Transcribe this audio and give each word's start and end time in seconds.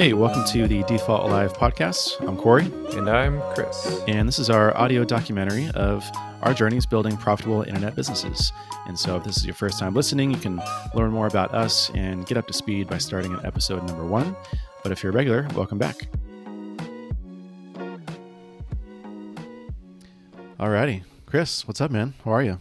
Hey, 0.00 0.14
welcome 0.14 0.46
to 0.46 0.66
the 0.66 0.82
Default 0.84 1.24
Alive 1.24 1.52
podcast. 1.52 2.26
I'm 2.26 2.34
Corey, 2.34 2.72
And 2.96 3.06
I'm 3.06 3.38
Chris. 3.52 4.00
and 4.08 4.26
this 4.26 4.38
is 4.38 4.48
our 4.48 4.74
audio 4.74 5.04
documentary 5.04 5.68
of 5.74 6.10
our 6.40 6.54
journeys 6.54 6.86
building 6.86 7.18
profitable 7.18 7.64
internet 7.64 7.94
businesses. 7.96 8.50
And 8.86 8.98
so, 8.98 9.16
if 9.16 9.24
this 9.24 9.36
is 9.36 9.44
your 9.44 9.54
first 9.54 9.78
time 9.78 9.92
listening, 9.92 10.30
you 10.30 10.38
can 10.38 10.58
learn 10.94 11.10
more 11.10 11.26
about 11.26 11.52
us 11.52 11.90
and 11.90 12.24
get 12.24 12.38
up 12.38 12.46
to 12.46 12.54
speed 12.54 12.88
by 12.88 12.96
starting 12.96 13.34
at 13.34 13.44
episode 13.44 13.86
number 13.86 14.06
one. 14.06 14.34
But 14.82 14.90
if 14.90 15.02
you're 15.02 15.12
a 15.12 15.14
regular, 15.14 15.46
welcome 15.54 15.76
back. 15.76 16.08
Alrighty, 20.58 21.02
Chris, 21.26 21.68
what's 21.68 21.82
up, 21.82 21.90
man? 21.90 22.14
How 22.24 22.30
are 22.30 22.42
you? 22.42 22.58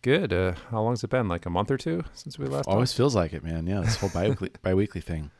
Good. 0.00 0.32
Uh, 0.32 0.54
how 0.70 0.80
long's 0.80 1.04
it 1.04 1.10
been? 1.10 1.28
Like 1.28 1.44
a 1.44 1.50
month 1.50 1.70
or 1.70 1.76
two 1.76 2.04
since 2.14 2.38
we 2.38 2.46
last 2.46 2.66
Always 2.66 2.94
feels 2.94 3.14
like 3.14 3.34
it, 3.34 3.44
man. 3.44 3.66
Yeah, 3.66 3.82
this 3.82 3.96
whole 3.96 4.08
biweekly 4.08 4.52
biweekly 4.62 5.02
thing. 5.02 5.30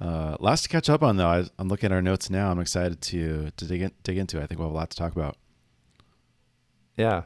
Uh, 0.00 0.36
lots 0.40 0.62
to 0.62 0.68
catch 0.68 0.90
up 0.90 1.02
on, 1.02 1.16
though. 1.16 1.26
I, 1.28 1.44
I'm 1.58 1.68
looking 1.68 1.86
at 1.86 1.92
our 1.92 2.02
notes 2.02 2.28
now. 2.30 2.50
I'm 2.50 2.58
excited 2.60 3.00
to 3.02 3.50
to 3.56 3.64
dig 3.66 3.82
in, 3.82 3.92
dig 4.02 4.18
into. 4.18 4.38
it. 4.40 4.42
I 4.42 4.46
think 4.46 4.58
we'll 4.58 4.68
have 4.68 4.74
a 4.74 4.76
lot 4.76 4.90
to 4.90 4.96
talk 4.96 5.12
about. 5.12 5.36
Yeah. 6.96 7.22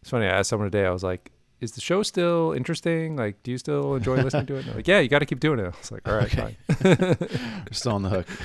It's 0.00 0.10
funny. 0.10 0.26
I 0.26 0.30
asked 0.30 0.50
someone 0.50 0.70
today, 0.70 0.86
I 0.86 0.90
was 0.90 1.02
like, 1.02 1.32
is 1.60 1.72
the 1.72 1.80
show 1.80 2.02
still 2.02 2.52
interesting? 2.56 3.16
Like, 3.16 3.42
do 3.42 3.50
you 3.50 3.58
still 3.58 3.94
enjoy 3.94 4.16
listening 4.16 4.46
to 4.46 4.56
it? 4.56 4.66
They're 4.66 4.74
like, 4.74 4.86
yeah, 4.88 5.00
you 5.00 5.08
got 5.08 5.20
to 5.20 5.26
keep 5.26 5.40
doing 5.40 5.58
it. 5.58 5.64
I 5.64 5.68
was 5.78 5.90
like, 5.90 6.06
all 6.06 6.14
right, 6.14 6.26
Okay. 6.38 6.56
fine. 6.68 6.96
We're 7.66 7.72
still 7.72 7.92
on 7.92 8.02
the 8.02 8.10
hook. 8.10 8.26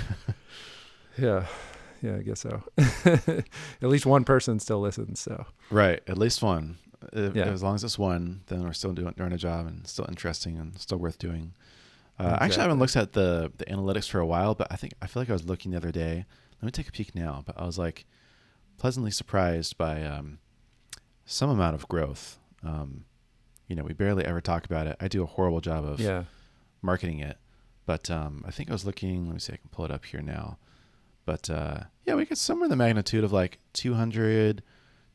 Yeah. 1.17 1.45
Yeah, 2.01 2.15
I 2.15 2.21
guess 2.21 2.39
so. 2.39 2.63
At 3.05 3.89
least 3.89 4.05
one 4.05 4.23
person 4.23 4.59
still 4.59 4.79
listens. 4.79 5.19
So, 5.19 5.45
Right, 5.69 6.01
at 6.07 6.17
least 6.17 6.41
one. 6.41 6.77
If, 7.11 7.35
Yeah. 7.35 7.43
As 7.49 7.61
long 7.61 7.75
as 7.75 7.83
it's 7.83 7.99
one, 7.99 8.41
then 8.47 8.63
we're 8.63 8.71
still 8.73 8.93
doing 8.93 9.13
doing 9.17 9.33
a 9.33 9.37
job 9.37 9.67
and 9.67 9.85
still 9.85 10.05
interesting 10.07 10.57
and 10.57 10.79
still 10.79 10.97
worth 10.97 11.19
doing. 11.19 11.53
Uh, 12.19 12.37
Actually, 12.39 12.59
I 12.59 12.63
haven't 12.63 12.79
looked 12.79 12.95
at 12.95 13.13
the 13.13 13.51
the 13.57 13.65
analytics 13.65 14.09
for 14.09 14.19
a 14.19 14.25
while, 14.25 14.53
but 14.53 14.67
I 14.69 14.75
think 14.75 14.93
I 15.01 15.07
feel 15.07 15.21
like 15.21 15.29
I 15.29 15.33
was 15.33 15.45
looking 15.45 15.71
the 15.71 15.77
other 15.77 15.91
day. 15.91 16.25
Let 16.61 16.65
me 16.65 16.71
take 16.71 16.87
a 16.87 16.91
peek 16.91 17.15
now. 17.15 17.43
But 17.45 17.59
I 17.59 17.65
was 17.65 17.77
like 17.77 18.05
pleasantly 18.77 19.11
surprised 19.11 19.77
by 19.77 20.03
um, 20.03 20.39
some 21.25 21.49
amount 21.49 21.75
of 21.75 21.87
growth. 21.87 22.37
Um, 22.63 23.05
you 23.67 23.75
know, 23.75 23.83
we 23.83 23.93
barely 23.93 24.25
ever 24.25 24.41
talk 24.41 24.65
about 24.65 24.85
it. 24.87 24.97
I 24.99 25.07
do 25.07 25.23
a 25.23 25.25
horrible 25.25 25.61
job 25.61 25.85
of 25.85 25.99
yeah. 25.99 26.25
marketing 26.81 27.19
it. 27.19 27.37
But 27.85 28.09
um, 28.09 28.43
I 28.47 28.51
think 28.51 28.69
I 28.69 28.73
was 28.73 28.85
looking, 28.85 29.25
let 29.25 29.33
me 29.33 29.39
see, 29.39 29.53
I 29.53 29.57
can 29.57 29.69
pull 29.71 29.85
it 29.85 29.91
up 29.91 30.05
here 30.05 30.21
now. 30.21 30.57
But 31.25 31.49
uh, 31.49 31.81
yeah, 32.05 32.15
we 32.15 32.25
get 32.25 32.37
somewhere 32.37 32.65
in 32.65 32.69
the 32.69 32.75
magnitude 32.75 33.23
of 33.23 33.31
like 33.31 33.59
200, 33.73 34.61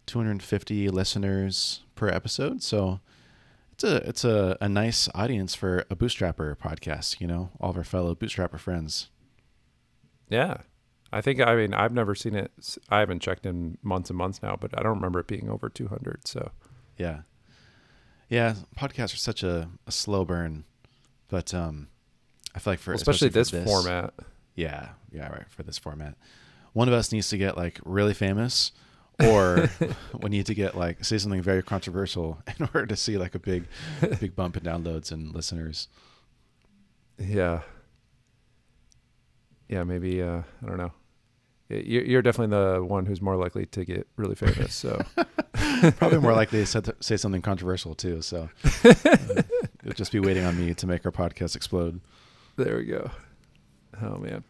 250 0.07 0.89
listeners 0.89 1.83
per 1.95 2.09
episode. 2.09 2.63
So 2.63 3.01
it's 3.77 3.85
a 3.85 3.97
it's 4.09 4.25
a, 4.25 4.57
a 4.61 4.69
nice 4.69 5.09
audience 5.15 5.55
for 5.55 5.85
a 5.91 5.97
bootstrapper 5.97 6.57
podcast, 6.57 7.21
you 7.21 7.27
know, 7.27 7.51
all 7.61 7.71
of 7.71 7.77
our 7.77 7.85
fellow 7.85 8.15
bootstrapper 8.15 8.59
friends. 8.59 9.11
Yeah. 10.31 10.59
I 11.13 11.21
think, 11.21 11.41
I 11.41 11.55
mean, 11.55 11.73
I've 11.73 11.93
never 11.93 12.15
seen 12.15 12.35
it. 12.35 12.51
i 12.91 12.99
haven't 12.99 13.21
checked 13.21 13.47
in 13.47 13.79
months 13.83 14.11
and 14.11 14.17
months 14.19 14.43
now, 14.43 14.57
but 14.61 14.77
I 14.77 14.83
don't 14.83 14.97
remember 14.97 15.21
it 15.21 15.29
being 15.29 15.49
over 15.49 15.69
200. 15.69 16.27
So, 16.27 16.51
Yeah. 16.99 17.21
Yeah, 18.29 18.55
podcasts 18.77 19.15
are 19.15 19.19
such 19.19 19.45
a, 19.45 19.69
a 19.87 19.93
slow 19.93 20.25
burn. 20.25 20.65
But 21.29 21.53
um 21.55 21.89
I 22.55 22.59
feel 22.59 22.73
like 22.73 22.81
for 22.81 22.95
especially, 22.95 23.29
for 23.29 23.35
this, 23.35 23.51
format. 23.51 24.15
Yeah, 24.55 24.89
yeah, 25.13 25.29
right. 25.29 25.49
For 25.51 25.63
this 25.63 25.77
format, 25.77 26.17
one 26.73 26.89
of 26.89 26.95
us 26.95 27.13
needs 27.13 27.29
to 27.29 27.37
get 27.37 27.57
like 27.57 27.79
really 27.85 28.15
famous, 28.15 28.73
or 29.25 29.71
we 30.23 30.29
need 30.31 30.47
to 30.47 30.55
get 30.55 30.77
like 30.77 31.05
say 31.05 31.19
something 31.19 31.43
very 31.43 31.63
controversial 31.63 32.39
in 32.59 32.69
order 32.75 32.87
to 32.87 32.97
see 32.97 33.17
like 33.19 33.35
a 33.35 33.39
big, 33.39 33.65
big 34.21 34.35
bump 34.37 34.57
in 34.57 34.63
downloads 34.63 35.11
and 35.13 35.35
listeners. 35.35 35.89
Yeah. 37.19 37.61
Yeah, 39.69 39.83
maybe 39.85 40.23
uh 40.23 40.43
I 40.63 40.67
don't 40.67 40.77
know. 40.77 40.93
You're 41.69 42.05
you're 42.05 42.23
definitely 42.23 42.57
the 42.57 42.85
one 42.85 43.07
who's 43.07 43.21
more 43.21 43.37
likely 43.37 43.67
to 43.67 43.85
get 43.85 44.07
really 44.17 44.37
famous. 44.37 44.75
So 44.75 45.03
Probably 45.99 46.19
more 46.19 46.33
likely 46.35 46.61
to 46.61 46.67
say- 46.67 46.93
say 47.01 47.17
something 47.17 47.43
controversial 47.43 47.95
too. 47.95 48.23
So 48.23 48.49
uh, 48.85 48.95
it'll 49.83 49.95
just 49.95 50.13
be 50.13 50.21
waiting 50.21 50.45
on 50.45 50.57
me 50.59 50.75
to 50.75 50.87
make 50.87 51.05
our 51.05 51.11
podcast 51.13 51.57
explode. 51.57 52.01
there 52.57 52.77
we 52.77 52.85
go. 52.85 53.11
Oh 54.01 54.19
man. 54.19 54.45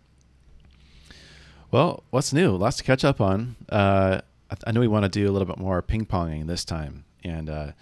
Well, 1.70 2.02
what's 2.10 2.32
new? 2.32 2.54
Lots 2.56 2.76
to 2.78 2.84
catch 2.84 3.04
up 3.04 3.20
on. 3.20 3.56
Uh, 3.68 4.20
I, 4.50 4.56
I 4.68 4.72
know 4.72 4.80
we 4.80 4.88
want 4.88 5.04
to 5.04 5.08
do 5.08 5.28
a 5.28 5.32
little 5.32 5.46
bit 5.46 5.58
more 5.58 5.80
ping 5.82 6.06
ponging 6.06 6.46
this 6.46 6.64
time, 6.64 7.04
and 7.24 7.48
uh, 7.50 7.72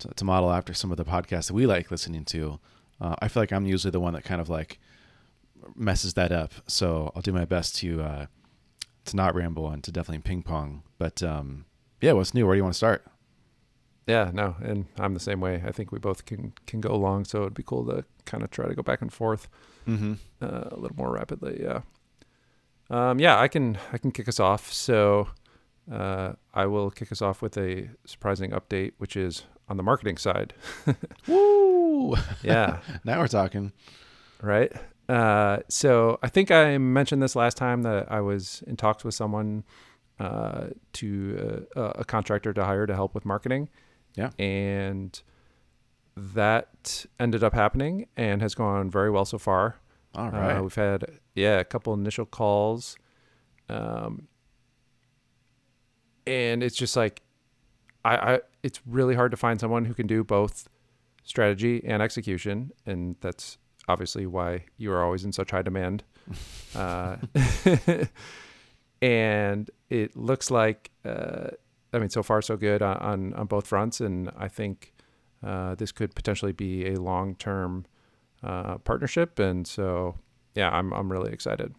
to, 0.00 0.08
to 0.08 0.24
model 0.24 0.50
after 0.52 0.74
some 0.74 0.90
of 0.90 0.96
the 0.96 1.04
podcasts 1.04 1.48
that 1.48 1.54
we 1.54 1.66
like 1.66 1.90
listening 1.90 2.24
to. 2.26 2.58
Uh, 3.00 3.16
I 3.20 3.28
feel 3.28 3.42
like 3.42 3.52
I'm 3.52 3.66
usually 3.66 3.90
the 3.90 4.00
one 4.00 4.14
that 4.14 4.24
kind 4.24 4.40
of 4.40 4.48
like 4.48 4.78
messes 5.74 6.14
that 6.14 6.32
up, 6.32 6.52
so 6.66 7.12
I'll 7.14 7.22
do 7.22 7.32
my 7.32 7.44
best 7.44 7.76
to 7.76 8.02
uh, 8.02 8.26
to 9.06 9.16
not 9.16 9.34
ramble 9.34 9.68
and 9.70 9.82
to 9.84 9.90
definitely 9.92 10.22
ping 10.22 10.42
pong. 10.42 10.82
But 10.98 11.22
um, 11.22 11.64
yeah, 12.00 12.12
what's 12.12 12.34
new? 12.34 12.46
Where 12.46 12.54
do 12.54 12.58
you 12.58 12.62
want 12.64 12.74
to 12.74 12.78
start? 12.78 13.04
Yeah, 14.06 14.30
no, 14.34 14.56
and 14.62 14.86
I'm 14.98 15.14
the 15.14 15.20
same 15.20 15.40
way. 15.40 15.62
I 15.64 15.70
think 15.72 15.92
we 15.92 15.98
both 15.98 16.26
can 16.26 16.52
can 16.66 16.80
go 16.80 16.90
along, 16.92 17.24
so 17.24 17.42
it'd 17.42 17.54
be 17.54 17.62
cool 17.62 17.84
to 17.86 18.04
kind 18.24 18.42
of 18.42 18.50
try 18.50 18.66
to 18.66 18.74
go 18.74 18.82
back 18.82 19.00
and 19.02 19.12
forth 19.12 19.48
Mm-hmm. 19.88 20.12
uh, 20.40 20.68
a 20.70 20.76
little 20.78 20.96
more 20.96 21.12
rapidly. 21.12 21.60
Yeah. 21.60 21.80
Um, 22.90 23.18
yeah, 23.18 23.40
I 23.40 23.48
can 23.48 23.78
I 23.92 23.98
can 23.98 24.10
kick 24.12 24.28
us 24.28 24.38
off. 24.38 24.72
So 24.72 25.28
uh, 25.90 26.32
I 26.54 26.66
will 26.66 26.90
kick 26.90 27.10
us 27.12 27.22
off 27.22 27.42
with 27.42 27.56
a 27.56 27.88
surprising 28.04 28.50
update, 28.50 28.92
which 28.98 29.16
is 29.16 29.44
on 29.68 29.76
the 29.76 29.82
marketing 29.82 30.16
side. 30.16 30.54
Woo! 31.26 32.16
Yeah. 32.42 32.78
now 33.04 33.18
we're 33.20 33.28
talking. 33.28 33.72
right? 34.40 34.72
Uh, 35.08 35.58
so 35.68 36.18
I 36.22 36.28
think 36.28 36.50
I 36.50 36.78
mentioned 36.78 37.22
this 37.22 37.34
last 37.36 37.56
time 37.56 37.82
that 37.82 38.10
I 38.10 38.20
was 38.20 38.62
in 38.66 38.76
talks 38.76 39.04
with 39.04 39.14
someone 39.14 39.64
uh, 40.20 40.68
to 40.94 41.66
uh, 41.74 41.80
a 41.96 42.04
contractor 42.04 42.52
to 42.52 42.64
hire 42.64 42.86
to 42.86 42.94
help 42.94 43.14
with 43.14 43.24
marketing. 43.24 43.68
Yeah. 44.14 44.28
and 44.38 45.18
that 46.16 47.06
ended 47.18 47.42
up 47.42 47.54
happening 47.54 48.06
and 48.14 48.42
has 48.42 48.54
gone 48.54 48.90
very 48.90 49.10
well 49.10 49.24
so 49.24 49.38
far. 49.38 49.76
All 50.14 50.30
right. 50.30 50.56
Uh, 50.58 50.62
we've 50.62 50.74
had 50.74 51.06
yeah 51.34 51.58
a 51.58 51.64
couple 51.64 51.94
initial 51.94 52.26
calls, 52.26 52.96
um, 53.70 54.28
and 56.26 56.62
it's 56.62 56.76
just 56.76 56.96
like 56.96 57.22
I, 58.04 58.16
I 58.16 58.40
it's 58.62 58.80
really 58.86 59.14
hard 59.14 59.30
to 59.30 59.36
find 59.36 59.60
someone 59.60 59.84
who 59.84 59.94
can 59.94 60.06
do 60.06 60.24
both 60.24 60.68
strategy 61.24 61.82
and 61.84 62.02
execution, 62.02 62.72
and 62.86 63.16
that's 63.20 63.58
obviously 63.88 64.26
why 64.26 64.64
you 64.76 64.92
are 64.92 65.02
always 65.02 65.24
in 65.24 65.32
such 65.32 65.50
high 65.50 65.62
demand. 65.62 66.04
uh, 66.76 67.16
and 69.02 69.70
it 69.90 70.16
looks 70.16 70.50
like 70.50 70.90
uh, 71.04 71.48
I 71.92 71.98
mean 71.98 72.10
so 72.10 72.22
far 72.22 72.42
so 72.42 72.56
good 72.56 72.82
on 72.82 72.96
on, 72.98 73.34
on 73.34 73.46
both 73.46 73.66
fronts, 73.66 74.00
and 74.00 74.30
I 74.36 74.48
think 74.48 74.92
uh, 75.44 75.74
this 75.74 75.92
could 75.92 76.14
potentially 76.14 76.52
be 76.52 76.88
a 76.88 77.00
long 77.00 77.34
term 77.34 77.86
uh, 78.42 78.78
partnership, 78.78 79.38
and 79.38 79.66
so 79.66 80.16
yeah, 80.54 80.70
I'm 80.70 80.92
I'm 80.92 81.10
really 81.10 81.32
excited. 81.32 81.74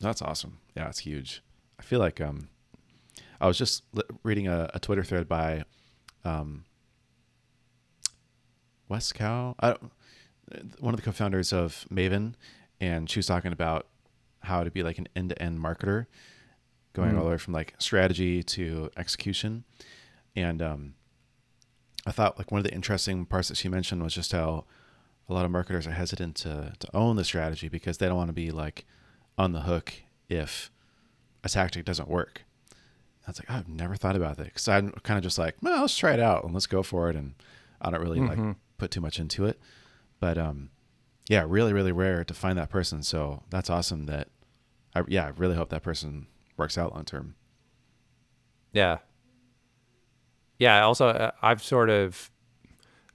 That's 0.00 0.22
awesome. 0.22 0.58
Yeah, 0.76 0.88
it's 0.88 1.00
huge. 1.00 1.42
I 1.78 1.82
feel 1.82 2.00
like 2.00 2.20
um, 2.20 2.48
I 3.42 3.46
was 3.46 3.58
just 3.58 3.82
li- 3.92 4.02
reading 4.22 4.46
a, 4.48 4.70
a 4.72 4.78
Twitter 4.80 5.02
thread 5.04 5.28
by 5.28 5.64
um, 6.24 6.64
Wes 8.88 9.12
Kao, 9.12 9.54
I, 9.60 9.68
don't- 9.70 9.92
one 10.80 10.92
of 10.92 11.00
the 11.00 11.04
co-founders 11.04 11.52
of 11.52 11.86
Maven, 11.90 12.34
and 12.80 13.08
she 13.08 13.18
was 13.18 13.26
talking 13.26 13.52
about 13.52 13.86
how 14.40 14.64
to 14.64 14.70
be 14.70 14.82
like 14.82 14.98
an 14.98 15.08
end-to-end 15.16 15.58
marketer, 15.58 16.06
going 16.92 17.12
Mm. 17.12 17.18
all 17.18 17.24
the 17.24 17.30
way 17.30 17.38
from 17.38 17.54
like 17.54 17.74
strategy 17.78 18.42
to 18.42 18.90
execution. 18.96 19.64
And 20.36 20.60
um, 20.60 20.94
I 22.06 22.10
thought 22.12 22.36
like 22.38 22.50
one 22.52 22.58
of 22.58 22.64
the 22.64 22.74
interesting 22.74 23.24
parts 23.24 23.48
that 23.48 23.56
she 23.56 23.68
mentioned 23.68 24.02
was 24.02 24.14
just 24.14 24.32
how 24.32 24.64
a 25.28 25.32
lot 25.32 25.44
of 25.46 25.50
marketers 25.50 25.86
are 25.86 25.92
hesitant 25.92 26.34
to 26.36 26.72
to 26.78 26.88
own 26.96 27.16
the 27.16 27.24
strategy 27.24 27.68
because 27.68 27.96
they 27.98 28.06
don't 28.06 28.16
want 28.16 28.28
to 28.28 28.34
be 28.34 28.50
like 28.50 28.84
on 29.38 29.52
the 29.52 29.62
hook 29.62 29.94
if 30.28 30.70
a 31.44 31.48
tactic 31.48 31.84
doesn't 31.86 32.08
work. 32.08 32.42
I 33.26 33.30
was 33.30 33.38
like, 33.38 33.50
I've 33.50 33.68
never 33.68 33.94
thought 33.94 34.16
about 34.16 34.36
that 34.38 34.44
because 34.46 34.66
I'm 34.68 34.90
kind 35.04 35.16
of 35.18 35.22
just 35.22 35.38
like, 35.38 35.56
well, 35.62 35.82
let's 35.82 35.96
try 35.96 36.12
it 36.12 36.20
out 36.20 36.44
and 36.44 36.52
let's 36.52 36.66
go 36.66 36.82
for 36.82 37.08
it, 37.08 37.16
and 37.16 37.34
I 37.80 37.90
don't 37.90 38.00
really 38.00 38.20
like 38.20 38.38
Mhm. 38.38 38.56
put 38.78 38.90
too 38.90 39.00
much 39.00 39.18
into 39.20 39.44
it. 39.46 39.60
But 40.20 40.38
um, 40.38 40.70
yeah, 41.28 41.44
really, 41.46 41.72
really 41.72 41.92
rare 41.92 42.24
to 42.24 42.34
find 42.34 42.58
that 42.58 42.68
person. 42.70 43.02
So 43.02 43.42
that's 43.50 43.70
awesome. 43.70 44.06
That 44.06 44.28
I 44.94 45.02
yeah, 45.08 45.26
I 45.26 45.28
really 45.30 45.54
hope 45.56 45.68
that 45.70 45.82
person 45.82 46.26
works 46.56 46.76
out 46.76 46.94
long 46.94 47.04
term. 47.04 47.34
Yeah. 48.72 48.98
Yeah. 50.58 50.82
Also, 50.84 51.08
uh, 51.08 51.30
I've 51.42 51.62
sort 51.62 51.90
of, 51.90 52.30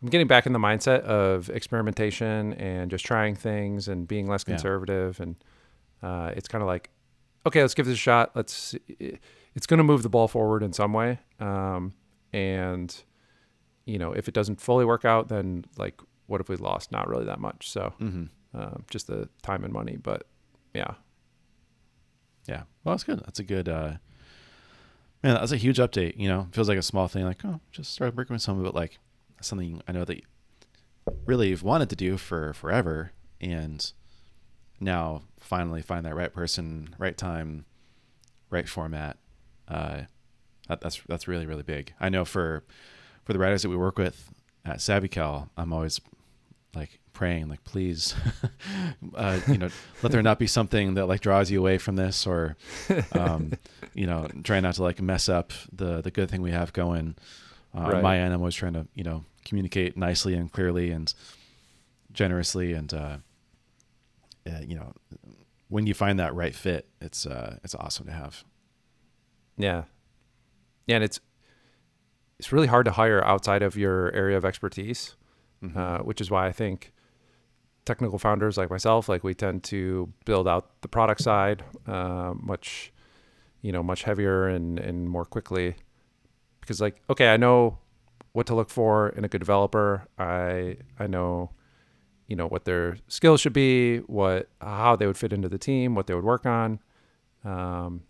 I'm 0.02 0.10
getting 0.10 0.28
back 0.28 0.46
in 0.46 0.54
the 0.54 0.60
mindset 0.60 1.02
of 1.02 1.50
experimentation 1.50 2.54
and 2.54 2.92
just 2.92 3.06
trying 3.06 3.36
things 3.36 3.88
and 3.88 4.08
being 4.08 4.28
less 4.28 4.44
Yeah. 4.48 4.54
conservative. 4.56 5.20
And 5.20 5.36
uh, 6.04 6.32
it's 6.36 6.48
kind 6.48 6.62
of 6.62 6.68
like, 6.68 6.90
okay, 7.46 7.62
let's 7.62 7.74
give 7.74 7.86
this 7.86 7.96
a 7.96 7.98
shot. 7.98 8.32
Let's, 8.36 8.54
see- 8.54 9.20
it's 9.58 9.66
going 9.68 9.80
to 9.80 9.84
move 9.84 10.04
the 10.04 10.10
ball 10.10 10.28
forward 10.30 10.64
in 10.64 10.72
some 10.72 10.94
way. 10.94 11.20
Um, 11.42 11.94
and, 12.32 12.96
you 13.86 13.98
know, 14.00 14.14
if 14.14 14.28
it 14.30 14.34
doesn't 14.34 14.62
fully 14.62 14.86
work 14.86 15.04
out, 15.04 15.28
then 15.28 15.66
like, 15.78 16.00
what 16.28 16.40
if 16.40 16.48
we 16.48 16.56
lost? 16.56 16.92
Not 16.92 17.10
really 17.10 17.26
that 17.26 17.40
much. 17.40 17.70
So, 17.70 17.94
Mm-hmm. 18.00 18.26
um, 18.58 18.86
just 18.90 19.08
the 19.08 19.28
time 19.42 19.64
and 19.66 19.74
money. 19.74 19.98
But 20.02 20.28
yeah, 20.74 20.94
Yeah. 22.48 22.64
Well, 22.84 22.94
that's 22.96 23.04
good. 23.04 23.20
That's 23.26 23.40
a 23.40 23.44
good. 23.44 23.68
uh 23.68 23.94
Man, 25.24 25.34
that's 25.34 25.52
a 25.52 25.58
huge 25.58 25.78
update. 25.80 26.16
You 26.18 26.30
know, 26.30 26.48
feels 26.52 26.70
like 26.70 26.78
a 26.78 26.84
small 26.84 27.08
thing. 27.08 27.26
Like, 27.26 27.44
oh, 27.44 27.60
just 27.72 27.92
start 27.92 28.16
working 28.16 28.36
with 28.36 28.42
someone, 28.44 28.64
but 28.64 28.76
like 28.76 29.00
something 29.42 29.82
I 29.88 29.92
know 29.92 30.06
that 30.06 30.18
you 30.18 30.24
really 31.26 31.50
you've 31.50 31.64
wanted 31.64 31.90
to 31.90 31.96
do 31.96 32.18
for 32.18 32.54
forever, 32.54 33.12
and 33.42 33.92
now 34.80 35.24
finally 35.40 35.82
find 35.82 36.06
that 36.06 36.16
right 36.16 36.32
person, 36.32 36.94
right 37.00 37.18
time, 37.18 37.66
right 38.52 38.70
format. 38.70 39.18
Uh, 39.68 40.02
that, 40.68 40.82
that's 40.82 41.02
that's 41.08 41.28
really 41.28 41.46
really 41.46 41.64
big. 41.64 41.94
I 42.00 42.10
know 42.10 42.26
for 42.26 42.64
for 43.24 43.34
the 43.34 43.40
writers 43.40 43.62
that 43.64 43.70
we 43.70 43.76
work 43.78 43.98
with 43.98 44.32
at 44.66 44.78
SavvyCal, 44.78 45.50
I'm 45.58 45.72
always 45.74 46.00
like 46.76 47.00
praying, 47.14 47.50
like 47.50 47.64
please, 47.64 48.14
uh, 49.16 49.40
you 49.48 49.58
know, 49.58 49.70
let 50.04 50.12
there 50.12 50.22
not 50.22 50.40
be 50.40 50.48
something 50.48 50.94
that 50.96 51.08
like 51.08 51.22
draws 51.22 51.50
you 51.50 51.60
away 51.60 51.78
from 51.78 51.96
this, 51.96 52.28
or 52.28 52.56
um, 53.14 53.54
you 53.94 54.06
know, 54.06 54.28
try 54.44 54.60
not 54.60 54.76
to 54.76 54.84
like 54.84 55.02
mess 55.02 55.28
up 55.30 55.52
the 55.72 56.02
the 56.02 56.12
good 56.12 56.30
thing 56.30 56.42
we 56.42 56.52
have 56.52 56.74
going. 56.74 57.16
Uh, 57.76 57.80
On 57.80 57.92
Right. 57.94 58.04
my 58.04 58.18
end, 58.20 58.34
I'm 58.34 58.40
always 58.42 58.56
trying 58.56 58.74
to 58.74 58.88
you 58.94 59.04
know 59.04 59.24
communicate 59.46 59.96
nicely 59.98 60.34
and 60.34 60.52
clearly 60.52 60.92
and 60.92 61.14
generously, 62.12 62.74
and 62.74 62.94
uh, 62.94 63.18
uh, 64.48 64.60
you 64.66 64.76
know, 64.76 64.94
when 65.70 65.88
you 65.88 65.94
find 65.94 66.20
that 66.20 66.34
right 66.36 66.54
fit, 66.56 66.88
it's 67.02 67.26
uh, 67.26 67.58
it's 67.64 67.76
awesome 67.76 68.06
to 68.06 68.12
have. 68.12 68.44
Yeah, 69.58 69.84
yeah, 70.86 70.96
and 70.96 71.04
it's 71.04 71.20
it's 72.40 72.52
really 72.52 72.68
hard 72.68 72.86
to 72.86 72.92
hire 72.92 73.24
outside 73.26 73.64
of 73.64 73.76
your 73.76 74.12
area 74.14 74.38
of 74.38 74.46
expertise, 74.46 75.16
Mhm. 75.64 75.76
uh, 75.76 76.04
which 76.04 76.22
is 76.22 76.30
why 76.30 76.46
I 76.48 76.52
think 76.52 76.94
technical 77.86 78.20
founders 78.20 78.58
like 78.58 78.70
myself, 78.70 79.10
like 79.10 79.24
we 79.24 79.34
tend 79.34 79.64
to 79.64 80.12
build 80.26 80.48
out 80.48 80.82
the 80.82 80.88
product 80.88 81.22
side 81.22 81.64
uh, 81.88 82.34
much, 82.40 82.94
you 83.62 83.72
know, 83.72 83.82
much 83.82 84.04
heavier 84.04 84.48
and 84.48 84.78
and 84.80 85.10
more 85.10 85.26
quickly, 85.26 85.76
because 86.62 86.80
like 86.80 87.02
okay, 87.10 87.34
I 87.34 87.38
know 87.38 87.80
what 88.34 88.46
to 88.48 88.56
look 88.56 88.70
for 88.70 89.10
in 89.10 89.26
a 89.26 89.28
good 89.28 89.40
developer. 89.40 90.08
I 90.20 90.78
I 91.00 91.08
know, 91.08 91.52
you 92.28 92.36
know, 92.36 92.48
what 92.48 92.66
their 92.66 92.98
skills 93.08 93.42
should 93.42 93.54
be, 93.54 94.00
what 94.00 94.50
how 94.62 94.96
they 94.96 95.08
would 95.08 95.18
fit 95.18 95.34
into 95.34 95.50
the 95.50 95.58
team, 95.58 95.96
what 95.96 96.06
they 96.08 96.14
would 96.14 96.24
work 96.26 96.46
on. 96.46 96.80
Um, 97.44 98.04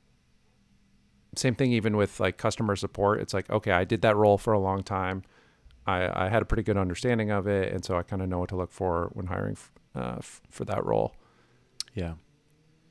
same 1.35 1.55
thing 1.55 1.71
even 1.71 1.97
with 1.97 2.19
like 2.19 2.37
customer 2.37 2.75
support. 2.75 3.21
It's 3.21 3.33
like 3.33 3.49
okay, 3.49 3.71
I 3.71 3.83
did 3.83 4.01
that 4.01 4.15
role 4.15 4.37
for 4.37 4.53
a 4.53 4.59
long 4.59 4.83
time. 4.83 5.23
I, 5.85 6.25
I 6.25 6.29
had 6.29 6.41
a 6.41 6.45
pretty 6.45 6.63
good 6.63 6.77
understanding 6.77 7.31
of 7.31 7.47
it, 7.47 7.71
and 7.73 7.83
so 7.83 7.97
I 7.97 8.03
kind 8.03 8.21
of 8.21 8.27
know 8.27 8.39
what 8.39 8.49
to 8.49 8.57
look 8.57 8.71
for 8.71 9.09
when 9.13 9.27
hiring 9.27 9.53
f- 9.53 9.71
uh, 9.95 10.15
f- 10.17 10.41
for 10.49 10.65
that 10.65 10.85
role. 10.85 11.15
Yeah. 11.93 12.15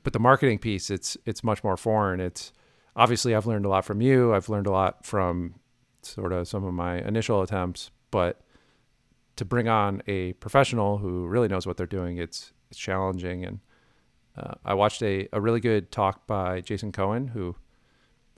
But 0.03 0.13
the 0.13 0.19
marketing 0.19 0.59
piece, 0.59 0.89
it's 0.89 1.17
it's 1.25 1.43
much 1.43 1.63
more 1.63 1.77
foreign. 1.77 2.19
It's 2.19 2.51
obviously 2.95 3.35
I've 3.35 3.45
learned 3.45 3.65
a 3.65 3.69
lot 3.69 3.85
from 3.85 4.01
you. 4.01 4.33
I've 4.33 4.49
learned 4.49 4.67
a 4.67 4.71
lot 4.71 5.05
from 5.05 5.55
sort 6.01 6.33
of 6.33 6.47
some 6.47 6.63
of 6.63 6.73
my 6.73 6.99
initial 6.99 7.41
attempts, 7.41 7.91
but 8.09 8.41
to 9.35 9.45
bring 9.45 9.67
on 9.67 10.01
a 10.07 10.33
professional 10.33 10.97
who 10.97 11.27
really 11.27 11.47
knows 11.47 11.67
what 11.67 11.77
they're 11.77 11.85
doing, 11.85 12.17
it's 12.17 12.53
it's 12.69 12.79
challenging. 12.79 13.45
And 13.45 13.59
uh, 14.35 14.55
I 14.65 14.73
watched 14.73 15.01
a, 15.03 15.27
a 15.31 15.39
really 15.39 15.59
good 15.59 15.91
talk 15.91 16.25
by 16.25 16.61
Jason 16.61 16.91
Cohen, 16.91 17.27
who 17.27 17.55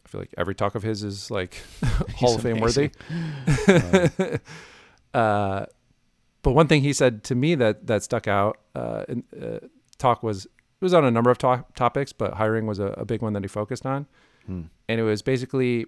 feel 0.10 0.22
like 0.22 0.34
every 0.38 0.56
talk 0.56 0.76
of 0.76 0.84
his 0.84 1.04
is 1.04 1.30
like 1.32 1.62
Hall 2.18 2.36
of 2.36 2.42
Fame 2.42 2.60
worthy. 2.60 2.92
uh, 5.14 5.66
but 6.42 6.52
one 6.52 6.68
thing 6.68 6.82
he 6.82 6.94
said 6.94 7.24
to 7.26 7.36
me 7.36 7.56
that 7.56 7.88
that 7.88 8.04
stuck 8.04 8.28
out 8.28 8.58
uh, 8.76 9.04
in 9.08 9.24
uh, 9.42 9.60
talk 9.98 10.24
was 10.24 10.46
it 10.46 10.52
was 10.86 10.94
on 10.94 11.04
a 11.04 11.12
number 11.12 11.30
of 11.30 11.38
to- 11.40 11.66
topics, 11.76 12.14
but 12.14 12.36
hiring 12.36 12.66
was 12.66 12.80
a, 12.80 12.88
a 12.98 13.06
big 13.06 13.22
one 13.22 13.34
that 13.34 13.44
he 13.44 13.48
focused 13.48 13.86
on, 13.86 14.06
Hmm. 14.46 14.62
and 14.88 15.00
it 15.00 15.04
was 15.04 15.22
basically 15.22 15.86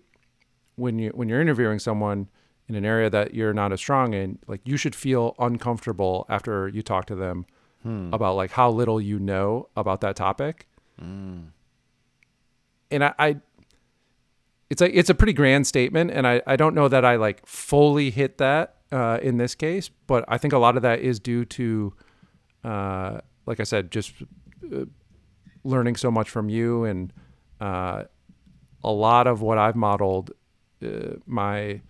when 0.75 0.99
you 0.99 1.09
when 1.13 1.29
you're 1.29 1.41
interviewing 1.41 1.79
someone 1.79 2.27
in 2.67 2.75
an 2.75 2.85
area 2.85 3.09
that 3.09 3.33
you're 3.33 3.53
not 3.53 3.71
as 3.73 3.79
strong 3.79 4.13
in, 4.13 4.39
like 4.47 4.61
you 4.65 4.77
should 4.77 4.95
feel 4.95 5.35
uncomfortable 5.39 6.25
after 6.29 6.67
you 6.67 6.81
talk 6.81 7.05
to 7.07 7.15
them 7.15 7.45
Hmm. 7.83 8.13
about 8.13 8.35
like 8.35 8.51
how 8.51 8.69
little 8.69 9.01
you 9.01 9.17
know 9.19 9.67
about 9.75 10.01
that 10.01 10.15
topic 10.15 10.67
Mm. 11.01 11.47
and 12.91 13.03
I, 13.03 13.13
I 13.17 13.35
it's 14.71 14.79
like 14.79 14.91
it's 14.93 15.09
a 15.09 15.13
pretty 15.13 15.33
grand 15.33 15.67
statement 15.67 16.11
and 16.11 16.25
I, 16.25 16.41
I 16.47 16.55
don't 16.55 16.73
know 16.73 16.87
that 16.87 17.03
I 17.03 17.17
like 17.17 17.45
fully 17.45 18.09
hit 18.09 18.37
that 18.37 18.77
uh, 18.91 19.19
in 19.21 19.35
this 19.35 19.53
case 19.53 19.89
but 20.07 20.23
I 20.29 20.37
think 20.37 20.53
a 20.53 20.57
lot 20.57 20.77
of 20.77 20.81
that 20.83 21.01
is 21.01 21.19
due 21.19 21.43
to 21.45 21.93
uh, 22.63 23.19
like 23.45 23.59
I 23.59 23.63
said 23.63 23.91
just 23.91 24.13
uh, 24.73 24.85
learning 25.65 25.97
so 25.97 26.09
much 26.09 26.29
from 26.29 26.47
you 26.47 26.85
and 26.85 27.11
uh, 27.59 28.03
a 28.81 28.91
lot 28.91 29.27
of 29.27 29.41
what 29.41 29.57
I've 29.57 29.75
modeled 29.75 30.31
uh, 30.81 31.17
my 31.25 31.81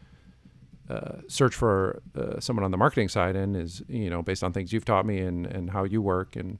search 1.29 1.55
for 1.55 2.01
someone 2.39 2.65
on 2.65 2.71
the 2.71 2.77
marketing 2.77 3.07
side 3.07 3.37
in 3.37 3.55
is 3.55 3.81
you 3.87 4.09
know 4.09 4.21
based 4.21 4.43
on 4.43 4.51
things 4.51 4.73
you've 4.73 4.83
taught 4.83 5.05
me 5.05 5.19
and 5.19 5.45
and 5.45 5.69
how 5.69 5.85
you 5.85 6.01
work 6.01 6.35
and 6.35 6.57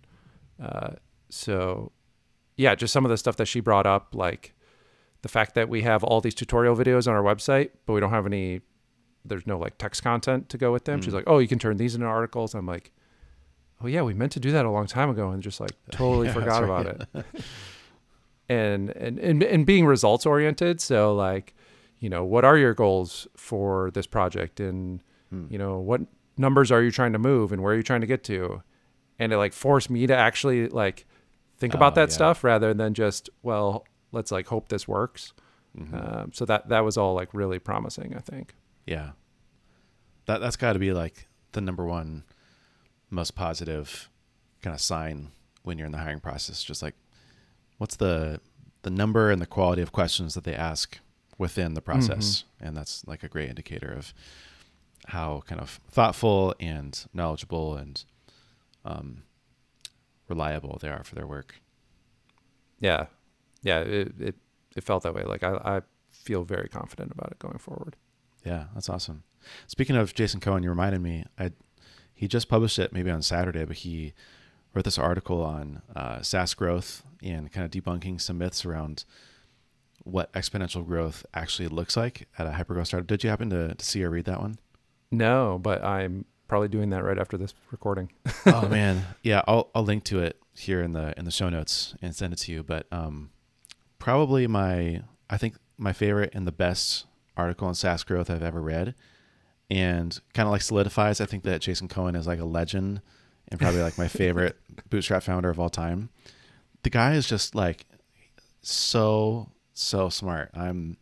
so 1.30 1.92
yeah, 2.58 2.76
just 2.76 2.94
some 2.94 3.06
of 3.06 3.10
the 3.10 3.18
stuff 3.18 3.38
that 3.38 3.48
she 3.48 3.60
brought 3.60 3.88
up, 3.88 4.14
like 4.14 4.54
the 5.22 5.30
fact 5.30 5.56
that 5.56 5.70
we 5.70 5.82
have 5.84 6.04
all 6.04 6.22
these 6.22 6.34
tutorial 6.36 6.76
videos 6.76 7.08
on 7.08 7.14
our 7.14 7.22
website, 7.24 7.70
but 7.86 7.94
we 7.94 8.00
don't 8.00 8.10
have 8.12 8.26
any, 8.26 8.62
there's 9.24 9.46
no 9.46 9.58
like 9.60 9.78
text 9.78 10.04
content 10.04 10.50
to 10.50 10.58
go 10.58 10.72
with 10.72 10.86
them. 10.86 11.02
She's 11.02 11.14
Mm. 11.14 11.18
like, 11.18 11.24
oh, 11.28 11.38
you 11.40 11.48
can 11.48 11.60
turn 11.60 11.78
these 11.78 11.94
into 11.96 12.08
articles. 12.08 12.54
I'm 12.56 12.66
like, 12.66 12.92
oh, 13.84 13.88
yeah, 13.88 14.02
we 14.02 14.14
meant 14.14 14.32
to 14.34 14.40
do 14.40 14.52
that 14.52 14.66
a 14.66 14.70
long 14.72 14.88
time 14.88 15.10
ago 15.10 15.30
and 15.30 15.42
just 15.44 15.60
like 15.60 15.72
totally 15.92 16.28
Yeah, 16.28 16.34
forgot 16.34 16.62
that's 16.62 16.64
about 16.66 16.86
right. 16.86 17.26
it. 17.26 17.36
And, 18.50 18.90
and, 18.92 19.18
and, 19.20 19.44
and 19.44 19.66
being 19.66 19.86
results 19.86 20.26
oriented. 20.26 20.82
So, 20.82 21.14
like, 21.16 21.54
you 22.00 22.10
know, 22.10 22.26
what 22.26 22.44
are 22.44 22.58
your 22.58 22.74
goals 22.74 23.28
for 23.38 23.92
this 23.92 24.08
project? 24.08 24.60
And, 24.60 25.02
Hmm. 25.30 25.46
you 25.50 25.58
know, 25.58 25.80
what 25.80 26.02
numbers 26.38 26.72
are 26.74 26.82
you 26.82 26.92
trying 26.92 27.14
to 27.14 27.20
move 27.20 27.54
and 27.54 27.62
where 27.64 27.74
are 27.74 27.78
you 27.78 27.84
trying 27.84 28.02
to 28.02 28.08
get 28.08 28.22
to? 28.26 28.62
And 29.18 29.32
it 29.32 29.38
like 29.38 29.54
forced 29.54 29.90
me 29.90 30.06
to 30.08 30.14
actually 30.16 30.68
like 30.68 31.06
think 31.58 31.74
about 31.74 31.94
Oh, 31.94 31.96
that 31.96 32.10
yeah. 32.10 32.14
stuff 32.16 32.44
rather 32.44 32.74
than 32.74 32.94
just 32.94 33.30
well 33.44 33.86
let's 34.12 34.32
like 34.32 34.48
hope 34.48 34.70
this 34.70 34.88
works 34.88 35.34
Mhm. 35.78 35.94
um, 36.24 36.34
so 36.34 36.44
that 36.46 36.68
that 36.70 36.82
was 36.84 36.98
all 36.98 37.14
like 37.14 37.34
really 37.34 37.58
promising 37.60 38.14
i 38.16 38.20
think 38.20 38.56
Yeah. 38.86 39.12
That 40.26 40.40
that's 40.42 40.56
got 40.58 40.74
to 40.74 40.80
be 40.80 40.92
like 40.94 41.28
the 41.54 41.62
number 41.62 41.86
one 41.86 42.24
most 43.10 43.36
positive 43.36 44.10
kind 44.62 44.74
of 44.74 44.80
sign 44.82 45.32
when 45.64 45.78
you're 45.78 45.86
in 45.88 45.92
the 45.92 45.98
hiring 45.98 46.20
process. 46.20 46.64
Just 46.64 46.82
like 46.84 46.96
what's 47.78 47.96
the 47.96 48.40
the 48.84 48.90
number 48.90 49.32
and 49.32 49.42
the 49.42 49.46
quality 49.48 49.82
of 49.82 49.92
questions 49.92 50.34
that 50.36 50.44
they 50.44 50.54
ask 50.56 51.00
within 51.38 51.74
the 51.74 51.82
process, 51.82 52.44
and 52.60 52.76
that's 52.78 53.06
like 53.08 53.24
a 53.24 53.28
great 53.28 53.50
indicator 53.50 53.92
of 53.92 54.14
how 55.08 55.42
kind 55.48 55.60
of 55.62 55.80
thoughtful 55.90 56.54
and 56.60 57.06
knowledgeable 57.14 57.76
and 57.76 58.04
um, 58.86 59.24
reliable 60.30 60.78
they 60.82 60.90
are 60.90 61.04
for 61.04 61.16
their 61.16 61.28
work. 61.28 61.56
yeah 62.80 63.06
yeah 63.64 63.80
it, 63.80 64.14
it 64.20 64.36
it 64.76 64.84
felt 64.84 65.04
that 65.04 65.14
way 65.14 65.24
like 65.24 65.44
i 65.44 65.54
i 65.64 65.82
feel 66.10 66.44
very 66.44 66.68
confident 66.68 67.12
about 67.12 67.32
it 67.32 67.40
going 67.40 67.58
forward 67.58 67.96
Yeah, 68.44 68.66
that's 68.74 68.90
awesome. 68.90 69.24
Speaking 69.68 69.96
of 69.96 70.14
Jason 70.14 70.40
Cohen, 70.40 70.64
you 70.64 70.70
reminded 70.70 71.02
me. 71.02 71.26
I 71.38 71.52
he 72.14 72.28
just 72.28 72.48
published 72.50 72.80
it 72.80 72.92
maybe 72.92 73.10
on 73.12 73.22
Saturday, 73.22 73.66
but 73.66 73.78
he 73.78 74.14
wrote 74.74 74.86
this 74.86 74.98
article 75.00 75.42
on 75.44 75.82
uh, 75.96 76.22
SaaS 76.22 76.54
growth 76.54 77.04
and 77.24 77.52
kind 77.52 77.66
of 77.66 77.72
debunking 77.72 78.20
some 78.20 78.38
myths 78.40 78.66
around 78.66 79.06
what 80.04 80.32
exponential 80.34 80.86
growth 80.86 81.26
actually 81.34 81.68
looks 81.68 81.96
like 81.96 82.28
at 82.38 82.48
a 82.48 82.52
hypergrowth 82.52 82.88
startup. 82.88 83.08
Did 83.08 83.24
you 83.24 83.30
happen 83.30 83.50
to, 83.52 83.76
to 83.76 83.86
see 83.86 84.04
or 84.04 84.10
read 84.10 84.26
that 84.26 84.42
one? 84.42 84.58
no 85.14 85.60
but 85.62 85.84
i'm 85.84 86.24
probably 86.48 86.68
doing 86.70 86.90
that 86.90 87.04
right 87.04 87.20
after 87.20 87.38
this 87.38 87.54
recording 87.72 88.10
oh 88.46 88.68
man, 88.70 89.06
yeah, 89.24 89.42
I'll 89.48 89.70
I'll 89.76 89.84
link 89.84 90.04
to 90.06 90.20
it 90.20 90.42
here 90.54 90.82
in 90.82 90.92
the 90.94 91.14
in 91.18 91.26
the 91.26 91.32
show 91.32 91.50
notes 91.50 91.96
and 92.02 92.16
send 92.16 92.34
it 92.34 92.40
to 92.40 92.52
you. 92.52 92.64
But 92.64 92.88
um, 92.92 93.30
probably 94.02 94.48
my 94.48 95.02
I 95.30 95.38
think 95.38 95.56
my 95.78 95.94
favorite 95.94 96.32
and 96.34 96.46
the 96.46 96.52
best 96.52 97.06
article 97.38 97.68
on 97.68 97.76
SaaS 97.76 98.04
growth 98.04 98.30
I've 98.30 98.44
ever 98.44 98.62
read, 98.62 98.96
and 99.70 100.20
kind 100.34 100.48
of 100.48 100.52
like 100.52 100.64
solidifies. 100.64 101.22
I 101.22 101.26
think 101.26 101.44
that 101.44 101.62
Jason 101.62 101.88
Cohen 101.88 102.16
is 102.16 102.28
like 102.28 102.40
a 102.40 102.46
legend 102.46 103.02
and 103.48 103.60
probably 103.60 103.82
like 103.82 103.98
my 103.98 104.08
favorite 104.10 104.58
bootstrap 104.90 105.24
founder 105.24 105.50
of 105.50 105.60
all 105.60 105.70
time. 105.70 106.10
The 106.84 106.90
guy 106.90 107.14
is 107.14 107.28
just 107.28 107.56
like 107.56 107.86
so 108.62 109.50
so 109.74 110.10
smart. 110.10 110.50
I'm 110.54 110.98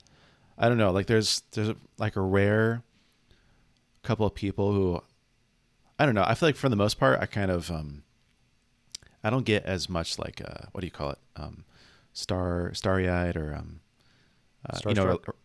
I 0.58 0.68
don't 0.68 0.78
know 0.78 0.92
like 0.92 1.08
there's 1.08 1.42
there's 1.54 1.72
like 1.98 2.16
a 2.16 2.22
rare 2.22 2.84
couple 4.04 4.26
of 4.26 4.36
people 4.36 4.74
who 4.74 5.02
I 5.98 6.06
don't 6.06 6.16
know. 6.16 6.26
I 6.26 6.36
feel 6.36 6.50
like 6.50 6.56
for 6.56 6.70
the 6.70 6.76
most 6.76 7.00
part, 7.00 7.20
I 7.20 7.26
kind 7.26 7.50
of 7.50 7.72
um, 7.72 8.04
I 9.24 9.30
don't 9.30 9.46
get 9.46 9.66
as 9.66 9.90
much 9.90 10.20
like 10.20 10.42
uh, 10.42 10.68
what 10.72 10.82
do 10.82 10.88
you 10.88 10.92
call 10.92 11.12
it, 11.12 11.20
um, 11.36 11.66
star 12.20 12.74
starry 12.74 13.10
eyed 13.10 13.36
or 13.38 13.56
um, 13.56 13.80
uh, 14.70 14.78
you 14.88 14.94
know, 14.94 15.06
Starstruck? 15.06 15.28
or- 15.30 15.36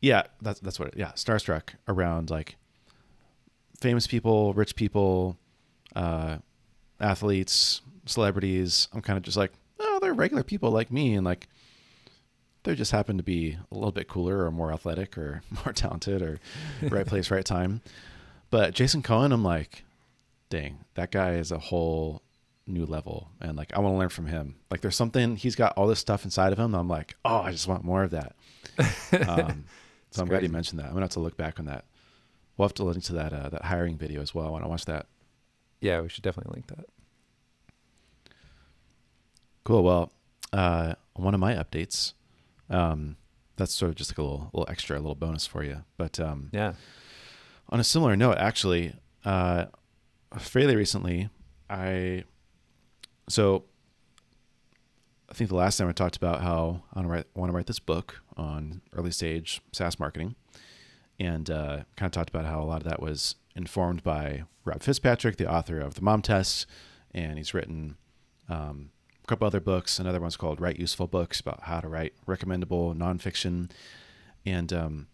yeah, 0.00 0.22
that's 0.42 0.60
that's 0.60 0.78
what 0.78 0.88
it, 0.88 0.94
yeah, 0.96 1.12
starstruck 1.12 1.70
around 1.88 2.30
like 2.30 2.56
famous 3.80 4.06
people, 4.06 4.52
rich 4.54 4.76
people. 4.76 5.36
Uh, 5.94 6.38
athletes, 7.00 7.82
celebrities. 8.06 8.88
I'm 8.92 9.00
kind 9.00 9.16
of 9.16 9.22
just 9.22 9.36
like, 9.36 9.52
oh, 9.78 9.98
they're 10.00 10.12
regular 10.14 10.42
people 10.42 10.70
like 10.70 10.90
me, 10.90 11.14
and 11.14 11.24
like 11.24 11.48
they 12.64 12.74
just 12.74 12.90
happen 12.92 13.16
to 13.16 13.22
be 13.22 13.56
a 13.70 13.74
little 13.74 13.92
bit 13.92 14.08
cooler 14.08 14.44
or 14.44 14.50
more 14.50 14.72
athletic 14.72 15.16
or 15.16 15.42
more 15.64 15.72
talented 15.72 16.20
or 16.20 16.40
right 16.82 17.06
place, 17.06 17.30
right 17.30 17.44
time. 17.44 17.80
But 18.50 18.74
Jason 18.74 19.02
Cohen, 19.02 19.30
I'm 19.32 19.44
like, 19.44 19.84
dang, 20.50 20.78
that 20.94 21.10
guy 21.12 21.34
is 21.34 21.52
a 21.52 21.58
whole 21.58 22.22
new 22.66 22.86
level, 22.86 23.30
and 23.40 23.56
like 23.56 23.72
I 23.74 23.80
want 23.80 23.94
to 23.94 23.98
learn 23.98 24.08
from 24.08 24.26
him. 24.26 24.56
Like 24.70 24.80
there's 24.80 24.96
something 24.96 25.36
he's 25.36 25.54
got 25.54 25.74
all 25.76 25.86
this 25.86 25.98
stuff 25.98 26.24
inside 26.24 26.52
of 26.52 26.58
him. 26.58 26.74
I'm 26.74 26.88
like, 26.88 27.14
oh, 27.24 27.38
I 27.38 27.52
just 27.52 27.68
want 27.68 27.84
more 27.84 28.02
of 28.02 28.10
that. 28.10 28.34
Um, 29.28 29.64
so 30.10 30.22
I'm 30.22 30.28
glad 30.28 30.42
you 30.42 30.48
mentioned 30.48 30.78
that. 30.80 30.86
I'm 30.86 30.92
gonna 30.92 31.02
have 31.02 31.10
to 31.10 31.20
look 31.20 31.36
back 31.36 31.58
on 31.58 31.66
that. 31.66 31.84
We'll 32.56 32.68
have 32.68 32.74
to 32.74 32.84
link 32.84 33.02
to 33.04 33.12
that 33.14 33.32
uh, 33.32 33.48
that 33.48 33.64
hiring 33.64 33.96
video 33.96 34.22
as 34.22 34.34
well. 34.34 34.46
I 34.46 34.50
want 34.50 34.64
to 34.64 34.68
watch 34.68 34.84
that. 34.84 35.06
Yeah, 35.80 36.00
we 36.00 36.08
should 36.08 36.22
definitely 36.22 36.54
link 36.54 36.66
that. 36.68 36.86
Cool. 39.64 39.82
Well, 39.82 40.12
uh, 40.52 40.94
one 41.14 41.34
of 41.34 41.40
my 41.40 41.54
updates, 41.54 42.12
um, 42.70 43.16
that's 43.56 43.74
sort 43.74 43.90
of 43.90 43.96
just 43.96 44.10
like 44.10 44.18
a 44.18 44.22
little, 44.22 44.50
little 44.52 44.70
extra, 44.70 44.96
a 44.96 45.00
little 45.00 45.14
bonus 45.14 45.46
for 45.46 45.64
you. 45.64 45.84
But 45.96 46.20
um, 46.20 46.50
yeah, 46.52 46.74
on 47.70 47.80
a 47.80 47.84
similar 47.84 48.16
note, 48.16 48.38
actually, 48.38 48.94
uh, 49.24 49.66
fairly 50.38 50.76
recently, 50.76 51.28
I 51.68 52.24
so 53.28 53.64
I 55.28 55.34
think 55.34 55.50
the 55.50 55.56
last 55.56 55.78
time 55.78 55.88
I 55.88 55.92
talked 55.92 56.16
about 56.16 56.42
how 56.42 56.82
I 56.92 57.00
want 57.00 57.08
to 57.08 57.12
write, 57.12 57.26
want 57.34 57.50
to 57.50 57.56
write 57.56 57.66
this 57.66 57.78
book 57.78 58.20
on 58.36 58.82
early 58.92 59.10
stage 59.10 59.60
SaaS 59.72 59.98
marketing, 59.98 60.34
and 61.18 61.48
uh, 61.50 61.84
kind 61.96 62.06
of 62.06 62.12
talked 62.12 62.30
about 62.30 62.44
how 62.44 62.62
a 62.62 62.64
lot 62.64 62.82
of 62.82 62.88
that 62.88 63.00
was 63.00 63.36
informed 63.56 64.02
by 64.02 64.44
Rob 64.64 64.82
Fitzpatrick, 64.82 65.36
the 65.36 65.50
author 65.50 65.80
of 65.80 65.94
the 65.94 66.02
Mom 66.02 66.22
Test, 66.22 66.66
and 67.12 67.38
he's 67.38 67.54
written 67.54 67.96
um, 68.48 68.90
a 69.22 69.26
couple 69.26 69.46
other 69.46 69.60
books. 69.60 69.98
Another 69.98 70.20
one's 70.20 70.36
called 70.36 70.60
Write 70.60 70.78
Useful 70.78 71.06
Books 71.06 71.40
about 71.40 71.62
how 71.62 71.80
to 71.80 71.88
write 71.88 72.14
recommendable 72.26 72.94
nonfiction, 72.94 73.70
and 74.44 74.72
um, 74.72 75.06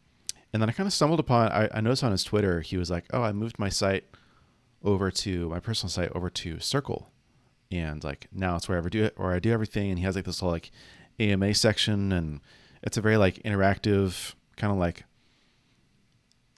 and 0.53 0.61
then 0.61 0.69
I 0.69 0.73
kind 0.73 0.87
of 0.87 0.93
stumbled 0.93 1.21
upon. 1.21 1.53
I, 1.53 1.69
I 1.73 1.81
noticed 1.81 2.03
on 2.03 2.13
his 2.13 2.25
Twitter 2.25 2.61
he 2.61 2.77
was 2.77 2.91
like, 2.91 3.05
"Oh, 3.13 3.23
I 3.23 3.33
moved 3.33 3.59
my 3.59 3.69
site 3.69 4.05
over 4.83 5.11
to 5.11 5.49
my 5.49 5.61
personal 5.61 5.91
site 5.91 6.11
over 6.15 6.29
to 6.31 6.59
Circle." 6.59 7.10
And 7.71 8.03
like 8.03 8.27
now 8.33 8.57
it's 8.57 8.69
where 8.69 8.83
I 8.83 8.89
do 8.89 9.05
it 9.05 9.15
or 9.17 9.33
I 9.33 9.39
do 9.39 9.53
everything 9.53 9.91
and 9.91 9.99
he 9.99 10.05
has 10.05 10.17
like 10.17 10.25
this 10.25 10.41
whole 10.41 10.51
like 10.51 10.71
AMA 11.19 11.55
section 11.55 12.13
and 12.13 12.41
it's 12.83 12.97
a 12.97 13.01
very 13.01 13.17
like 13.17 13.37
interactive 13.43 14.35
kind 14.57 14.73
of 14.73 14.79
like 14.79 15.05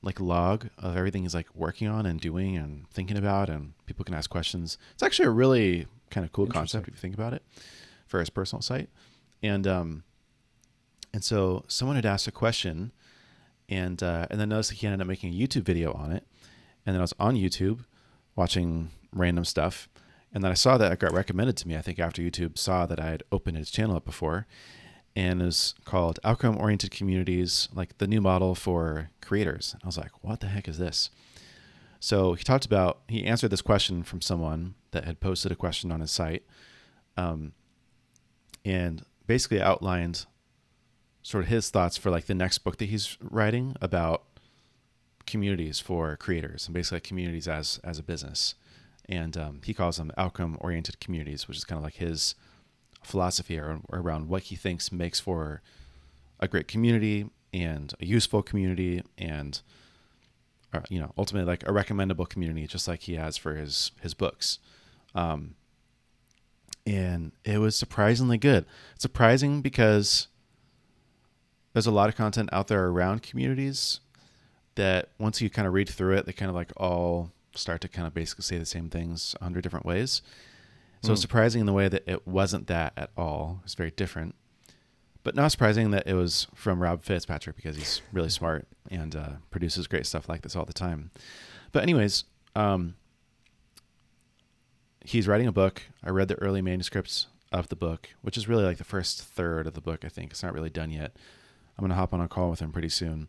like 0.02 0.20
log 0.20 0.68
of 0.78 0.96
everything 0.96 1.22
he's 1.22 1.34
like 1.34 1.54
working 1.54 1.86
on 1.86 2.06
and 2.06 2.20
doing 2.20 2.56
and 2.56 2.88
thinking 2.90 3.16
about 3.16 3.48
and 3.48 3.74
people 3.86 4.04
can 4.04 4.14
ask 4.14 4.28
questions. 4.28 4.76
It's 4.94 5.02
actually 5.02 5.26
a 5.26 5.30
really 5.30 5.86
kind 6.10 6.24
of 6.24 6.32
cool 6.32 6.46
concept 6.46 6.88
if 6.88 6.94
you 6.94 6.98
think 6.98 7.14
about 7.14 7.32
it 7.32 7.42
for 8.06 8.18
his 8.18 8.30
personal 8.30 8.62
site. 8.62 8.88
And 9.42 9.66
um 9.66 10.04
and 11.12 11.22
so 11.22 11.64
someone 11.68 11.96
had 11.96 12.06
asked 12.06 12.26
a 12.26 12.32
question 12.32 12.92
and 13.68 14.02
uh 14.02 14.26
and 14.30 14.40
then 14.40 14.48
noticed 14.48 14.70
that 14.70 14.76
he 14.76 14.86
ended 14.86 15.00
up 15.00 15.06
making 15.06 15.32
a 15.32 15.36
YouTube 15.36 15.62
video 15.62 15.92
on 15.92 16.10
it. 16.10 16.26
And 16.84 16.94
then 16.94 17.00
I 17.00 17.02
was 17.02 17.14
on 17.20 17.36
YouTube 17.36 17.84
watching 18.34 18.90
random 19.12 19.44
stuff 19.44 19.88
and 20.34 20.42
then 20.42 20.50
I 20.50 20.54
saw 20.54 20.78
that 20.78 20.92
it 20.92 20.98
got 20.98 21.12
recommended 21.12 21.56
to 21.58 21.68
me, 21.68 21.76
I 21.76 21.82
think 21.82 21.98
after 21.98 22.22
YouTube 22.22 22.58
saw 22.58 22.86
that 22.86 23.00
I 23.00 23.10
had 23.10 23.22
opened 23.30 23.56
his 23.58 23.70
channel 23.70 23.96
up 23.96 24.04
before. 24.04 24.46
And 25.14 25.42
is 25.42 25.74
called 25.84 26.18
Outcome 26.24 26.56
Oriented 26.56 26.90
Communities, 26.90 27.68
like 27.74 27.98
the 27.98 28.06
new 28.06 28.22
model 28.22 28.54
for 28.54 29.10
creators. 29.20 29.76
I 29.82 29.86
was 29.86 29.98
like, 29.98 30.24
what 30.24 30.40
the 30.40 30.46
heck 30.46 30.66
is 30.68 30.78
this? 30.78 31.10
So 32.00 32.32
he 32.32 32.42
talked 32.42 32.64
about, 32.64 33.00
he 33.08 33.26
answered 33.26 33.50
this 33.50 33.60
question 33.60 34.04
from 34.04 34.22
someone 34.22 34.74
that 34.92 35.04
had 35.04 35.20
posted 35.20 35.52
a 35.52 35.54
question 35.54 35.92
on 35.92 36.00
his 36.00 36.10
site 36.10 36.44
um, 37.18 37.52
and 38.64 39.04
basically 39.26 39.60
outlined 39.60 40.24
sort 41.22 41.44
of 41.44 41.50
his 41.50 41.70
thoughts 41.70 41.96
for 41.96 42.10
like 42.10 42.24
the 42.24 42.34
next 42.34 42.58
book 42.58 42.78
that 42.78 42.86
he's 42.86 43.18
writing 43.20 43.76
about 43.80 44.24
communities 45.26 45.78
for 45.78 46.16
creators 46.16 46.66
and 46.66 46.74
basically 46.74 47.00
communities 47.00 47.46
as 47.46 47.78
as 47.84 47.98
a 47.98 48.02
business 48.02 48.56
and 49.08 49.36
um, 49.36 49.60
he 49.64 49.74
calls 49.74 49.96
them 49.96 50.12
outcome 50.16 50.56
oriented 50.60 51.00
communities, 51.00 51.48
which 51.48 51.56
is 51.56 51.64
kind 51.64 51.78
of 51.78 51.84
like 51.84 51.94
his 51.94 52.34
philosophy 53.02 53.58
around 53.58 54.28
what 54.28 54.44
he 54.44 54.56
thinks 54.56 54.92
makes 54.92 55.18
for 55.18 55.60
a 56.40 56.48
great 56.48 56.68
community 56.68 57.28
and 57.52 57.92
a 58.00 58.06
useful 58.06 58.42
community 58.42 59.02
and 59.18 59.60
uh, 60.72 60.80
you 60.88 60.98
know 60.98 61.12
ultimately 61.18 61.50
like 61.50 61.66
a 61.66 61.72
recommendable 61.72 62.24
community 62.24 62.66
just 62.66 62.88
like 62.88 63.02
he 63.02 63.14
has 63.14 63.36
for 63.36 63.54
his 63.54 63.92
his 64.00 64.14
books. 64.14 64.58
Um, 65.14 65.54
and 66.86 67.32
it 67.44 67.58
was 67.58 67.76
surprisingly 67.76 68.38
good. 68.38 68.64
Surprising 68.98 69.62
because 69.62 70.28
there's 71.72 71.86
a 71.86 71.92
lot 71.92 72.08
of 72.08 72.16
content 72.16 72.48
out 72.52 72.68
there 72.68 72.86
around 72.86 73.22
communities 73.22 74.00
that 74.74 75.10
once 75.18 75.40
you 75.40 75.50
kind 75.50 75.68
of 75.68 75.74
read 75.74 75.88
through 75.88 76.16
it 76.16 76.26
they 76.26 76.32
kind 76.32 76.48
of 76.48 76.54
like 76.54 76.72
all 76.76 77.30
start 77.54 77.80
to 77.82 77.88
kind 77.88 78.06
of 78.06 78.14
basically 78.14 78.42
say 78.42 78.58
the 78.58 78.66
same 78.66 78.88
things 78.88 79.34
a 79.40 79.44
hundred 79.44 79.62
different 79.62 79.86
ways. 79.86 80.22
So 81.02 81.08
mm. 81.08 81.12
it's 81.12 81.20
surprising 81.20 81.60
in 81.60 81.66
the 81.66 81.72
way 81.72 81.88
that 81.88 82.04
it 82.06 82.26
wasn't 82.26 82.66
that 82.68 82.92
at 82.96 83.10
all. 83.16 83.60
It's 83.64 83.74
very 83.74 83.90
different, 83.90 84.34
but 85.24 85.34
not 85.34 85.50
surprising 85.50 85.90
that 85.90 86.06
it 86.06 86.14
was 86.14 86.46
from 86.54 86.80
Rob 86.80 87.02
Fitzpatrick 87.02 87.56
because 87.56 87.76
he's 87.76 88.02
really 88.12 88.30
smart 88.30 88.66
and 88.90 89.14
uh, 89.14 89.30
produces 89.50 89.86
great 89.86 90.06
stuff 90.06 90.28
like 90.28 90.42
this 90.42 90.56
all 90.56 90.64
the 90.64 90.72
time. 90.72 91.10
But 91.72 91.82
anyways, 91.82 92.24
um, 92.54 92.94
he's 95.04 95.28
writing 95.28 95.46
a 95.46 95.52
book. 95.52 95.82
I 96.02 96.10
read 96.10 96.28
the 96.28 96.36
early 96.36 96.62
manuscripts 96.62 97.26
of 97.50 97.68
the 97.68 97.76
book, 97.76 98.10
which 98.22 98.36
is 98.36 98.48
really 98.48 98.64
like 98.64 98.78
the 98.78 98.84
first 98.84 99.22
third 99.22 99.66
of 99.66 99.74
the 99.74 99.80
book. 99.80 100.04
I 100.04 100.08
think 100.08 100.30
it's 100.30 100.42
not 100.42 100.54
really 100.54 100.70
done 100.70 100.90
yet. 100.90 101.16
I'm 101.76 101.82
gonna 101.82 101.94
hop 101.94 102.14
on 102.14 102.20
a 102.20 102.28
call 102.28 102.50
with 102.50 102.60
him 102.60 102.72
pretty 102.72 102.88
soon. 102.88 103.28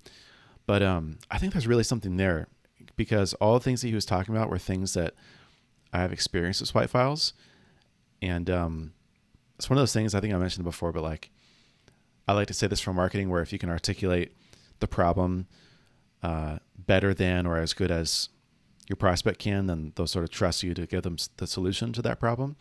But 0.66 0.82
um, 0.82 1.20
I 1.30 1.38
think 1.38 1.54
there's 1.54 1.68
really 1.68 1.84
something 1.84 2.18
there 2.18 2.48
because 2.96 3.34
all 3.36 3.54
the 3.54 3.60
things 3.60 3.82
that 3.82 3.88
he 3.88 3.96
was 3.96 4.06
talking 4.06 4.36
about 4.36 4.50
were 4.50 4.58
things 4.58 4.94
that 4.94 5.14
I 5.92 6.00
have 6.00 6.12
experienced 6.12 6.62
with 6.62 6.70
Swipe 6.70 6.90
Files. 6.90 7.34
And 8.22 8.50
um, 8.50 8.94
it's 9.58 9.70
one 9.70 9.78
of 9.78 9.82
those 9.82 9.94
things 9.94 10.16
I 10.16 10.20
think 10.20 10.34
I 10.34 10.38
mentioned 10.38 10.64
before, 10.64 10.92
but 10.92 11.04
like 11.04 11.30
I 12.28 12.34
like 12.34 12.48
to 12.48 12.54
say 12.54 12.68
this 12.68 12.82
for 12.82 12.94
marketing 12.94 13.30
where 13.30 13.42
if 13.42 13.52
you 13.52 13.60
can 13.60 13.70
articulate 13.70 14.34
the 14.80 14.88
problem 14.88 15.48
uh, 16.22 16.60
better 16.78 17.14
than 17.14 17.46
or 17.46 17.58
as 17.58 17.74
good 17.74 17.92
as 17.92 18.30
your 18.88 18.96
prospect 18.96 19.40
can, 19.40 19.68
then 19.68 19.94
they'll 19.96 20.08
sort 20.08 20.24
of 20.24 20.30
trust 20.30 20.64
you 20.64 20.74
to 20.74 20.86
give 20.86 21.04
them 21.04 21.18
the 21.38 21.48
solution 21.48 21.94
to 21.94 22.02
that 22.02 22.20
problem. 22.20 22.56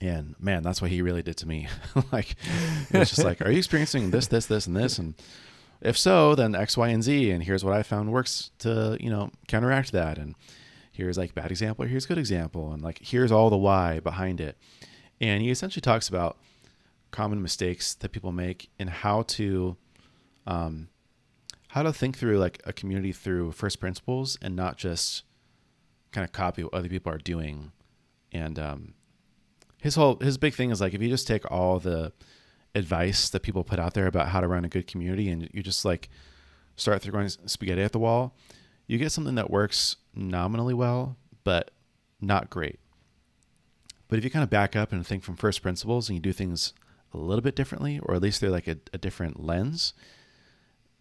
And 0.00 0.34
man, 0.40 0.62
that's 0.62 0.80
what 0.80 0.90
he 0.90 1.02
really 1.02 1.22
did 1.22 1.36
to 1.38 1.48
me. 1.48 1.68
like, 2.12 2.34
it's 2.90 3.10
just 3.10 3.24
like, 3.24 3.42
are 3.42 3.50
you 3.50 3.58
experiencing 3.58 4.10
this, 4.10 4.28
this, 4.28 4.46
this, 4.46 4.66
and 4.66 4.76
this? 4.76 4.98
And 4.98 5.14
if 5.80 5.96
so, 5.96 6.34
then 6.34 6.54
X, 6.54 6.76
Y, 6.76 6.88
and 6.88 7.02
Z, 7.02 7.30
and 7.30 7.42
here's 7.42 7.64
what 7.64 7.74
I 7.74 7.82
found 7.82 8.12
works 8.12 8.50
to 8.58 8.96
you 9.00 9.10
know 9.10 9.30
counteract 9.48 9.92
that, 9.92 10.18
and 10.18 10.34
here's 10.92 11.18
like 11.18 11.34
bad 11.34 11.50
example, 11.50 11.84
here's 11.86 12.06
good 12.06 12.18
example, 12.18 12.72
and 12.72 12.82
like 12.82 12.98
here's 13.02 13.32
all 13.32 13.50
the 13.50 13.56
why 13.56 14.00
behind 14.00 14.40
it. 14.40 14.56
And 15.20 15.42
he 15.42 15.50
essentially 15.50 15.82
talks 15.82 16.08
about 16.08 16.38
common 17.10 17.42
mistakes 17.42 17.94
that 17.94 18.12
people 18.12 18.32
make 18.32 18.70
and 18.78 18.88
how 18.88 19.22
to 19.22 19.76
um, 20.46 20.88
how 21.68 21.82
to 21.82 21.92
think 21.92 22.16
through 22.16 22.38
like 22.38 22.60
a 22.64 22.72
community 22.72 23.12
through 23.12 23.52
first 23.52 23.80
principles 23.80 24.38
and 24.42 24.56
not 24.56 24.76
just 24.76 25.24
kind 26.12 26.24
of 26.24 26.32
copy 26.32 26.64
what 26.64 26.74
other 26.74 26.88
people 26.88 27.12
are 27.12 27.18
doing. 27.18 27.72
And 28.32 28.58
um, 28.58 28.94
his 29.80 29.94
whole 29.94 30.16
his 30.16 30.38
big 30.38 30.54
thing 30.54 30.70
is 30.70 30.80
like 30.80 30.94
if 30.94 31.02
you 31.02 31.08
just 31.08 31.26
take 31.26 31.50
all 31.50 31.78
the 31.78 32.12
advice 32.74 33.28
that 33.30 33.42
people 33.42 33.64
put 33.64 33.78
out 33.78 33.94
there 33.94 34.06
about 34.06 34.28
how 34.28 34.40
to 34.40 34.48
run 34.48 34.64
a 34.64 34.68
good 34.68 34.86
community 34.86 35.28
and 35.28 35.48
you 35.52 35.62
just 35.62 35.84
like 35.84 36.08
start 36.76 37.02
throwing 37.02 37.28
spaghetti 37.28 37.82
at 37.82 37.92
the 37.92 37.98
wall, 37.98 38.34
you 38.86 38.98
get 38.98 39.12
something 39.12 39.34
that 39.34 39.50
works 39.50 39.96
nominally 40.14 40.74
well, 40.74 41.16
but 41.44 41.70
not 42.20 42.50
great. 42.50 42.80
But 44.08 44.18
if 44.18 44.24
you 44.24 44.30
kind 44.30 44.42
of 44.42 44.50
back 44.50 44.74
up 44.74 44.92
and 44.92 45.06
think 45.06 45.22
from 45.22 45.36
first 45.36 45.62
principles 45.62 46.08
and 46.08 46.16
you 46.16 46.20
do 46.20 46.32
things 46.32 46.72
a 47.12 47.18
little 47.18 47.42
bit 47.42 47.54
differently, 47.56 48.00
or 48.02 48.14
at 48.14 48.22
least 48.22 48.40
they're 48.40 48.50
like 48.50 48.68
a, 48.68 48.76
a 48.92 48.98
different 48.98 49.44
lens, 49.44 49.92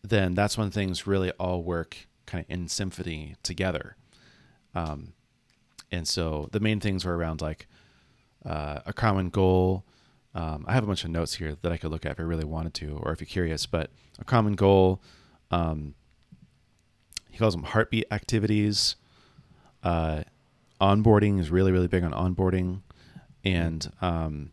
then 0.03 0.35
that's 0.35 0.57
when 0.57 0.71
things 0.71 1.07
really 1.07 1.31
all 1.31 1.63
work 1.63 2.07
kind 2.25 2.43
of 2.43 2.51
in 2.51 2.67
symphony 2.67 3.35
together. 3.41 3.95
Um, 4.75 5.13
and 5.91 6.07
so 6.07 6.49
the 6.51 6.59
main 6.59 6.79
things 6.79 7.03
were 7.03 7.17
around 7.17 7.41
like 7.41 7.67
uh, 8.45 8.81
a 8.85 8.93
common 8.93 9.29
goal, 9.29 9.83
um, 10.39 10.63
I 10.69 10.73
have 10.73 10.85
a 10.85 10.87
bunch 10.87 11.03
of 11.03 11.09
notes 11.09 11.33
here 11.35 11.57
that 11.61 11.71
I 11.71 11.75
could 11.75 11.91
look 11.91 12.05
at 12.05 12.13
if 12.13 12.19
I 12.19 12.23
really 12.23 12.45
wanted 12.45 12.73
to, 12.75 12.97
or 13.03 13.11
if 13.11 13.19
you're 13.19 13.27
curious. 13.27 13.65
But 13.65 13.91
a 14.19 14.23
common 14.23 14.53
goal, 14.53 15.01
um, 15.51 15.95
he 17.29 17.37
calls 17.37 17.53
them 17.53 17.63
heartbeat 17.63 18.05
activities. 18.09 18.95
Uh, 19.83 20.23
onboarding 20.79 21.41
is 21.41 21.49
really, 21.51 21.73
really 21.73 21.89
big 21.89 22.05
on 22.05 22.13
onboarding, 22.13 22.83
and 23.43 23.91
um, 23.99 24.51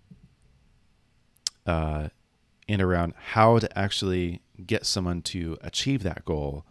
uh, 1.64 2.08
and 2.68 2.82
around 2.82 3.14
how 3.16 3.60
to 3.60 3.78
actually 3.78 4.40
get 4.66 4.86
someone 4.86 5.22
to 5.22 5.56
achieve 5.60 6.02
that 6.02 6.24
goal 6.24 6.64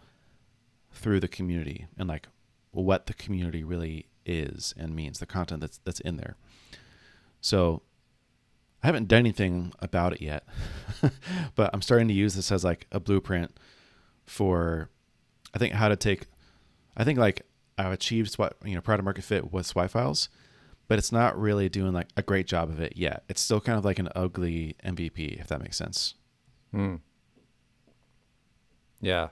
through 0.92 1.22
the 1.22 1.30
community 1.30 1.88
and 1.98 2.10
like 2.10 2.28
what 2.72 3.06
the 3.06 3.14
community 3.14 3.64
really 3.64 4.08
is 4.26 4.74
and 4.78 4.94
means, 4.94 5.20
the 5.20 5.26
content 5.26 5.62
that's 5.62 5.80
that's 5.86 6.02
in 6.02 6.18
there. 6.18 6.36
So 7.40 7.82
I 8.86 8.88
haven't 8.88 9.08
done 9.08 9.18
anything 9.18 9.74
about 9.80 10.14
it 10.14 10.22
yet, 10.22 10.44
but 11.56 11.72
I'm 11.74 11.82
starting 11.82 12.08
to 12.08 12.14
use 12.14 12.36
this 12.36 12.52
as 12.52 12.64
like 12.64 12.86
a 12.92 13.00
blueprint 13.00 13.58
for 14.28 14.92
I 15.56 15.58
think 15.58 15.74
how 15.74 15.88
to 15.88 15.96
take 15.96 16.28
I 16.96 17.04
think 17.04 17.18
like 17.18 17.48
I've 17.80 17.94
achieved 17.94 18.36
what 18.36 18.58
you 18.64 18.76
know 18.76 18.82
product 18.82 19.04
market 19.04 19.24
fit 19.24 19.52
with 19.52 19.66
swipe 19.66 19.90
files, 19.90 20.30
but 20.88 21.00
it's 21.00 21.12
not 21.12 21.36
really 21.36 21.68
doing 21.68 21.94
like 21.94 22.10
a 22.16 22.22
great 22.22 22.46
job 22.46 22.70
of 22.70 22.80
it 22.80 22.94
yet. 22.96 23.24
It's 23.28 23.42
still 23.42 23.60
kind 23.60 23.76
of 23.76 23.86
like 23.86 23.98
an 23.98 24.10
ugly 24.16 24.76
MVP, 24.86 25.40
if 25.42 25.48
that 25.48 25.64
makes 25.64 25.78
sense. 25.78 26.14
Hmm. 26.70 26.98
Yeah. 29.02 29.30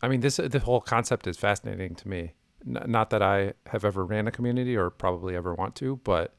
I 0.00 0.06
mean, 0.06 0.20
this 0.20 0.36
the 0.36 0.60
whole 0.60 0.80
concept 0.80 1.26
is 1.26 1.36
fascinating 1.36 1.96
to 1.96 2.08
me. 2.08 2.34
N- 2.64 2.84
not 2.86 3.10
that 3.10 3.20
I 3.20 3.54
have 3.66 3.84
ever 3.84 4.04
ran 4.04 4.28
a 4.28 4.30
community 4.30 4.76
or 4.76 4.90
probably 4.90 5.34
ever 5.34 5.54
want 5.54 5.74
to, 5.74 5.96
but 6.04 6.36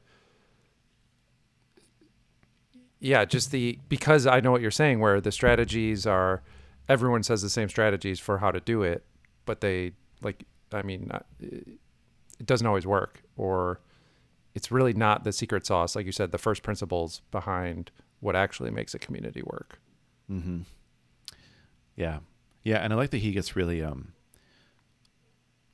yeah, 3.02 3.24
just 3.24 3.50
the 3.50 3.80
because 3.88 4.28
I 4.28 4.38
know 4.38 4.52
what 4.52 4.60
you're 4.60 4.70
saying, 4.70 5.00
where 5.00 5.20
the 5.20 5.32
strategies 5.32 6.06
are, 6.06 6.40
everyone 6.88 7.24
says 7.24 7.42
the 7.42 7.50
same 7.50 7.68
strategies 7.68 8.20
for 8.20 8.38
how 8.38 8.52
to 8.52 8.60
do 8.60 8.82
it, 8.82 9.04
but 9.44 9.60
they 9.60 9.92
like, 10.22 10.44
I 10.72 10.82
mean, 10.82 11.10
it 11.40 12.46
doesn't 12.46 12.66
always 12.66 12.86
work, 12.86 13.24
or 13.36 13.80
it's 14.54 14.70
really 14.70 14.92
not 14.92 15.24
the 15.24 15.32
secret 15.32 15.66
sauce, 15.66 15.96
like 15.96 16.06
you 16.06 16.12
said, 16.12 16.30
the 16.30 16.38
first 16.38 16.62
principles 16.62 17.22
behind 17.32 17.90
what 18.20 18.36
actually 18.36 18.70
makes 18.70 18.94
a 18.94 19.00
community 19.00 19.42
work. 19.42 19.80
Mm-hmm. 20.30 20.60
Yeah, 21.96 22.20
yeah, 22.62 22.78
and 22.78 22.92
I 22.92 22.96
like 22.96 23.10
that 23.10 23.18
he 23.18 23.32
gets 23.32 23.56
really 23.56 23.82
um 23.82 24.12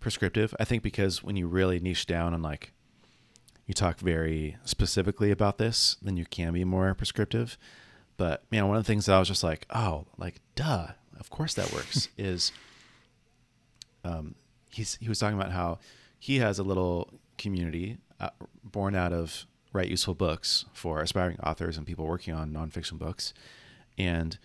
prescriptive. 0.01 0.55
I 0.59 0.65
think 0.65 0.83
because 0.83 1.23
when 1.23 1.37
you 1.37 1.47
really 1.47 1.79
niche 1.79 2.07
down 2.07 2.33
and 2.33 2.43
like 2.43 2.73
you 3.69 3.75
talk 3.75 4.01
very 4.01 4.57
specifically 4.65 5.31
about 5.31 5.59
this, 5.59 5.99
then 6.03 6.17
you 6.17 6.25
can 6.25 6.55
be 6.55 6.65
more 6.65 6.93
prescriptive. 6.95 7.59
But 8.17 8.43
man, 8.51 8.67
one 8.67 8.79
of 8.79 8.83
the 8.83 8.87
things 8.87 9.07
that 9.07 9.15
I 9.15 9.19
was 9.19 9.29
just 9.29 9.45
like, 9.45 9.67
oh, 9.71 10.07
like 10.17 10.41
duh, 10.57 10.89
of 11.21 11.31
course 11.31 11.55
that 11.55 11.73
works 11.73 12.09
is 12.19 12.51
um 14.05 14.35
he's 14.71 14.97
he 15.01 15.09
was 15.09 15.19
talking 15.19 15.39
about 15.39 15.53
how 15.53 15.79
he 16.19 16.39
has 16.39 16.59
a 16.59 16.63
little 16.63 17.13
community 17.37 17.99
uh, 18.19 18.31
born 18.65 18.97
out 18.97 19.13
of 19.13 19.47
write 19.73 19.89
useful 19.89 20.15
books 20.15 20.65
for 20.73 21.01
aspiring 21.01 21.39
authors 21.41 21.77
and 21.77 21.87
people 21.87 22.07
working 22.07 22.35
on 22.35 22.51
nonfiction 22.51 22.99
books, 22.99 23.35
and 23.99 24.39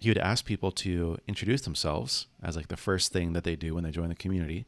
he 0.00 0.10
would 0.10 0.18
ask 0.18 0.44
people 0.44 0.72
to 0.72 1.16
introduce 1.28 1.60
themselves 1.60 2.26
as 2.42 2.56
like 2.56 2.66
the 2.66 2.76
first 2.76 3.12
thing 3.12 3.34
that 3.34 3.44
they 3.44 3.54
do 3.54 3.76
when 3.76 3.84
they 3.84 3.92
join 3.92 4.08
the 4.08 4.16
community, 4.16 4.66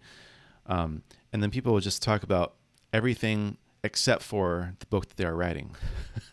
um, 0.67 1.03
and 1.33 1.43
then 1.43 1.51
people 1.51 1.73
would 1.75 1.83
just 1.83 2.03
talk 2.03 2.23
about 2.23 2.55
everything 2.93 3.57
except 3.85 4.23
for 4.23 4.75
the 4.81 4.87
book 4.87 5.09
that 5.09 5.17
they 5.17 5.25
are 5.25 5.37
writing. 5.37 5.77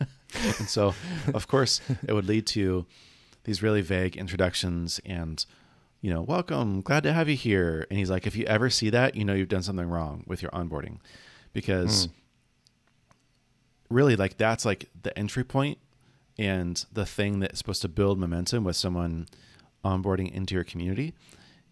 and 0.58 0.68
so, 0.68 0.94
of 1.34 1.46
course, 1.46 1.80
it 2.08 2.12
would 2.12 2.26
lead 2.26 2.46
to 2.48 2.86
these 3.44 3.62
really 3.62 3.82
vague 3.82 4.16
introductions 4.16 5.00
and 5.04 5.44
you 6.00 6.12
know, 6.12 6.22
welcome, 6.22 6.80
glad 6.80 7.04
to 7.04 7.12
have 7.12 7.28
you 7.28 7.36
here. 7.36 7.86
And 7.88 7.96
he's 7.96 8.10
like, 8.10 8.26
if 8.26 8.34
you 8.34 8.44
ever 8.46 8.68
see 8.68 8.90
that, 8.90 9.14
you 9.14 9.24
know 9.24 9.34
you've 9.34 9.48
done 9.48 9.62
something 9.62 9.88
wrong 9.88 10.24
with 10.26 10.42
your 10.42 10.50
onboarding 10.50 10.98
because 11.52 12.08
mm. 12.08 12.12
really 13.88 14.16
like 14.16 14.36
that's 14.36 14.64
like 14.64 14.90
the 15.00 15.16
entry 15.16 15.44
point 15.44 15.78
and 16.36 16.84
the 16.92 17.06
thing 17.06 17.38
that's 17.38 17.58
supposed 17.58 17.82
to 17.82 17.88
build 17.88 18.18
momentum 18.18 18.64
with 18.64 18.74
someone 18.74 19.28
onboarding 19.84 20.32
into 20.32 20.54
your 20.56 20.64
community. 20.64 21.14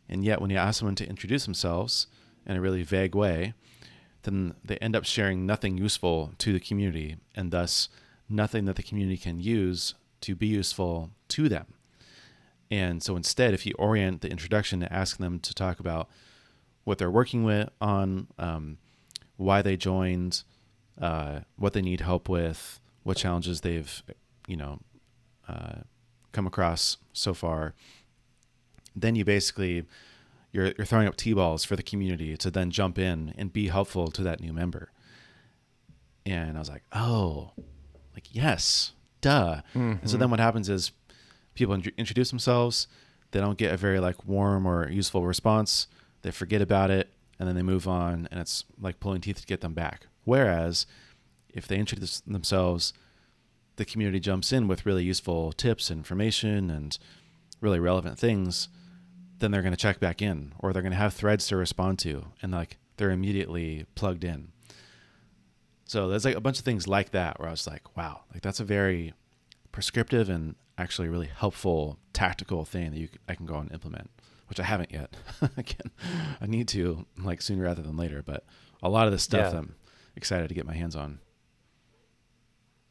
And 0.08 0.24
yet 0.24 0.40
when 0.40 0.50
you 0.50 0.58
ask 0.58 0.78
someone 0.78 0.94
to 0.96 1.08
introduce 1.08 1.44
themselves 1.44 2.06
in 2.46 2.56
a 2.56 2.60
really 2.60 2.84
vague 2.84 3.16
way, 3.16 3.54
then 4.22 4.54
they 4.64 4.76
end 4.78 4.96
up 4.96 5.04
sharing 5.04 5.46
nothing 5.46 5.78
useful 5.78 6.32
to 6.38 6.52
the 6.52 6.60
community 6.60 7.16
and 7.34 7.50
thus 7.50 7.88
nothing 8.28 8.64
that 8.66 8.76
the 8.76 8.82
community 8.82 9.16
can 9.16 9.40
use 9.40 9.94
to 10.20 10.34
be 10.34 10.46
useful 10.46 11.10
to 11.28 11.48
them. 11.48 11.66
And 12.70 13.02
so 13.02 13.16
instead, 13.16 13.52
if 13.52 13.66
you 13.66 13.74
orient 13.78 14.20
the 14.20 14.30
introduction 14.30 14.80
to 14.80 14.92
ask 14.92 15.18
them 15.18 15.40
to 15.40 15.54
talk 15.54 15.80
about 15.80 16.08
what 16.84 16.98
they're 16.98 17.10
working 17.10 17.42
with 17.42 17.68
on, 17.80 18.28
um, 18.38 18.78
why 19.36 19.62
they 19.62 19.76
joined, 19.76 20.44
uh, 21.00 21.40
what 21.56 21.72
they 21.72 21.82
need 21.82 22.00
help 22.00 22.28
with, 22.28 22.80
what 23.02 23.16
challenges 23.16 23.62
they've, 23.62 24.02
you 24.46 24.56
know, 24.56 24.78
uh, 25.48 25.80
come 26.32 26.46
across 26.46 26.98
so 27.12 27.34
far, 27.34 27.74
then 28.94 29.16
you 29.16 29.24
basically 29.24 29.84
you're 30.52 30.72
you're 30.76 30.84
throwing 30.84 31.08
up 31.08 31.16
t-balls 31.16 31.64
for 31.64 31.76
the 31.76 31.82
community 31.82 32.36
to 32.36 32.50
then 32.50 32.70
jump 32.70 32.98
in 32.98 33.34
and 33.36 33.52
be 33.52 33.68
helpful 33.68 34.08
to 34.08 34.22
that 34.22 34.40
new 34.40 34.52
member. 34.52 34.90
And 36.26 36.56
I 36.56 36.60
was 36.60 36.68
like, 36.68 36.84
oh, 36.92 37.52
like 38.14 38.24
yes, 38.32 38.92
duh. 39.20 39.62
Mm-hmm. 39.70 39.78
And 39.80 40.00
so 40.02 40.14
mm-hmm. 40.14 40.20
then 40.20 40.30
what 40.30 40.40
happens 40.40 40.68
is 40.68 40.92
people 41.54 41.74
in- 41.74 41.92
introduce 41.96 42.30
themselves, 42.30 42.88
they 43.30 43.40
don't 43.40 43.58
get 43.58 43.72
a 43.72 43.76
very 43.76 44.00
like 44.00 44.26
warm 44.26 44.66
or 44.66 44.90
useful 44.90 45.26
response. 45.26 45.86
They 46.22 46.30
forget 46.30 46.60
about 46.60 46.90
it 46.90 47.10
and 47.38 47.48
then 47.48 47.56
they 47.56 47.62
move 47.62 47.88
on, 47.88 48.28
and 48.30 48.38
it's 48.38 48.66
like 48.78 49.00
pulling 49.00 49.22
teeth 49.22 49.40
to 49.40 49.46
get 49.46 49.62
them 49.62 49.72
back. 49.72 50.06
Whereas 50.24 50.86
if 51.48 51.66
they 51.66 51.78
introduce 51.78 52.20
themselves, 52.20 52.92
the 53.76 53.86
community 53.86 54.20
jumps 54.20 54.52
in 54.52 54.68
with 54.68 54.84
really 54.84 55.04
useful 55.04 55.52
tips, 55.52 55.90
information, 55.90 56.70
and 56.70 56.98
really 57.62 57.80
relevant 57.80 58.18
things 58.18 58.68
then 59.40 59.50
they're 59.50 59.62
going 59.62 59.72
to 59.72 59.76
check 59.76 59.98
back 59.98 60.22
in 60.22 60.52
or 60.58 60.72
they're 60.72 60.82
going 60.82 60.92
to 60.92 60.98
have 60.98 61.14
threads 61.14 61.46
to 61.48 61.56
respond 61.56 61.98
to 62.00 62.26
and 62.42 62.52
like 62.52 62.78
they're 62.96 63.10
immediately 63.10 63.86
plugged 63.94 64.24
in. 64.24 64.52
So 65.86 66.08
there's 66.08 66.24
like 66.24 66.36
a 66.36 66.40
bunch 66.40 66.58
of 66.58 66.64
things 66.64 66.86
like 66.86 67.10
that 67.10 67.40
where 67.40 67.48
i 67.48 67.50
was 67.50 67.66
like 67.66 67.96
wow 67.96 68.20
like 68.32 68.42
that's 68.42 68.60
a 68.60 68.64
very 68.64 69.12
prescriptive 69.72 70.28
and 70.28 70.54
actually 70.78 71.08
really 71.08 71.26
helpful 71.34 71.98
tactical 72.12 72.64
thing 72.64 72.92
that 72.92 72.96
you 72.96 73.08
I 73.28 73.34
can 73.34 73.44
go 73.44 73.56
and 73.56 73.72
implement 73.72 74.08
which 74.46 74.60
i 74.60 74.62
haven't 74.62 74.92
yet. 74.92 75.16
Again 75.56 75.90
i 76.40 76.46
need 76.46 76.68
to 76.68 77.06
like 77.18 77.42
sooner 77.42 77.64
rather 77.64 77.82
than 77.82 77.96
later 77.96 78.22
but 78.24 78.44
a 78.84 78.88
lot 78.88 79.06
of 79.06 79.12
this 79.12 79.24
stuff 79.24 79.52
yeah. 79.52 79.58
i'm 79.58 79.74
excited 80.14 80.48
to 80.48 80.54
get 80.54 80.64
my 80.64 80.74
hands 80.74 80.94
on. 80.94 81.18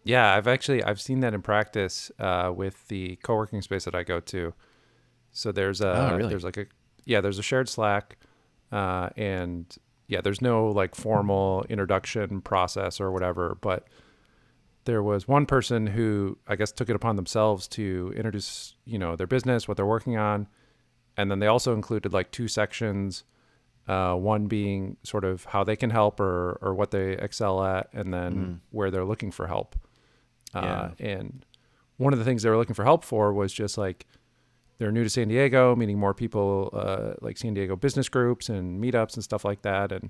Yeah 0.03 0.35
i've 0.35 0.47
actually 0.47 0.83
i've 0.83 0.99
seen 0.99 1.21
that 1.21 1.33
in 1.33 1.41
practice 1.41 2.11
uh, 2.19 2.51
with 2.53 2.85
the 2.89 3.15
co-working 3.23 3.61
space 3.61 3.85
that 3.85 3.95
i 3.95 4.03
go 4.03 4.19
to 4.19 4.53
so 5.31 5.51
there's 5.51 5.81
a 5.81 6.11
oh, 6.11 6.17
really? 6.17 6.29
there's 6.29 6.43
like 6.43 6.57
a 6.57 6.65
yeah 7.05 7.21
there's 7.21 7.39
a 7.39 7.43
shared 7.43 7.69
Slack, 7.69 8.17
uh, 8.71 9.09
and 9.15 9.65
yeah 10.07 10.21
there's 10.21 10.41
no 10.41 10.67
like 10.67 10.95
formal 10.95 11.65
introduction 11.69 12.41
process 12.41 12.99
or 12.99 13.11
whatever, 13.11 13.57
but 13.61 13.87
there 14.85 15.03
was 15.03 15.27
one 15.27 15.45
person 15.45 15.87
who 15.87 16.37
I 16.47 16.55
guess 16.55 16.71
took 16.71 16.89
it 16.89 16.95
upon 16.95 17.15
themselves 17.15 17.67
to 17.69 18.13
introduce 18.15 18.75
you 18.85 18.97
know 18.97 19.15
their 19.15 19.27
business, 19.27 19.67
what 19.67 19.77
they're 19.77 19.85
working 19.85 20.17
on, 20.17 20.47
and 21.17 21.29
then 21.29 21.39
they 21.39 21.47
also 21.47 21.73
included 21.73 22.13
like 22.13 22.31
two 22.31 22.47
sections. 22.47 23.23
Uh, 23.87 24.13
one 24.13 24.45
being 24.45 24.97
sort 25.01 25.25
of 25.25 25.45
how 25.45 25.63
they 25.63 25.75
can 25.75 25.89
help 25.89 26.19
or 26.19 26.59
or 26.61 26.75
what 26.75 26.91
they 26.91 27.13
excel 27.13 27.63
at, 27.63 27.89
and 27.91 28.13
then 28.13 28.35
mm. 28.35 28.59
where 28.69 28.91
they're 28.91 29.05
looking 29.05 29.31
for 29.31 29.47
help. 29.47 29.75
Uh, 30.53 30.89
yeah. 30.99 31.07
And 31.11 31.45
one 31.97 32.13
of 32.13 32.19
the 32.19 32.25
things 32.25 32.43
they 32.43 32.49
were 32.49 32.57
looking 32.57 32.75
for 32.75 32.85
help 32.85 33.03
for 33.03 33.33
was 33.33 33.51
just 33.51 33.77
like 33.77 34.05
they're 34.79 34.91
new 34.91 35.03
to 35.03 35.09
San 35.09 35.27
Diego, 35.27 35.75
meeting 35.75 35.99
more 35.99 36.13
people 36.13 36.69
uh, 36.73 37.13
like 37.21 37.37
San 37.37 37.53
Diego 37.53 37.75
business 37.75 38.09
groups 38.09 38.49
and 38.49 38.81
meetups 38.81 39.13
and 39.15 39.23
stuff 39.23 39.43
like 39.43 39.61
that. 39.61 39.91
And 39.91 40.09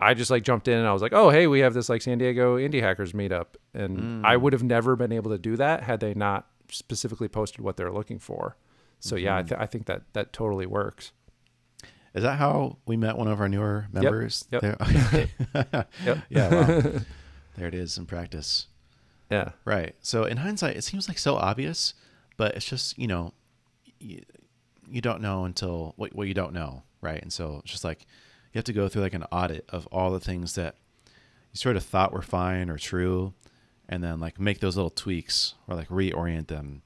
I 0.00 0.14
just 0.14 0.30
like 0.30 0.42
jumped 0.42 0.66
in 0.66 0.78
and 0.78 0.88
I 0.88 0.92
was 0.92 1.02
like, 1.02 1.12
oh, 1.12 1.28
hey, 1.28 1.46
we 1.46 1.60
have 1.60 1.74
this 1.74 1.88
like 1.90 2.00
San 2.00 2.18
Diego 2.18 2.56
indie 2.56 2.80
hackers 2.80 3.12
meetup. 3.12 3.46
And 3.74 3.98
mm. 3.98 4.24
I 4.24 4.36
would 4.36 4.54
have 4.54 4.62
never 4.62 4.96
been 4.96 5.12
able 5.12 5.30
to 5.30 5.38
do 5.38 5.56
that 5.56 5.82
had 5.82 6.00
they 6.00 6.14
not 6.14 6.48
specifically 6.70 7.28
posted 7.28 7.60
what 7.60 7.76
they're 7.76 7.92
looking 7.92 8.18
for. 8.18 8.56
So 8.98 9.14
mm-hmm. 9.14 9.24
yeah, 9.26 9.36
I, 9.36 9.40
mm-hmm. 9.40 9.48
th- 9.48 9.60
I, 9.60 9.66
think 9.66 9.86
that 9.86 10.02
that 10.14 10.32
totally 10.32 10.66
works. 10.66 11.12
Is 12.14 12.22
that 12.22 12.38
how 12.38 12.78
we 12.86 12.96
met 12.96 13.18
one 13.18 13.28
of 13.28 13.42
our 13.42 13.48
newer 13.48 13.88
members? 13.92 14.46
Yep. 14.50 14.62
yep. 14.62 15.28
yep. 16.02 16.18
Yeah. 16.30 16.48
Well, 16.48 16.80
there 17.58 17.68
it 17.68 17.74
is 17.74 17.98
in 17.98 18.06
practice. 18.06 18.68
Yeah. 19.30 19.50
Right. 19.66 19.94
So 20.00 20.24
in 20.24 20.38
hindsight, 20.38 20.76
it 20.76 20.82
seems 20.82 21.08
like 21.08 21.18
so 21.18 21.34
obvious, 21.36 21.92
but 22.38 22.54
it's 22.54 22.64
just 22.64 22.98
you 22.98 23.06
know 23.06 23.34
you, 23.98 24.22
you 24.88 25.00
don't 25.00 25.20
know 25.20 25.44
until 25.44 25.94
what, 25.96 26.14
what 26.14 26.28
you 26.28 26.34
don't 26.34 26.52
know, 26.52 26.82
right? 27.00 27.20
And 27.20 27.32
so 27.32 27.60
it's 27.62 27.72
just 27.72 27.84
like 27.84 28.06
you 28.52 28.58
have 28.58 28.64
to 28.64 28.72
go 28.72 28.88
through 28.88 29.02
like 29.02 29.14
an 29.14 29.24
audit 29.32 29.64
of 29.68 29.86
all 29.88 30.10
the 30.10 30.20
things 30.20 30.54
that 30.54 30.76
you 31.52 31.58
sort 31.58 31.76
of 31.76 31.84
thought 31.84 32.12
were 32.12 32.22
fine 32.22 32.70
or 32.70 32.78
true, 32.78 33.34
and 33.88 34.02
then 34.02 34.20
like 34.20 34.40
make 34.40 34.60
those 34.60 34.76
little 34.76 34.90
tweaks 34.90 35.54
or 35.68 35.74
like 35.74 35.88
reorient 35.88 36.48
them 36.48 36.82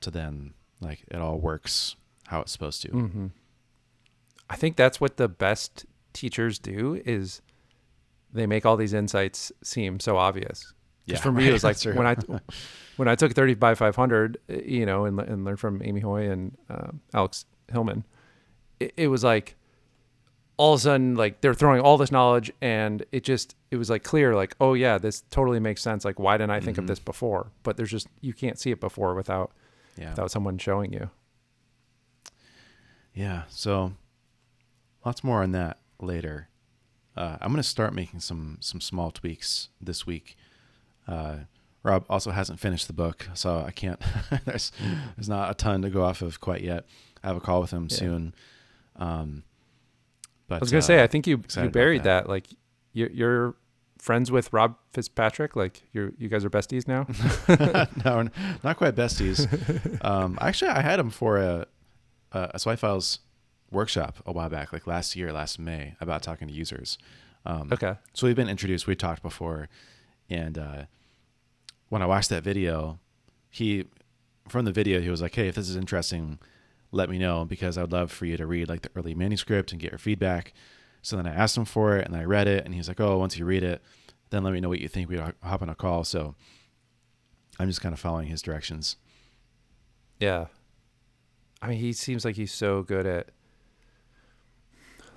to 0.00 0.10
then 0.10 0.54
like 0.80 1.04
it 1.10 1.16
all 1.16 1.38
works 1.38 1.96
how 2.26 2.40
it's 2.40 2.52
supposed 2.52 2.82
to. 2.82 2.88
Mm-hmm. 2.88 3.26
I 4.50 4.56
think 4.56 4.76
that's 4.76 5.00
what 5.00 5.16
the 5.16 5.28
best 5.28 5.86
teachers 6.12 6.58
do 6.58 7.00
is 7.06 7.40
they 8.32 8.46
make 8.46 8.66
all 8.66 8.76
these 8.76 8.92
insights 8.92 9.52
seem 9.62 10.00
so 10.00 10.16
obvious. 10.16 10.72
Yeah, 11.06 11.18
for 11.18 11.32
me, 11.32 11.42
right? 11.42 11.50
it 11.50 11.52
was 11.52 11.64
like 11.64 11.82
when 11.96 12.06
I 12.06 12.16
when 12.96 13.08
I 13.08 13.14
took 13.16 13.32
30 13.32 13.54
by 13.54 13.74
500, 13.74 14.38
uh, 14.48 14.54
you 14.64 14.86
know, 14.86 15.04
and, 15.04 15.18
and 15.20 15.44
learned 15.44 15.58
from 15.60 15.82
Amy 15.84 16.00
Hoy 16.00 16.30
and 16.30 16.56
uh, 16.70 16.92
Alex 17.12 17.44
Hillman, 17.70 18.04
it, 18.78 18.92
it, 18.96 19.08
was 19.08 19.24
like, 19.24 19.56
all 20.58 20.74
of 20.74 20.78
a 20.80 20.82
sudden 20.82 21.14
like 21.16 21.40
they're 21.40 21.54
throwing 21.54 21.80
all 21.80 21.96
this 21.96 22.12
knowledge 22.12 22.52
and 22.60 23.04
it 23.10 23.24
just 23.24 23.56
it 23.70 23.76
was 23.76 23.88
like 23.90 24.04
clear 24.04 24.34
like 24.36 24.54
oh 24.60 24.74
yeah 24.74 24.98
this 24.98 25.22
totally 25.30 25.58
makes 25.58 25.80
sense 25.82 26.04
like 26.04 26.20
why 26.20 26.36
didn't 26.36 26.50
i 26.50 26.60
think 26.60 26.76
Mhm. 26.76 26.80
of 26.80 26.86
this 26.86 26.98
before 27.00 27.50
but 27.62 27.76
there's 27.78 27.90
just 27.90 28.06
you 28.20 28.34
can't 28.34 28.58
see 28.58 28.70
it 28.70 28.78
before 28.78 29.14
without 29.14 29.50
Yeah. 29.96 30.10
without 30.10 30.30
someone 30.30 30.58
showing 30.58 30.92
you 30.92 31.10
Yeah. 33.14 33.42
So 33.48 33.92
lots 35.04 35.22
more 35.24 35.42
on 35.42 35.52
that 35.52 35.78
later. 36.00 36.48
Uh, 37.16 37.36
I'm 37.40 37.50
gonna 37.52 37.62
start 37.62 37.92
making 37.94 38.20
some 38.20 38.58
some 38.60 38.80
small 38.80 39.10
tweaks 39.10 39.68
this 39.80 40.06
week. 40.06 40.36
Uh, 41.08 41.36
Rob 41.82 42.04
also 42.08 42.30
hasn't 42.30 42.60
finished 42.60 42.86
the 42.86 42.92
book, 42.92 43.28
so 43.34 43.64
I 43.66 43.70
can't. 43.72 44.00
there's 44.44 44.70
there's 45.16 45.28
not 45.28 45.50
a 45.50 45.54
ton 45.54 45.82
to 45.82 45.90
go 45.90 46.04
off 46.04 46.22
of 46.22 46.40
quite 46.40 46.62
yet. 46.62 46.84
I 47.24 47.26
have 47.28 47.36
a 47.36 47.40
call 47.40 47.60
with 47.60 47.70
him 47.72 47.88
Yeah. 47.90 47.96
soon. 47.96 48.34
Um, 48.96 49.42
but 50.48 50.56
i 50.56 50.58
was 50.58 50.70
gonna 50.70 50.82
say 50.82 51.00
uh, 51.00 51.04
i 51.04 51.06
think 51.06 51.26
you 51.26 51.42
you 51.56 51.70
buried 51.70 52.02
that. 52.02 52.24
that, 52.24 52.28
like 52.28 52.46
you're, 52.92 53.10
you're 53.10 53.54
friends 53.98 54.30
with 54.30 54.52
rob 54.52 54.76
fitzpatrick 54.92 55.56
like 55.56 55.82
you're 55.94 56.12
you 56.18 56.28
guys 56.28 56.44
are 56.44 56.50
besties 56.50 56.86
now 56.86 57.06
no, 58.04 58.28
not 58.62 58.76
quite 58.76 58.94
besties. 58.94 59.48
um, 60.04 60.36
actually, 60.42 60.70
I 60.70 60.82
had 60.82 60.98
him 61.00 61.08
for 61.10 61.38
a 61.38 61.66
a, 62.32 62.50
a 62.54 62.58
Swipe 62.58 62.80
Files 62.80 63.20
workshop 63.70 64.16
a 64.26 64.32
while 64.32 64.50
back, 64.50 64.72
like 64.72 64.86
last 64.86 65.16
year, 65.16 65.32
last 65.32 65.58
May, 65.58 65.94
about 66.00 66.22
talking 66.22 66.48
to 66.48 66.54
users. 66.54 66.98
Um, 67.46 67.70
okay 67.72 67.94
So 68.12 68.26
we've 68.26 68.36
been 68.36 68.48
introduced. 68.50 68.86
We 68.86 68.94
talked 68.94 69.22
before, 69.22 69.68
and 70.28 70.58
uh, 70.58 70.84
when 71.88 72.02
I 72.02 72.06
watched 72.06 72.30
that 72.30 72.42
video, 72.42 72.98
he 73.50 73.86
from 74.48 74.64
the 74.64 74.72
video 74.72 75.00
he 75.00 75.10
was 75.10 75.22
like, 75.22 75.34
"Hey, 75.34 75.48
if 75.48 75.54
this 75.54 75.68
is 75.68 75.76
interesting, 75.76 76.38
let 76.90 77.10
me 77.10 77.18
know 77.18 77.44
because 77.44 77.78
I'd 77.78 77.92
love 77.92 78.10
for 78.10 78.26
you 78.26 78.36
to 78.36 78.46
read 78.46 78.68
like 78.68 78.82
the 78.82 78.90
early 78.96 79.14
manuscript 79.14 79.72
and 79.72 79.80
get 79.80 79.92
your 79.92 79.98
feedback." 79.98 80.52
So 81.02 81.16
then 81.16 81.26
I 81.26 81.34
asked 81.34 81.56
him 81.56 81.64
for 81.64 81.96
it, 81.96 82.06
and 82.06 82.16
I 82.16 82.24
read 82.24 82.46
it, 82.46 82.64
and 82.64 82.74
he's 82.74 82.88
like, 82.88 83.00
"Oh, 83.00 83.18
once 83.18 83.36
you 83.38 83.44
read 83.44 83.62
it, 83.62 83.82
then 84.30 84.42
let 84.42 84.52
me 84.52 84.60
know 84.60 84.68
what 84.68 84.80
you 84.80 84.88
think. 84.88 85.08
We 85.08 85.18
hop 85.18 85.62
on 85.62 85.68
a 85.68 85.74
call." 85.74 86.04
So 86.04 86.34
I'm 87.58 87.68
just 87.68 87.80
kind 87.80 87.92
of 87.92 88.00
following 88.00 88.28
his 88.28 88.42
directions. 88.42 88.96
Yeah. 90.18 90.46
I 91.60 91.68
mean, 91.68 91.78
he 91.78 91.92
seems 91.92 92.24
like 92.24 92.36
he's 92.36 92.52
so 92.52 92.82
good 92.82 93.06
at 93.06 93.30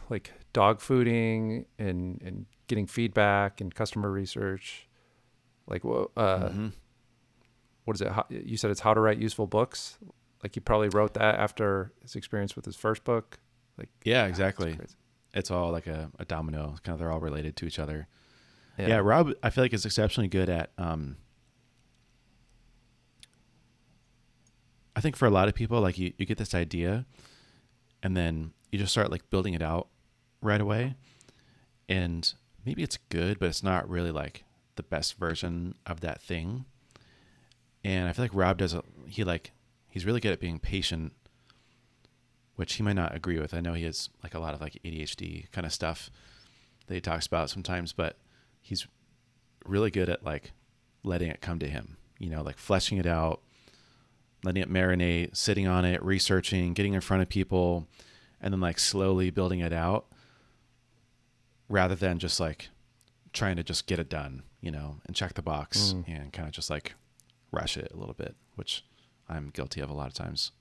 like 0.09 0.33
dog 0.53 0.79
fooding 0.79 1.65
and 1.79 2.21
and 2.23 2.45
getting 2.67 2.87
feedback 2.87 3.61
and 3.61 3.73
customer 3.73 4.11
research. 4.11 4.87
Like, 5.67 5.83
uh, 5.83 6.49
Mhm. 6.49 6.71
what 7.85 7.95
is 7.95 8.01
it? 8.01 8.11
You 8.29 8.57
said 8.57 8.71
it's 8.71 8.81
how 8.81 8.93
to 8.93 8.99
write 8.99 9.17
useful 9.17 9.47
books. 9.47 9.97
Like 10.43 10.53
he 10.53 10.59
probably 10.59 10.89
wrote 10.89 11.13
that 11.15 11.35
after 11.39 11.91
his 12.01 12.15
experience 12.15 12.55
with 12.55 12.65
his 12.65 12.75
first 12.75 13.03
book. 13.03 13.39
Like, 13.77 13.89
Yeah, 14.03 14.25
exactly. 14.25 14.77
It's 15.33 15.51
all 15.51 15.71
like 15.71 15.87
a, 15.87 16.11
a 16.19 16.25
domino. 16.25 16.75
Kind 16.83 16.93
of, 16.93 16.99
they're 16.99 17.11
all 17.11 17.19
related 17.19 17.55
to 17.57 17.65
each 17.65 17.79
other. 17.79 18.07
Yeah. 18.77 18.97
Rob, 18.97 19.31
I 19.43 19.49
feel 19.49 19.63
like 19.63 19.73
is 19.73 19.85
exceptionally 19.85 20.27
good 20.27 20.49
at. 20.49 20.71
Um, 20.77 21.17
I 24.95 25.01
think 25.01 25.15
for 25.17 25.25
a 25.25 25.29
lot 25.29 25.47
of 25.49 25.55
people, 25.55 25.81
like 25.81 25.97
you, 25.97 26.13
you 26.17 26.25
get 26.25 26.37
this 26.37 26.53
idea, 26.55 27.05
and 28.01 28.15
then 28.15 28.51
you 28.71 28.79
just 28.79 28.91
start 28.93 29.11
like 29.11 29.29
building 29.29 29.53
it 29.53 29.61
out 29.61 29.87
right 30.41 30.61
away, 30.61 30.95
and 31.89 32.33
maybe 32.65 32.81
it's 32.81 32.97
good, 33.09 33.37
but 33.39 33.49
it's 33.49 33.63
not 33.63 33.89
really 33.89 34.11
like 34.11 34.44
the 34.75 34.83
best 34.83 35.17
version 35.17 35.75
of 35.85 36.01
that 36.01 36.21
thing. 36.21 36.65
And 37.83 38.07
I 38.07 38.13
feel 38.13 38.25
like 38.25 38.33
Rob 38.33 38.57
does. 38.57 38.73
A, 38.73 38.83
he 39.07 39.23
like 39.23 39.51
he's 39.89 40.05
really 40.05 40.19
good 40.19 40.33
at 40.33 40.39
being 40.39 40.59
patient, 40.59 41.13
which 42.55 42.73
he 42.73 42.83
might 42.83 42.93
not 42.93 43.15
agree 43.15 43.39
with. 43.39 43.53
I 43.53 43.61
know 43.61 43.73
he 43.73 43.83
has 43.83 44.09
like 44.23 44.33
a 44.33 44.39
lot 44.39 44.53
of 44.53 44.61
like 44.61 44.79
ADHD 44.83 45.51
kind 45.51 45.65
of 45.65 45.73
stuff 45.73 46.09
that 46.87 46.93
he 46.93 47.01
talks 47.01 47.27
about 47.27 47.49
sometimes, 47.49 47.93
but 47.93 48.17
he's 48.61 48.87
really 49.65 49.91
good 49.91 50.09
at 50.09 50.23
like 50.23 50.51
letting 51.03 51.29
it 51.29 51.41
come 51.41 51.59
to 51.59 51.67
him, 51.67 51.97
you 52.19 52.29
know, 52.29 52.41
like 52.41 52.57
fleshing 52.57 52.97
it 52.97 53.05
out, 53.05 53.41
letting 54.43 54.63
it 54.63 54.71
marinate, 54.71 55.35
sitting 55.35 55.67
on 55.67 55.85
it, 55.85 56.03
researching, 56.03 56.73
getting 56.73 56.93
in 56.93 57.01
front 57.01 57.23
of 57.23 57.29
people, 57.29 57.87
and 58.41 58.53
then 58.53 58.61
like 58.61 58.79
slowly 58.79 59.29
building 59.29 59.59
it 59.59 59.73
out 59.73 60.05
rather 61.69 61.95
than 61.95 62.19
just 62.19 62.39
like 62.39 62.69
trying 63.35 63.55
to 63.57 63.63
just 63.63 63.85
get 63.85 63.99
it 63.99 64.09
done, 64.09 64.41
you 64.61 64.71
know, 64.71 64.97
and 65.05 65.15
check 65.15 65.33
the 65.35 65.41
box 65.43 65.93
Mm. 65.93 66.07
and 66.07 66.33
kind 66.33 66.47
of 66.47 66.53
just 66.53 66.69
like 66.71 66.95
rush 67.51 67.77
it 67.77 67.91
a 67.93 67.97
little 67.97 68.15
bit, 68.15 68.35
which 68.55 68.83
I'm 69.29 69.49
guilty 69.51 69.81
of 69.81 69.89
a 69.89 69.93
lot 69.93 70.07
of 70.07 70.13
times. 70.13 70.51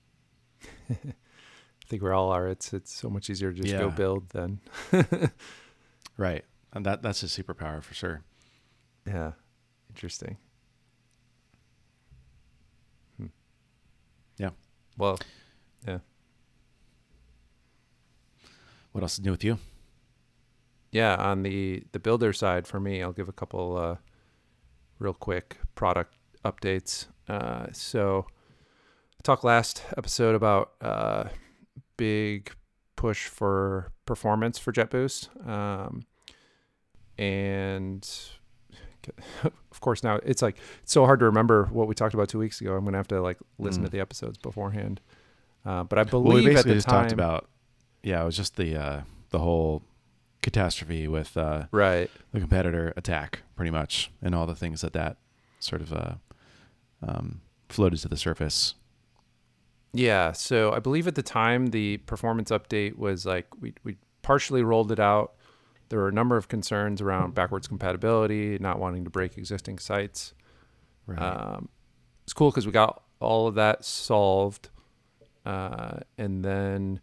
I 0.89 0.95
think 1.87 2.01
we 2.03 2.09
all 2.11 2.31
are. 2.31 2.47
It's 2.47 2.73
it's 2.73 2.93
so 2.93 3.09
much 3.09 3.29
easier 3.29 3.51
to 3.53 3.61
just 3.61 3.77
go 3.77 3.89
build 3.89 4.29
than 4.29 4.59
Right. 6.17 6.43
And 6.73 6.85
that 6.85 7.01
that's 7.01 7.23
a 7.23 7.27
superpower 7.27 7.81
for 7.83 7.93
sure. 7.93 8.21
yeah. 9.07 9.31
Interesting. 9.89 10.37
Hmm. 13.17 13.27
Yeah. 14.37 14.49
Well, 14.97 15.17
yeah. 15.87 15.99
What 18.91 19.01
else 19.03 19.13
is 19.19 19.23
new 19.25 19.31
with 19.31 19.43
you? 19.43 19.57
Yeah, 20.95 21.15
on 21.15 21.43
the 21.43 21.83
the 21.91 21.99
builder 21.99 22.31
side 22.33 22.65
for 22.67 22.79
me, 22.79 23.03
I'll 23.03 23.11
give 23.19 23.27
a 23.29 23.33
couple 23.41 23.75
uh, 23.77 23.95
real 24.99 25.13
quick 25.13 25.57
product 25.75 26.13
updates. 26.43 27.07
Uh, 27.27 27.67
so, 27.73 28.25
I 29.19 29.21
talked 29.23 29.43
last 29.43 29.83
episode 29.97 30.35
about 30.35 30.71
uh, 30.81 31.25
big 31.97 32.51
push 32.95 33.27
for 33.27 33.91
performance 34.05 34.57
for 34.57 34.71
JetBoost, 34.71 35.21
um, 35.45 36.05
and 37.17 38.07
of 39.43 39.79
course 39.81 40.01
now 40.03 40.15
it's 40.23 40.41
like 40.41 40.57
it's 40.81 40.93
so 40.93 41.05
hard 41.05 41.19
to 41.19 41.25
remember 41.25 41.65
what 41.71 41.87
we 41.87 41.93
talked 41.95 42.13
about 42.13 42.29
two 42.29 42.39
weeks 42.39 42.61
ago. 42.61 42.73
I'm 42.75 42.85
gonna 42.85 42.97
have 42.97 43.07
to 43.09 43.21
like 43.21 43.37
listen 43.59 43.81
Mm. 43.81 43.85
to 43.87 43.91
the 43.91 43.99
episodes 43.99 44.37
beforehand. 44.37 45.01
Uh, 45.65 45.83
but 45.83 45.97
I 45.99 46.03
Well, 46.03 46.21
we 46.23 46.29
believe 46.41 46.47
at 46.47 46.53
basically 46.53 46.71
the 46.71 46.75
just 46.77 46.87
time, 46.87 47.01
talked 47.03 47.11
about 47.11 47.49
yeah, 48.03 48.21
it 48.21 48.25
was 48.25 48.37
just 48.37 48.55
the 48.55 48.75
uh 48.77 49.01
the 49.31 49.39
whole 49.39 49.83
catastrophe 50.45 51.07
with 51.07 51.35
uh 51.35 51.65
right? 51.71 52.11
the 52.31 52.39
competitor 52.39 52.93
attack 52.95 53.41
pretty 53.55 53.71
much 53.71 54.11
and 54.21 54.35
all 54.35 54.45
the 54.45 54.53
things 54.53 54.81
that 54.81 54.93
that 54.93 55.17
sort 55.57 55.81
of 55.81 55.91
uh 55.91 56.13
um 57.01 57.41
floated 57.67 57.97
to 57.97 58.07
the 58.07 58.15
surface. 58.15 58.75
Yeah, 59.91 60.33
so 60.33 60.71
I 60.71 60.79
believe 60.79 61.07
at 61.07 61.15
the 61.15 61.23
time 61.23 61.67
the 61.67 61.97
performance 61.97 62.51
update 62.51 62.95
was 62.95 63.25
like 63.25 63.47
we 63.59 63.73
we 63.83 63.97
partially 64.21 64.61
rolled 64.61 64.91
it 64.91 64.99
out. 64.99 65.33
There 65.89 65.99
were 65.99 66.09
a 66.09 66.13
number 66.13 66.37
of 66.37 66.47
concerns 66.47 67.01
around 67.01 67.33
backwards 67.33 67.67
compatibility, 67.67 68.59
not 68.59 68.77
wanting 68.77 69.03
to 69.05 69.09
break 69.09 69.37
existing 69.37 69.79
sites. 69.79 70.35
Right. 71.07 71.19
Um, 71.19 71.69
it's 72.23 72.33
cool 72.33 72.51
because 72.51 72.67
we 72.67 72.71
got 72.71 73.01
all 73.19 73.47
of 73.47 73.55
that 73.55 73.83
solved, 73.83 74.69
uh, 75.45 75.99
and 76.17 76.43
then 76.45 77.01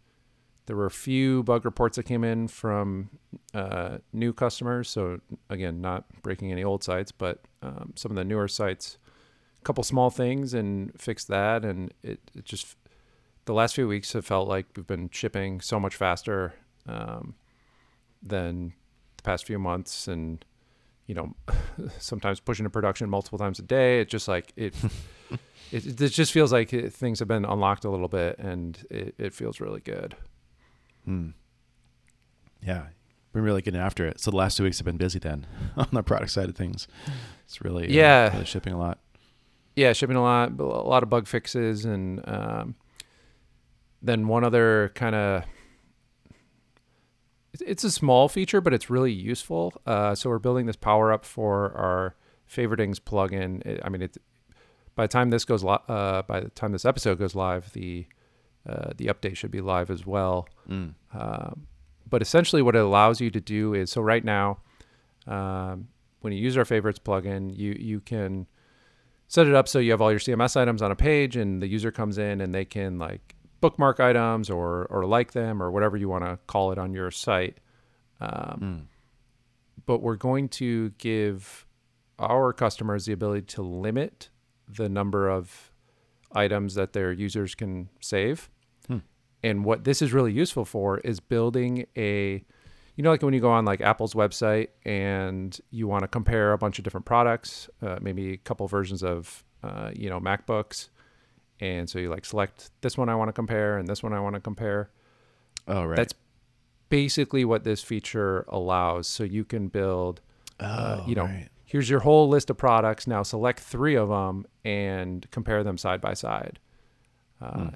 there 0.65 0.75
were 0.75 0.85
a 0.85 0.91
few 0.91 1.43
bug 1.43 1.65
reports 1.65 1.97
that 1.97 2.03
came 2.03 2.23
in 2.23 2.47
from 2.47 3.09
uh, 3.53 3.97
new 4.13 4.33
customers. 4.33 4.89
So 4.89 5.19
again, 5.49 5.81
not 5.81 6.05
breaking 6.21 6.51
any 6.51 6.63
old 6.63 6.83
sites, 6.83 7.11
but 7.11 7.41
um, 7.61 7.93
some 7.95 8.11
of 8.11 8.15
the 8.15 8.23
newer 8.23 8.47
sites. 8.47 8.97
A 9.61 9.65
couple 9.65 9.83
small 9.83 10.09
things 10.09 10.53
and 10.53 10.91
fixed 10.99 11.27
that, 11.29 11.63
and 11.63 11.93
it, 12.03 12.19
it 12.35 12.43
just 12.43 12.75
the 13.45 13.53
last 13.53 13.75
few 13.75 13.87
weeks 13.87 14.13
have 14.13 14.25
felt 14.25 14.47
like 14.47 14.65
we've 14.75 14.87
been 14.87 15.09
shipping 15.09 15.61
so 15.61 15.79
much 15.79 15.95
faster 15.95 16.53
um, 16.87 17.35
than 18.21 18.73
the 19.17 19.23
past 19.23 19.45
few 19.45 19.59
months, 19.59 20.07
and 20.07 20.43
you 21.07 21.15
know, 21.15 21.33
sometimes 21.97 22.39
pushing 22.39 22.65
to 22.65 22.69
production 22.69 23.09
multiple 23.09 23.39
times 23.39 23.59
a 23.59 23.63
day. 23.63 24.01
It's 24.01 24.11
just 24.11 24.27
like 24.27 24.51
it. 24.55 24.73
it, 25.71 26.01
it 26.01 26.09
just 26.09 26.31
feels 26.31 26.51
like 26.51 26.73
it, 26.73 26.93
things 26.93 27.19
have 27.19 27.27
been 27.27 27.45
unlocked 27.45 27.85
a 27.85 27.89
little 27.89 28.07
bit, 28.07 28.37
and 28.39 28.77
it, 28.89 29.15
it 29.17 29.33
feels 29.33 29.59
really 29.59 29.81
good. 29.81 30.15
Hmm. 31.05 31.29
Yeah. 32.61 32.87
Been 33.33 33.43
really 33.43 33.61
getting 33.61 33.79
after 33.81 34.05
it. 34.05 34.19
So 34.19 34.29
the 34.31 34.37
last 34.37 34.57
two 34.57 34.63
weeks 34.63 34.77
have 34.77 34.85
been 34.85 34.97
busy 34.97 35.19
then 35.19 35.47
on 35.77 35.87
the 35.91 36.03
product 36.03 36.31
side 36.31 36.49
of 36.49 36.55
things. 36.55 36.87
It's 37.45 37.61
really 37.61 37.87
uh, 37.87 37.91
Yeah. 37.91 38.31
really 38.33 38.45
shipping 38.45 38.73
a 38.73 38.77
lot. 38.77 38.99
Yeah, 39.75 39.91
shipping 39.93 40.15
a 40.15 40.21
lot, 40.21 40.51
a 40.59 40.63
lot 40.63 41.01
of 41.01 41.09
bug 41.09 41.25
fixes, 41.27 41.83
and 41.83 42.21
um, 42.29 42.75
then 44.03 44.27
one 44.27 44.43
other 44.43 44.91
kind 44.93 45.15
of. 45.15 45.43
It's 47.59 47.83
a 47.83 47.91
small 47.91 48.29
feature, 48.29 48.61
but 48.61 48.73
it's 48.73 48.89
really 48.89 49.11
useful. 49.11 49.73
Uh, 49.85 50.15
so 50.15 50.29
we're 50.29 50.39
building 50.39 50.65
this 50.65 50.75
power 50.75 51.11
up 51.11 51.23
for 51.25 51.71
our 51.75 52.15
Favoritings 52.51 52.99
plugin. 52.99 53.65
It, 53.65 53.79
I 53.83 53.89
mean, 53.89 54.01
it 54.03 54.17
by 54.95 55.05
the 55.05 55.07
time 55.11 55.31
this 55.31 55.43
goes 55.45 55.63
li- 55.63 55.77
uh, 55.87 56.21
by 56.23 56.41
the 56.41 56.49
time 56.49 56.71
this 56.71 56.85
episode 56.85 57.17
goes 57.17 57.33
live, 57.33 57.71
the 57.73 58.05
uh, 58.67 58.91
the 58.97 59.05
update 59.07 59.35
should 59.37 59.51
be 59.51 59.61
live 59.61 59.89
as 59.89 60.05
well. 60.05 60.47
Mm. 60.69 60.93
Um, 61.13 61.67
but 62.09 62.21
essentially, 62.21 62.61
what 62.61 62.75
it 62.75 62.79
allows 62.83 63.19
you 63.21 63.29
to 63.31 63.41
do 63.41 63.73
is 63.73 63.91
so 63.91 64.01
right 64.01 64.23
now, 64.23 64.59
um, 65.27 65.87
when 66.21 66.31
you 66.33 66.39
use 66.39 66.55
our 66.57 66.65
favorites 66.65 66.99
plugin, 66.99 67.55
you 67.55 67.75
you 67.79 67.99
can 67.99 68.47
set 69.27 69.47
it 69.47 69.55
up 69.55 69.67
so 69.67 69.79
you 69.79 69.91
have 69.91 70.01
all 70.01 70.11
your 70.11 70.19
CMS 70.19 70.55
items 70.55 70.81
on 70.81 70.91
a 70.91 70.95
page, 70.95 71.35
and 71.35 71.61
the 71.61 71.67
user 71.67 71.91
comes 71.91 72.17
in 72.17 72.39
and 72.41 72.53
they 72.53 72.65
can 72.65 72.97
like 72.99 73.35
bookmark 73.61 73.99
items 73.99 74.49
or 74.49 74.85
or 74.85 75.05
like 75.05 75.31
them 75.33 75.61
or 75.61 75.71
whatever 75.71 75.97
you 75.97 76.07
want 76.09 76.23
to 76.23 76.37
call 76.47 76.71
it 76.71 76.77
on 76.77 76.93
your 76.93 77.11
site. 77.11 77.57
Um, 78.21 78.59
Mm. 78.61 78.81
but 79.85 80.01
we're 80.01 80.15
going 80.15 80.47
to 80.49 80.91
give 80.91 81.65
our 82.19 82.53
customers 82.53 83.05
the 83.05 83.11
ability 83.11 83.41
to 83.47 83.61
limit 83.61 84.29
the 84.69 84.87
number 84.87 85.27
of 85.29 85.71
items 86.35 86.75
that 86.75 86.93
their 86.93 87.11
users 87.11 87.55
can 87.55 87.89
save. 87.99 88.49
Hmm. 88.87 88.99
And 89.43 89.65
what 89.65 89.83
this 89.83 90.01
is 90.01 90.13
really 90.13 90.31
useful 90.31 90.65
for 90.65 90.99
is 90.99 91.19
building 91.19 91.85
a, 91.97 92.43
you 92.95 93.03
know, 93.03 93.11
like 93.11 93.21
when 93.21 93.33
you 93.33 93.41
go 93.41 93.51
on 93.51 93.65
like 93.65 93.81
Apple's 93.81 94.13
website 94.13 94.69
and 94.85 95.59
you 95.71 95.87
want 95.87 96.03
to 96.03 96.07
compare 96.07 96.53
a 96.53 96.57
bunch 96.57 96.77
of 96.77 96.83
different 96.83 97.05
products, 97.05 97.69
uh, 97.81 97.99
maybe 98.01 98.33
a 98.33 98.37
couple 98.37 98.67
versions 98.67 99.03
of, 99.03 99.43
uh, 99.63 99.91
you 99.93 100.09
know, 100.09 100.19
MacBooks. 100.19 100.89
And 101.59 101.89
so 101.89 101.99
you 101.99 102.09
like 102.09 102.25
select 102.25 102.71
this 102.81 102.97
one 102.97 103.09
I 103.09 103.15
want 103.15 103.29
to 103.29 103.33
compare 103.33 103.77
and 103.77 103.87
this 103.87 104.03
one 104.03 104.13
I 104.13 104.19
want 104.19 104.35
to 104.35 104.41
compare 104.41 104.89
Oh, 105.67 105.85
right. 105.85 105.95
That's 105.95 106.13
basically 106.89 107.45
what 107.45 107.63
this 107.63 107.81
feature 107.81 108.45
allows. 108.49 109.07
So 109.07 109.23
you 109.23 109.45
can 109.45 109.67
build, 109.67 110.21
oh, 110.59 110.65
uh, 110.65 111.03
you 111.07 111.15
know, 111.15 111.25
right. 111.25 111.49
Here's 111.73 111.89
your 111.89 112.01
whole 112.01 112.29
list 112.29 112.51
of 112.51 112.57
products. 112.57 113.07
Now 113.07 113.23
select 113.23 113.59
three 113.59 113.95
of 113.95 114.09
them 114.09 114.45
and 114.63 115.25
compare 115.31 115.63
them 115.63 115.75
side 115.77 115.99
by 116.01 116.13
side. 116.13 116.59
Uh, 117.41 117.51
Hmm. 117.51 117.67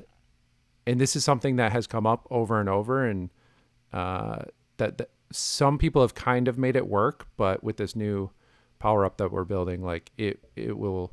And 0.86 1.02
this 1.02 1.16
is 1.16 1.24
something 1.26 1.56
that 1.58 1.72
has 1.74 1.88
come 1.88 2.06
up 2.08 2.26
over 2.30 2.60
and 2.62 2.70
over, 2.70 3.06
and 3.06 3.30
uh, 3.92 4.44
that, 4.78 4.98
that 5.00 5.10
some 5.32 5.78
people 5.78 6.02
have 6.02 6.14
kind 6.14 6.48
of 6.48 6.58
made 6.58 6.76
it 6.78 6.88
work, 6.88 7.28
but 7.36 7.62
with 7.64 7.76
this 7.78 7.94
new 7.96 8.30
power 8.80 9.04
up 9.04 9.18
that 9.18 9.32
we're 9.32 9.44
building, 9.44 9.82
like 9.84 10.12
it, 10.18 10.46
it 10.56 10.78
will, 10.78 11.12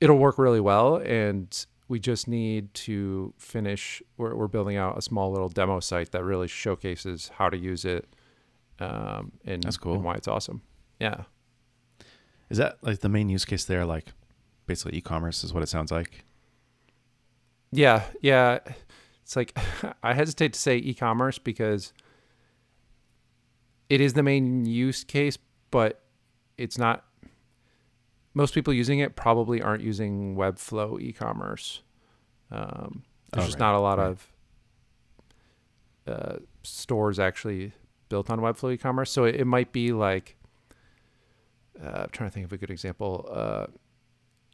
it'll 0.00 0.16
work 0.16 0.38
really 0.38 0.60
well. 0.60 0.96
And 0.96 1.66
we 1.88 1.98
just 2.00 2.26
need 2.26 2.72
to 2.88 3.34
finish. 3.36 4.02
We're, 4.16 4.34
we're 4.34 4.48
building 4.48 4.76
out 4.78 4.96
a 4.96 5.02
small 5.02 5.30
little 5.30 5.50
demo 5.50 5.80
site 5.80 6.12
that 6.12 6.24
really 6.24 6.48
showcases 6.48 7.32
how 7.34 7.50
to 7.50 7.56
use 7.58 7.84
it, 7.84 8.06
um, 8.80 9.32
and 9.44 9.62
That's 9.62 9.76
cool. 9.76 9.96
and 9.96 10.04
why 10.04 10.14
it's 10.14 10.28
awesome. 10.28 10.62
Yeah. 11.00 11.24
Is 12.52 12.58
that 12.58 12.76
like 12.82 13.00
the 13.00 13.08
main 13.08 13.30
use 13.30 13.46
case 13.46 13.64
there? 13.64 13.86
Like 13.86 14.08
basically 14.66 14.98
e-commerce 14.98 15.42
is 15.42 15.54
what 15.54 15.62
it 15.62 15.68
sounds 15.70 15.90
like. 15.90 16.22
Yeah, 17.70 18.02
yeah. 18.20 18.58
It's 19.22 19.36
like 19.36 19.56
I 20.02 20.12
hesitate 20.12 20.52
to 20.52 20.60
say 20.60 20.76
e-commerce 20.76 21.38
because 21.38 21.94
it 23.88 24.02
is 24.02 24.12
the 24.12 24.22
main 24.22 24.66
use 24.66 25.02
case, 25.02 25.38
but 25.70 26.02
it's 26.58 26.76
not. 26.76 27.04
Most 28.34 28.52
people 28.52 28.74
using 28.74 28.98
it 28.98 29.16
probably 29.16 29.62
aren't 29.62 29.82
using 29.82 30.36
Webflow 30.36 31.00
e-commerce. 31.00 31.80
Um, 32.50 33.02
there's 33.32 33.44
Oh, 33.44 33.46
just 33.46 33.58
right, 33.60 33.66
not 33.66 33.74
a 33.76 33.80
lot 33.80 33.96
right. 33.98 34.08
of 34.08 34.26
uh, 36.06 36.36
stores 36.62 37.18
actually 37.18 37.72
built 38.10 38.28
on 38.28 38.40
Webflow 38.40 38.74
e-commerce, 38.74 39.10
so 39.10 39.24
it, 39.24 39.36
it 39.36 39.46
might 39.46 39.72
be 39.72 39.92
like. 39.92 40.36
Uh, 41.82 42.02
I'm 42.02 42.10
trying 42.10 42.30
to 42.30 42.34
think 42.34 42.46
of 42.46 42.52
a 42.52 42.58
good 42.58 42.70
example. 42.70 43.28
Uh, 43.30 43.66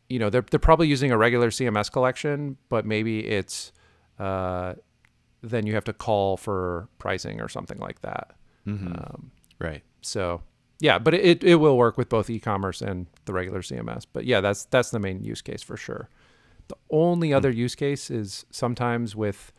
you 0.09 0.19
know, 0.19 0.31
they're 0.31 0.45
they're 0.51 0.59
probably 0.59 0.88
using 0.88 1.12
a 1.12 1.19
regular 1.19 1.51
CMS 1.51 1.91
collection, 1.93 2.57
but 2.69 2.87
maybe 2.87 3.27
it's 3.27 3.73
uh, 4.19 4.75
then 5.43 5.67
you 5.67 5.75
have 5.75 5.85
to 5.85 5.93
call 5.93 6.37
for 6.37 6.88
pricing 6.99 7.41
or 7.41 7.49
something 7.49 7.79
like 7.79 8.01
that. 8.01 8.33
Mm-hmm. 8.67 8.88
Um, 8.88 9.31
right. 9.59 9.83
so 10.03 10.43
yeah, 10.81 10.99
but 10.99 11.14
it, 11.14 11.43
it 11.43 11.57
will 11.57 11.77
work 11.77 11.99
with 11.99 12.09
both 12.09 12.31
e-commerce 12.31 12.83
and 12.83 13.07
the 13.25 13.33
regular 13.33 13.61
CMS. 13.61 14.07
But 14.12 14.25
yeah, 14.25 14.41
that's 14.41 14.64
that's 14.67 14.91
the 14.91 15.01
main 15.01 15.25
use 15.25 15.43
case 15.43 15.62
for 15.62 15.77
sure. 15.77 16.09
The 16.69 16.77
only 16.91 17.33
other 17.33 17.51
use 17.51 17.75
case 17.75 18.11
is 18.11 18.45
sometimes 18.51 19.17
with 19.17 19.53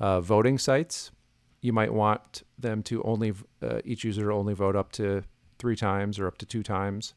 uh, 0.00 0.20
voting 0.20 0.58
sites, 0.58 1.12
you 1.60 1.72
might 1.72 1.92
want 1.92 2.42
them 2.58 2.82
to 2.84 3.02
only 3.04 3.34
uh, 3.62 3.80
each 3.84 4.02
user 4.04 4.32
only 4.32 4.54
vote 4.54 4.74
up 4.74 4.90
to 4.92 5.22
three 5.64 5.76
times 5.76 6.18
or 6.18 6.26
up 6.26 6.36
to 6.36 6.44
two 6.44 6.62
times. 6.62 7.14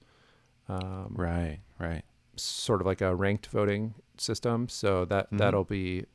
Um, 0.70 1.14
Right. 1.18 1.60
Right. 1.80 2.04
sort 2.38 2.80
of 2.80 2.88
like 2.88 3.02
a 3.02 3.14
ranked 3.14 3.48
voting 3.48 3.94
system. 4.18 4.70
So 4.70 5.04
that 5.04 5.30
Mhm. 5.32 5.38
that'll 5.40 5.66
be 5.66 6.06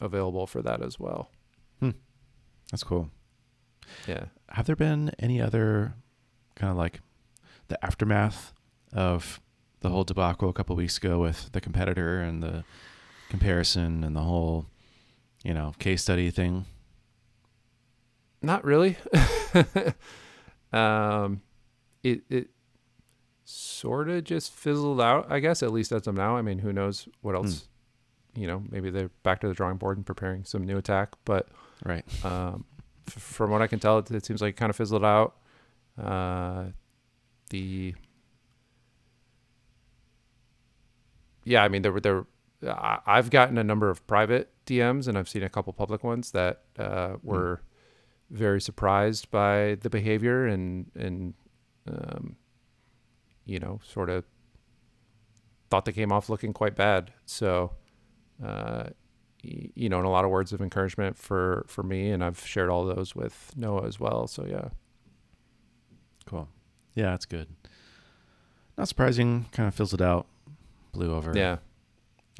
available 0.00 0.46
for 0.46 0.62
that 0.62 0.80
as 0.80 1.00
well. 1.00 1.28
That's 2.70 2.84
cool. 2.84 3.10
Yeah. 4.06 4.26
Have 4.50 4.64
there 4.66 4.76
been 4.76 5.10
any 5.18 5.40
other 5.42 5.94
kind 6.54 6.70
of 6.70 6.76
like 6.78 7.00
the 7.68 7.76
aftermath 7.84 8.52
of 8.92 9.40
the 9.80 9.90
whole 9.90 10.04
debacle 10.04 10.48
a 10.48 10.52
couple 10.54 10.74
weeks 10.76 10.96
ago 10.96 11.18
with 11.18 11.50
the 11.52 11.60
competitor 11.60 12.22
and 12.22 12.42
the 12.42 12.64
comparison 13.28 14.04
and 14.04 14.14
the 14.16 14.22
whole, 14.22 14.66
you 15.44 15.52
know, 15.52 15.74
case 15.80 16.02
study 16.02 16.30
thing? 16.30 16.64
Not 18.40 18.64
really. 18.64 18.96
um, 20.72 21.42
it 22.02 22.22
it 22.30 22.48
sort 23.44 24.08
of 24.08 24.24
just 24.24 24.52
fizzled 24.52 25.00
out, 25.00 25.26
I 25.30 25.40
guess. 25.40 25.62
At 25.62 25.72
least 25.72 25.92
as 25.92 26.06
of 26.06 26.14
now. 26.14 26.36
I 26.36 26.42
mean, 26.42 26.58
who 26.60 26.72
knows 26.72 27.08
what 27.20 27.34
else? 27.34 27.68
You 28.34 28.46
know, 28.46 28.62
maybe 28.70 28.90
they're 28.90 29.10
back 29.24 29.40
to 29.42 29.48
the 29.48 29.54
drawing 29.54 29.76
board 29.76 29.98
and 29.98 30.06
preparing 30.06 30.44
some 30.44 30.64
new 30.64 30.78
attack. 30.78 31.10
But 31.24 31.48
Right. 31.84 32.04
um, 32.24 32.64
f- 33.06 33.14
from 33.14 33.50
what 33.50 33.60
I 33.60 33.66
can 33.66 33.78
tell, 33.78 33.98
it, 33.98 34.10
it 34.10 34.24
seems 34.24 34.40
like 34.40 34.54
it 34.54 34.56
kind 34.56 34.70
of 34.70 34.76
fizzled 34.76 35.04
out. 35.04 35.36
Uh, 36.00 36.66
the 37.50 37.94
yeah, 41.44 41.62
I 41.64 41.68
mean, 41.68 41.82
there 41.82 41.92
were 41.92 42.00
there. 42.00 42.24
I- 42.66 43.00
I've 43.06 43.30
gotten 43.30 43.58
a 43.58 43.64
number 43.64 43.90
of 43.90 44.06
private 44.06 44.50
DMs, 44.66 45.08
and 45.08 45.18
I've 45.18 45.28
seen 45.28 45.42
a 45.42 45.48
couple 45.48 45.72
public 45.72 46.04
ones 46.04 46.30
that 46.30 46.62
uh, 46.78 47.16
were 47.22 47.60
very 48.30 48.60
surprised 48.60 49.30
by 49.30 49.76
the 49.80 49.90
behavior 49.90 50.46
and 50.46 50.90
and 50.94 51.34
um, 51.88 52.36
you 53.44 53.58
know, 53.58 53.80
sort 53.84 54.08
of 54.10 54.24
thought 55.70 55.84
they 55.84 55.92
came 55.92 56.12
off 56.12 56.28
looking 56.28 56.52
quite 56.52 56.76
bad. 56.76 57.12
So, 57.24 57.72
uh, 58.44 58.84
y- 59.44 59.70
you 59.74 59.88
know, 59.88 59.98
and 59.98 60.06
a 60.06 60.10
lot 60.10 60.24
of 60.24 60.30
words 60.30 60.52
of 60.52 60.60
encouragement 60.60 61.16
for 61.18 61.64
for 61.68 61.82
me, 61.82 62.10
and 62.10 62.22
I've 62.22 62.38
shared 62.46 62.68
all 62.70 62.84
those 62.84 63.14
with 63.16 63.52
Noah 63.56 63.86
as 63.86 63.98
well. 63.98 64.26
So 64.26 64.44
yeah, 64.46 64.68
Cool. 66.26 66.48
Yeah, 66.94 67.10
that's 67.10 67.24
good. 67.26 67.48
Not 68.78 68.88
surprising. 68.88 69.46
Kind 69.52 69.66
of 69.68 69.74
fills 69.74 69.92
it 69.94 70.00
out. 70.00 70.26
Blew 70.92 71.14
over. 71.14 71.32
yeah. 71.34 71.56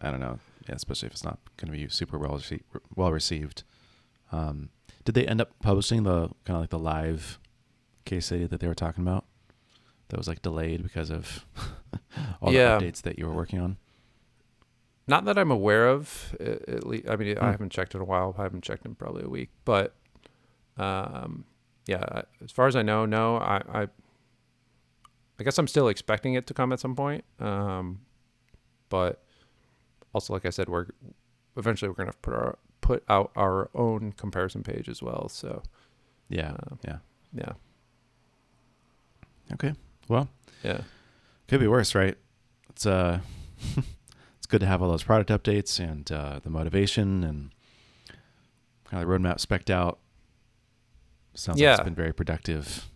I 0.01 0.11
don't 0.11 0.21
know. 0.21 0.39
Yeah, 0.69 0.75
especially 0.77 1.07
if 1.09 1.13
it's 1.13 1.25
not 1.25 1.39
going 1.57 1.71
to 1.73 1.79
be 1.79 1.89
super 1.89 2.19
well 2.19 2.35
received. 2.35 2.65
Well 2.97 3.13
received. 3.13 3.63
Um, 4.31 4.71
did 5.05 5.15
they 5.15 5.27
end 5.27 5.41
up 5.41 5.51
publishing 5.61 6.05
the 6.05 6.29
kind 6.45 6.57
of 6.57 6.61
like 6.61 6.71
the 6.71 6.79
live 6.79 7.39
case 8.05 8.27
study 8.27 8.47
that 8.47 8.61
they 8.61 8.67
were 8.69 8.75
talking 8.75 9.03
about? 9.03 9.25
That 10.13 10.19
was 10.19 10.29
like 10.29 10.43
delayed 10.43 10.83
because 10.85 11.11
of 11.11 11.47
all 12.43 12.53
Yeah. 12.53 12.77
the 12.79 12.85
updates 12.85 13.01
that 13.03 13.19
you 13.19 13.27
were 13.27 13.33
working 13.33 13.59
on. 13.59 13.79
Not 15.09 15.25
that 15.25 15.37
I'm 15.39 15.51
aware 15.51 15.89
of. 15.89 16.37
At 16.39 16.87
least, 16.87 17.09
I 17.09 17.17
mean, 17.17 17.37
Hmm. 17.37 17.43
I 17.45 17.51
haven't 17.51 17.71
checked 17.71 17.95
in 17.95 18.01
a 18.01 18.05
while. 18.05 18.35
I 18.39 18.43
haven't 18.43 18.63
checked 18.63 18.85
in 18.87 18.95
probably 18.95 19.25
a 19.25 19.29
week. 19.29 19.49
But, 19.65 19.95
um, 20.77 21.45
yeah, 21.87 22.23
as 22.45 22.53
far 22.53 22.67
as 22.69 22.77
I 22.77 22.83
know, 22.83 23.07
no. 23.07 23.37
I, 23.39 23.63
I, 23.73 23.89
I 25.41 25.45
guess 25.45 25.57
I'm 25.59 25.67
still 25.67 25.89
expecting 25.89 26.35
it 26.35 26.47
to 26.49 26.55
come 26.55 26.73
at 26.75 26.79
some 26.79 26.95
point. 26.95 27.25
Um, 27.41 28.03
but 28.91 29.25
also, 30.13 30.35
like 30.35 30.45
I 30.45 30.51
said, 30.51 30.69
we're 30.69 30.89
eventually 31.57 31.89
we're 31.89 31.95
gonna 31.97 32.13
put 32.21 32.35
our 32.35 32.59
put 32.83 33.03
out 33.09 33.33
our 33.35 33.71
own 33.75 34.13
comparison 34.13 34.63
page 34.63 34.89
as 34.91 35.03
well. 35.03 35.29
So, 35.31 35.63
Yeah. 36.29 36.53
Uh, 36.53 36.77
yeah. 36.85 36.99
yeah, 37.33 37.53
Okay. 39.55 39.73
Well, 40.09 40.29
yeah, 40.63 40.83
could 41.49 41.61
be 41.61 41.67
worse, 41.69 41.95
right? 41.95 42.17
It's 42.71 42.87
uh, 42.87 43.21
it's 44.37 44.47
good 44.49 44.61
to 44.61 44.67
have 44.67 44.83
all 44.83 44.89
those 44.91 45.03
product 45.05 45.31
updates 45.31 45.79
and 45.79 46.11
uh, 46.11 46.41
the 46.43 46.51
motivation 46.51 47.25
and 47.25 47.51
kind 48.85 49.03
of 49.03 49.09
the 49.09 49.15
roadmap 49.15 49.41
specked 49.41 49.71
out. 49.71 49.99
Sounds 51.35 51.61
like 51.61 51.79
it's 51.79 51.85
been 51.85 51.95
very 51.95 52.13
productive. 52.13 52.89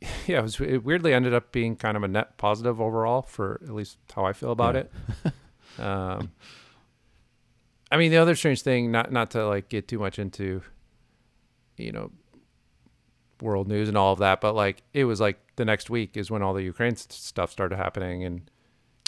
yeah. 0.26 0.38
It 0.38 0.42
was 0.42 0.60
it 0.60 0.84
weirdly 0.84 1.12
ended 1.12 1.34
up 1.34 1.50
being 1.50 1.76
kind 1.76 1.96
of 1.96 2.02
a 2.02 2.08
net 2.08 2.36
positive 2.36 2.80
overall 2.80 3.22
for 3.22 3.60
at 3.64 3.70
least 3.74 3.98
how 4.14 4.24
I 4.24 4.32
feel 4.32 4.52
about 4.52 4.74
Yeah. 4.74 4.80
it. 4.82 4.92
Um, 5.76 6.30
I 7.90 7.96
mean, 7.96 8.12
the 8.12 8.18
other 8.18 8.36
strange 8.36 8.62
thing, 8.62 8.92
not 8.92 9.10
not 9.10 9.32
to 9.32 9.44
like 9.44 9.68
get 9.68 9.88
too 9.88 9.98
much 9.98 10.20
into, 10.20 10.62
you 11.76 11.90
know, 11.90 12.12
world 13.40 13.66
news 13.66 13.88
and 13.88 13.96
all 13.98 14.12
of 14.12 14.20
that, 14.20 14.40
but 14.40 14.54
like 14.54 14.82
it 14.92 15.02
was 15.04 15.20
like 15.20 15.36
the 15.56 15.64
next 15.64 15.90
week 15.90 16.16
is 16.16 16.30
when 16.30 16.42
all 16.42 16.54
the 16.54 16.62
Ukraine 16.62 16.96
stuff 16.96 17.50
started 17.50 17.76
happening, 17.76 18.24
and 18.24 18.50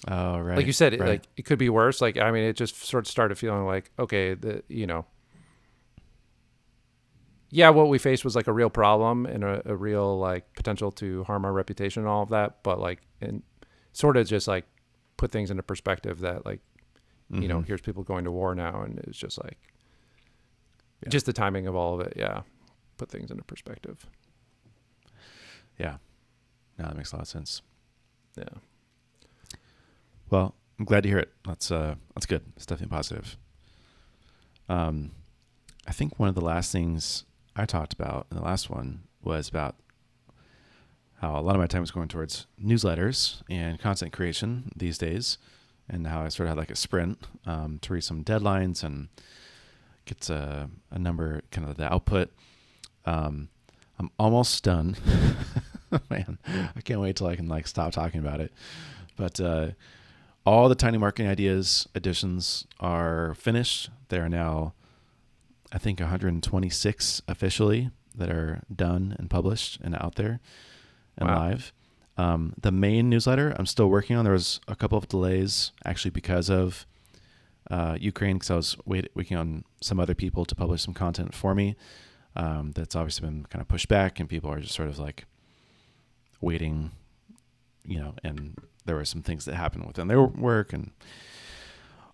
Oh, 0.09 0.39
right. 0.39 0.57
like 0.57 0.67
you 0.67 0.73
said, 0.73 0.93
it, 0.95 1.01
right. 1.01 1.09
like 1.09 1.23
it 1.37 1.43
could 1.47 1.59
be 1.59 1.69
worse. 1.69 2.01
Like 2.01 2.17
I 2.19 2.31
mean, 2.31 2.45
it 2.45 2.55
just 2.55 2.77
sort 2.85 3.05
of 3.07 3.11
started 3.11 3.37
feeling 3.39 3.65
like 3.67 3.91
okay, 3.99 4.35
the 4.35 4.63
you 4.69 4.87
know, 4.87 5.07
yeah, 7.51 7.71
what 7.71 7.89
we 7.89 7.99
faced 7.99 8.25
was 8.25 8.35
like 8.37 8.47
a 8.49 8.53
real 8.53 8.71
problem 8.71 9.25
and 9.27 9.45
a, 9.45 9.63
a 9.65 9.77
real 9.77 10.19
like 10.19 10.53
potential 10.55 10.91
to 10.93 11.25
harm 11.25 11.45
our 11.45 11.53
reputation 11.53 12.03
and 12.03 12.09
all 12.11 12.23
of 12.23 12.29
that, 12.31 12.63
but 12.63 12.81
like 12.81 13.01
and 13.21 13.43
sort 13.93 14.17
of 14.17 14.27
just 14.27 14.47
like 14.49 14.67
put 15.17 15.31
things 15.31 15.51
into 15.51 15.63
perspective 15.63 16.21
that 16.21 16.45
like 16.45 16.61
you 17.31 17.49
know 17.49 17.61
Mhm. 17.61 17.67
here's 17.67 17.81
people 17.81 18.03
going 18.05 18.25
to 18.25 18.31
war 18.31 18.55
now 18.55 18.83
and 18.83 18.99
it's 19.01 19.17
just 19.19 19.43
like 19.43 19.59
Yeah. 21.03 21.09
just 21.09 21.27
the 21.27 21.33
timing 21.33 21.67
of 21.67 21.75
all 21.75 21.99
of 21.99 22.07
it 22.07 22.13
yeah 22.17 22.43
put 22.99 23.09
things 23.11 23.31
into 23.33 23.43
perspective 23.43 24.07
Yeah. 25.79 25.97
No, 26.79 26.85
that 26.87 26.97
makes 26.97 27.13
a 27.13 27.17
lot 27.17 27.23
of 27.23 27.29
sense. 27.29 27.63
Yeah. 28.37 28.45
Well, 30.31 30.55
I'm 30.79 30.85
glad 30.85 31.05
to 31.05 31.09
hear 31.09 31.19
it. 31.19 31.33
That's 31.47 31.71
uh 31.71 31.95
that's 32.15 32.27
good. 32.27 32.43
It's 32.57 32.67
definitely 32.67 32.95
positive. 32.95 33.37
Um 34.69 35.13
I 35.87 35.93
think 35.93 36.19
one 36.19 36.29
of 36.29 36.35
the 36.35 36.41
last 36.45 36.73
things 36.73 37.25
I 37.55 37.65
talked 37.65 37.93
about 37.93 38.27
in 38.31 38.37
the 38.37 38.43
last 38.43 38.69
one 38.69 39.05
was 39.23 39.49
about 39.49 39.77
how 41.21 41.39
a 41.39 41.41
lot 41.41 41.55
of 41.55 41.61
my 41.61 41.67
time 41.67 41.83
is 41.83 41.91
going 41.91 42.09
towards 42.09 42.47
newsletters 42.63 43.43
and 43.49 43.79
content 43.81 44.13
creation 44.13 44.71
these 44.77 44.99
days, 44.99 45.39
and 45.89 46.07
how 46.07 46.23
I 46.23 46.29
sort 46.29 46.47
of 46.47 46.51
had 46.51 46.59
like 46.59 46.71
a 46.71 46.77
sprint 46.77 47.27
um, 47.47 47.79
to 47.83 47.95
reach 47.95 48.05
some 48.05 48.23
deadlines 48.23 48.85
and 48.85 49.09
get 50.05 50.29
a, 50.29 50.69
a 50.91 50.99
number, 50.99 51.43
kind 51.51 51.69
of 51.69 51.77
the 51.77 51.91
output. 51.91 52.31
Um, 53.07 53.49
I'm 53.99 54.11
almost 54.19 54.63
done. 54.63 54.97
Man, 56.11 56.39
I 56.75 56.81
can't 56.83 57.01
wait 57.01 57.17
till 57.17 57.27
I 57.27 57.37
can 57.37 57.49
like 57.49 57.67
stop 57.67 57.93
talking 57.93 58.21
about 58.21 58.41
it. 58.41 58.53
But 59.17 59.41
uh, 59.41 59.69
all 60.45 60.69
the 60.69 60.75
tiny 60.75 60.99
marketing 60.99 61.31
ideas 61.31 61.89
editions 61.95 62.67
are 62.81 63.35
finished. 63.35 63.91
They 64.09 64.19
are 64.19 64.29
now, 64.29 64.75
I 65.73 65.79
think, 65.79 66.01
126 66.01 67.23
officially 67.29 67.91
that 68.15 68.31
are 68.31 68.63
done 68.75 69.15
and 69.19 69.29
published 69.31 69.79
and 69.83 69.95
out 69.97 70.15
there 70.17 70.41
and 71.19 71.29
Wow. 71.29 71.39
live. 71.49 71.73
Um, 72.19 72.55
the 72.61 72.73
main 72.73 73.11
newsletter 73.11 73.55
I'm 73.59 73.67
still 73.67 73.89
working 73.89 74.17
on. 74.17 74.25
There 74.25 74.33
was 74.33 74.61
a 74.69 74.75
couple 74.75 74.97
of 74.97 75.07
delays 75.09 75.73
actually 75.85 76.13
because 76.13 76.49
of 76.51 76.87
uh, 77.71 77.97
Ukraine, 78.01 78.37
because 78.37 78.51
I 78.51 78.57
was 78.57 78.77
wait, 78.87 79.11
waiting 79.15 79.37
on 79.37 79.65
some 79.83 79.99
other 80.01 80.15
people 80.15 80.45
to 80.47 80.55
publish 80.55 80.83
some 80.83 80.95
content 80.95 81.35
for 81.35 81.55
me. 81.55 81.77
Um, 82.37 82.73
that's 82.75 82.95
obviously 82.95 83.27
been 83.29 83.45
kind 83.47 83.61
of 83.61 83.69
pushed 83.69 83.89
back, 83.89 84.21
and 84.21 84.29
people 84.29 84.51
are 84.51 84.61
just 84.61 84.75
sort 84.75 84.89
of 84.89 84.99
like 84.99 85.25
waiting, 86.41 86.91
you 87.85 87.99
know. 87.99 88.15
And 88.23 88.57
there 88.85 88.97
were 88.97 89.05
some 89.05 89.23
things 89.23 89.45
that 89.45 89.55
happened 89.55 89.87
within 89.87 90.09
their 90.09 90.23
work 90.23 90.73
and 90.73 90.93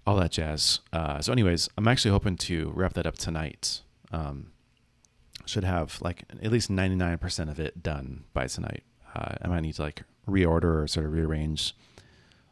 all 0.07 0.17
that 0.17 0.33
jazz. 0.33 0.81
Uh, 0.93 1.21
so, 1.21 1.33
anyways, 1.33 1.69
I'm 1.77 1.89
actually 1.89 2.11
hoping 2.11 2.37
to 2.39 2.73
wrap 2.75 2.95
that 2.95 3.07
up 3.07 3.17
tonight. 3.17 3.83
Um, 4.11 4.53
should 5.47 5.65
have 5.65 5.99
like 6.01 6.25
at 6.43 6.53
least 6.53 6.71
99% 6.71 7.51
of 7.51 7.59
it 7.59 7.83
done 7.83 8.25
by 8.33 8.47
tonight. 8.47 8.85
Uh, 9.15 9.35
I 9.43 9.49
might 9.49 9.61
need 9.61 9.75
to 9.75 9.83
like 9.83 10.03
reorder 10.29 10.83
or 10.83 10.87
sort 10.87 11.07
of 11.07 11.13
rearrange 11.13 11.75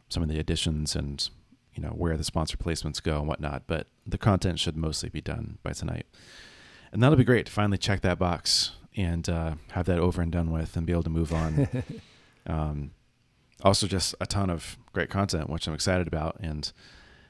some 0.09 0.21
of 0.21 0.29
the 0.29 0.39
additions 0.39 0.95
and 0.95 1.29
you 1.73 1.81
know 1.81 1.89
where 1.89 2.17
the 2.17 2.23
sponsor 2.23 2.57
placements 2.57 3.01
go 3.01 3.19
and 3.19 3.27
whatnot. 3.27 3.63
But 3.67 3.87
the 4.05 4.17
content 4.17 4.59
should 4.59 4.75
mostly 4.75 5.09
be 5.09 5.21
done 5.21 5.57
by 5.63 5.71
tonight, 5.71 6.05
and 6.91 7.01
that'll 7.01 7.17
be 7.17 7.23
great 7.23 7.45
to 7.45 7.51
finally 7.51 7.77
check 7.77 8.01
that 8.01 8.19
box 8.19 8.71
and 8.95 9.27
uh, 9.29 9.55
have 9.71 9.85
that 9.85 9.99
over 9.99 10.21
and 10.21 10.31
done 10.31 10.51
with 10.51 10.75
and 10.75 10.85
be 10.85 10.93
able 10.93 11.03
to 11.03 11.09
move 11.09 11.33
on. 11.33 11.67
um, 12.47 12.91
also, 13.63 13.87
just 13.87 14.15
a 14.19 14.25
ton 14.25 14.49
of 14.49 14.77
great 14.91 15.09
content, 15.09 15.49
which 15.49 15.67
I'm 15.67 15.73
excited 15.73 16.07
about 16.07 16.37
and 16.39 16.71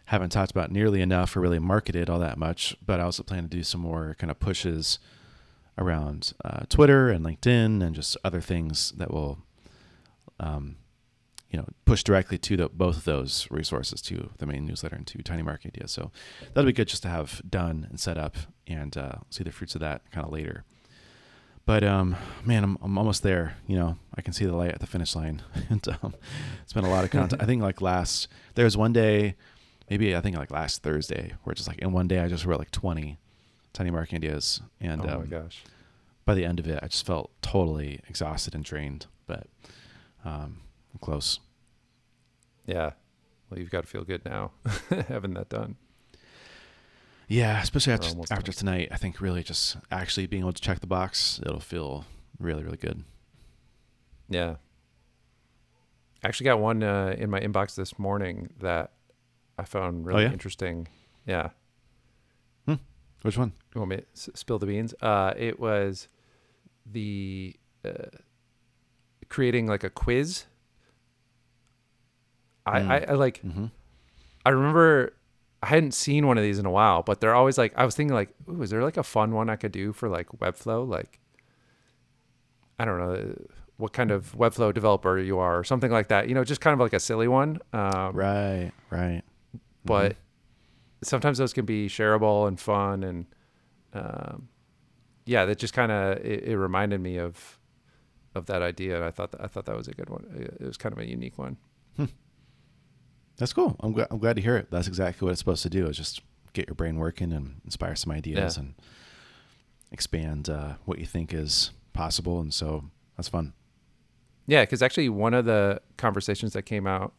haven't 0.06 0.32
talked 0.32 0.52
about 0.52 0.72
nearly 0.72 1.02
enough 1.02 1.36
or 1.36 1.42
really 1.42 1.60
marketed 1.60 2.10
all 2.10 2.20
that 2.20 2.38
much. 2.38 2.76
But 2.86 3.00
I 3.00 3.04
also 3.04 3.24
plan 3.24 3.44
to 3.44 3.50
do 3.50 3.64
some 3.64 3.82
more 3.82 4.16
kind 4.18 4.32
of 4.32 4.40
pushes 4.40 5.00
around 5.78 6.34
uh, 6.44 6.66
Twitter 6.70 7.10
and 7.10 7.26
LinkedIn 7.26 7.84
and 7.84 7.96
just 7.96 8.18
other 8.24 8.42
things 8.42 8.92
that 8.98 9.12
will, 9.12 9.40
um, 10.40 10.78
you 11.50 11.58
know, 11.58 11.66
push 11.86 12.04
directly 12.04 12.38
to 12.38 12.58
the, 12.58 12.70
both 12.70 12.98
of 12.98 13.04
those 13.06 13.48
resources, 13.52 14.02
to 14.04 14.30
the 14.38 14.46
main 14.46 14.66
newsletter 14.66 14.96
and 14.96 15.08
to 15.08 15.22
Tiny 15.22 15.42
Market 15.42 15.76
Ideas. 15.76 15.92
So 15.92 16.12
that'll 16.54 16.68
be 16.68 16.74
good 16.74 16.88
just 16.88 17.04
to 17.04 17.10
have 17.10 17.42
done 17.50 17.88
and 17.90 18.00
set 18.00 18.18
up 18.18 18.36
and 18.68 18.98
uh, 18.98 19.16
see 19.30 19.44
the 19.44 19.52
fruits 19.52 19.76
of 19.76 19.82
that 19.82 20.10
kind 20.12 20.26
of 20.26 20.32
later. 20.32 20.64
But 21.66 21.84
um, 21.84 22.16
man, 22.44 22.64
I'm, 22.64 22.78
I'm 22.82 22.98
almost 22.98 23.24
there. 23.24 23.56
You 23.68 23.78
know, 23.78 23.98
I 24.16 24.22
can 24.22 24.34
see 24.34 24.46
the 24.46 24.56
light 24.56 24.72
at 24.72 24.80
the 24.80 24.88
finish 24.88 25.16
line. 25.16 25.42
and 25.70 25.86
um, 26.02 26.16
it's 26.64 26.74
been 26.74 26.86
a 26.86 26.90
lot 26.90 27.04
of 27.04 27.12
content. 27.12 27.42
I 27.42 27.46
think 27.46 27.62
like 27.62 27.82
last 27.82 28.28
there 28.56 28.66
was 28.66 28.76
one 28.76 28.94
day, 28.94 29.36
maybe 29.90 30.16
I 30.16 30.22
think 30.22 30.36
like 30.38 30.52
last 30.52 30.84
Thursday, 30.84 31.34
where 31.44 31.54
just 31.54 31.68
like 31.68 31.80
in 31.80 31.92
one 31.92 32.08
day 32.08 32.20
I 32.20 32.28
just 32.28 32.46
wrote 32.46 32.60
like 32.60 32.72
20 32.72 33.18
tiny 33.74 33.92
marketing 33.92 34.18
ideas, 34.18 34.62
and 34.80 35.02
oh 35.02 35.06
my 35.06 35.14
um, 35.14 35.26
gosh. 35.28 35.64
by 36.26 36.34
the 36.34 36.46
end 36.46 36.60
of 36.60 36.68
it, 36.68 36.80
I 36.84 36.88
just 36.88 37.06
felt 37.06 37.32
totally 37.42 38.02
exhausted 38.10 38.56
and 38.56 38.64
drained. 38.64 39.06
But 39.28 39.48
um, 40.26 40.62
I'm 40.94 41.00
close. 41.00 41.40
Yeah. 42.66 42.92
Well, 43.50 43.60
you've 43.60 43.70
got 43.70 43.82
to 43.82 43.88
feel 43.88 44.04
good 44.04 44.24
now 44.26 44.52
having 45.08 45.34
that 45.34 45.50
done. 45.50 45.76
Yeah, 47.32 47.62
especially 47.62 47.94
after, 47.94 48.10
after 48.30 48.52
done. 48.52 48.58
tonight, 48.58 48.90
I 48.92 48.98
think 48.98 49.22
really 49.22 49.42
just 49.44 49.78
actually 49.90 50.28
being 50.28 50.42
able 50.44 50.52
to 50.54 50.62
check 50.62 50.82
the 50.82 50.88
box, 50.88 51.40
it'll 51.46 51.60
feel 51.62 52.06
really, 52.40 52.64
really 52.64 52.78
good. 52.78 53.04
Yeah. 54.28 54.56
I 56.24 56.28
actually 56.28 56.46
got 56.46 56.60
one 56.60 56.84
uh, 56.84 57.16
in 57.18 57.30
my 57.30 57.40
inbox 57.40 57.76
this 57.76 57.98
morning 57.98 58.50
that 58.60 58.92
I 59.58 59.64
found 59.64 60.06
really 60.06 60.24
Oh, 60.24 60.28
yeah? 60.28 60.34
interesting. 60.34 60.88
Yeah. 61.26 61.50
Which 63.24 63.38
one? 63.38 63.54
You 63.76 63.82
want 63.82 63.90
me 63.92 63.98
to 63.98 64.04
s- 64.16 64.30
spill 64.34 64.58
the 64.58 64.66
beans? 64.66 64.96
Uh, 65.00 65.34
it 65.38 65.60
was 65.60 66.08
the 66.92 67.56
uh, 67.86 68.06
creating 69.30 69.68
like 69.68 69.84
a 69.84 69.92
quiz. 69.92 70.46
I, 72.66 72.80
Mm. 72.80 72.90
I, 72.90 72.98
I 73.10 73.14
like 73.14 73.42
Mm-hmm. 73.46 73.66
I 74.44 74.50
remember 74.50 75.14
I 75.64 75.68
hadn't 75.68 75.94
seen 75.94 76.26
one 76.28 76.38
of 76.38 76.44
these 76.44 76.58
in 76.60 76.66
a 76.66 76.72
while, 76.72 77.04
but 77.04 77.22
they're 77.22 77.36
always 77.36 77.58
like 77.58 77.74
I 77.78 77.86
was 77.86 77.96
thinking 77.96 78.14
like, 78.16 78.30
ooh, 78.50 78.62
is 78.64 78.70
there 78.72 78.84
like 78.84 78.98
a 78.98 79.04
fun 79.04 79.32
one 79.34 79.50
I 79.50 79.56
could 79.56 79.72
do 79.72 79.94
for 79.94 80.10
like 80.10 80.28
Webflow? 80.40 80.88
Like 80.88 81.20
I 82.80 82.86
don't 82.86 82.98
know 83.00 83.36
what 83.78 83.94
kind 83.94 84.12
of 84.12 84.34
Webflow 84.36 84.74
developer 84.74 85.18
you 85.20 85.38
are 85.40 85.60
or 85.60 85.64
something 85.64 85.92
like 85.92 86.08
that. 86.10 86.28
You 86.30 86.36
know, 86.36 86.44
just 86.44 86.62
kind 86.62 86.74
of 86.74 86.80
like 86.80 86.94
a 86.94 87.00
silly 87.00 87.28
one. 87.28 87.60
Um, 87.74 88.16
Right, 88.16 88.72
right. 88.90 89.22
but 89.86 90.16
sometimes 91.04 91.38
those 91.40 91.54
can 91.54 91.66
be 91.66 91.88
shareable 91.88 92.48
and 92.48 92.60
fun 92.60 93.04
and 93.04 93.26
um, 93.94 94.48
yeah 95.26 95.46
that 95.46 95.58
just 95.58 95.74
kind 95.74 95.92
of 95.92 96.18
it, 96.20 96.44
it 96.44 96.58
reminded 96.58 97.02
me 97.02 97.18
of 97.18 97.60
of 98.36 98.46
that 98.46 98.62
idea 98.62 98.96
and 98.96 99.04
i 99.04 99.10
thought 99.12 99.32
that, 99.32 99.42
i 99.42 99.48
thought 99.48 99.66
that 99.66 99.76
was 99.76 99.88
a 99.88 99.94
good 99.94 100.10
one 100.10 100.24
it 100.36 100.58
it 100.62 100.66
was 100.66 100.78
kind 100.78 100.94
of 100.94 101.00
a 101.00 101.10
unique 101.10 101.38
one 101.38 101.58
That's 103.42 103.54
cool. 103.54 103.76
I'm 103.80 103.92
glad. 103.92 104.08
I'm 104.12 104.20
glad 104.20 104.36
to 104.36 104.42
hear 104.42 104.56
it. 104.56 104.70
That's 104.72 104.88
exactly 104.88 105.26
what 105.26 105.32
it's 105.32 105.40
supposed 105.40 105.64
to 105.64 105.70
do. 105.70 105.88
Is 105.88 105.98
just 105.98 106.22
get 106.54 106.68
your 106.68 106.76
brain 106.76 106.98
working 106.98 107.34
and 107.34 107.60
inspire 107.66 107.96
some 107.96 108.12
ideas 108.14 108.56
Yeah. 108.56 108.64
and 108.64 108.74
expand 109.92 110.48
uh, 110.50 110.74
what 110.86 111.00
you 111.00 111.06
think 111.06 111.34
is 111.34 111.72
possible. 111.94 112.40
And 112.40 112.54
so 112.54 112.86
that's 113.18 113.28
fun. 113.30 113.54
yeah 114.48 114.62
because 114.64 114.82
actually 114.82 115.10
one 115.10 115.34
of 115.34 115.46
the 115.46 115.82
conversations 115.98 116.54
that 116.54 116.64
came 116.64 116.86
out 116.88 117.14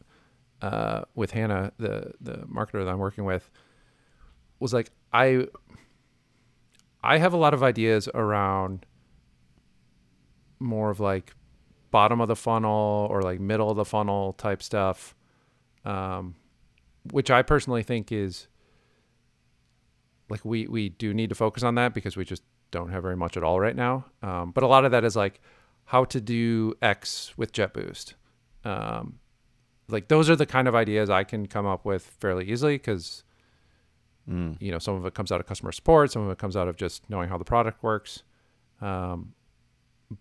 uh, 0.61 1.03
with 1.15 1.31
hannah 1.31 1.71
the 1.77 2.11
the 2.21 2.37
marketer 2.47 2.83
that 2.83 2.87
i'm 2.89 2.99
working 2.99 3.23
with 3.25 3.49
was 4.59 4.73
like 4.73 4.91
i 5.13 5.45
i 7.03 7.17
have 7.17 7.33
a 7.33 7.37
lot 7.37 7.53
of 7.53 7.61
ideas 7.63 8.07
around 8.13 8.85
more 10.59 10.89
of 10.89 10.99
like 10.99 11.33
bottom 11.91 12.19
of 12.21 12.27
the 12.27 12.35
funnel 12.35 13.07
or 13.09 13.21
like 13.21 13.39
middle 13.39 13.69
of 13.69 13.77
the 13.77 13.85
funnel 13.85 14.33
type 14.33 14.61
stuff 14.63 15.15
um, 15.85 16.35
which 17.11 17.29
i 17.31 17.41
personally 17.41 17.83
think 17.83 18.11
is 18.11 18.47
like 20.29 20.43
we 20.45 20.67
we 20.67 20.89
do 20.89 21.13
need 21.13 21.29
to 21.29 21.35
focus 21.35 21.63
on 21.63 21.75
that 21.75 21.93
because 21.93 22.15
we 22.17 22.25
just 22.25 22.43
don't 22.71 22.89
have 22.89 23.03
very 23.03 23.15
much 23.17 23.37
at 23.37 23.43
all 23.43 23.59
right 23.59 23.75
now. 23.75 24.03
Um, 24.23 24.49
but 24.51 24.63
a 24.63 24.67
lot 24.67 24.83
of 24.83 24.91
that 24.91 25.03
is 25.03 25.15
like 25.15 25.39
how 25.85 26.05
to 26.05 26.19
do 26.19 26.73
x 26.81 27.33
with 27.37 27.51
JetBoost. 27.51 28.13
Um, 28.65 29.19
like 29.89 30.07
those 30.07 30.27
are 30.29 30.35
the 30.35 30.45
kind 30.45 30.67
of 30.67 30.73
ideas 30.73 31.09
i 31.09 31.23
can 31.25 31.45
come 31.45 31.65
up 31.67 31.83
with 31.85 32.03
fairly 32.19 32.49
easily 32.49 32.77
because 32.77 33.23
Mm. 34.27 34.55
you 34.61 34.71
know 34.71 34.79
some 34.79 34.95
of 34.95 35.05
it 35.05 35.13
comes 35.13 35.33
out 35.33 35.41
of 35.41 35.47
customer 35.47 35.73
support 35.73 36.09
some 36.09 36.21
of 36.21 36.31
it 36.31 36.37
comes 36.37 36.55
out 36.55 36.69
of 36.69 36.77
just 36.77 37.09
knowing 37.09 37.27
how 37.27 37.37
the 37.37 37.43
product 37.43 37.83
works. 37.83 38.23
Um, 38.79 39.33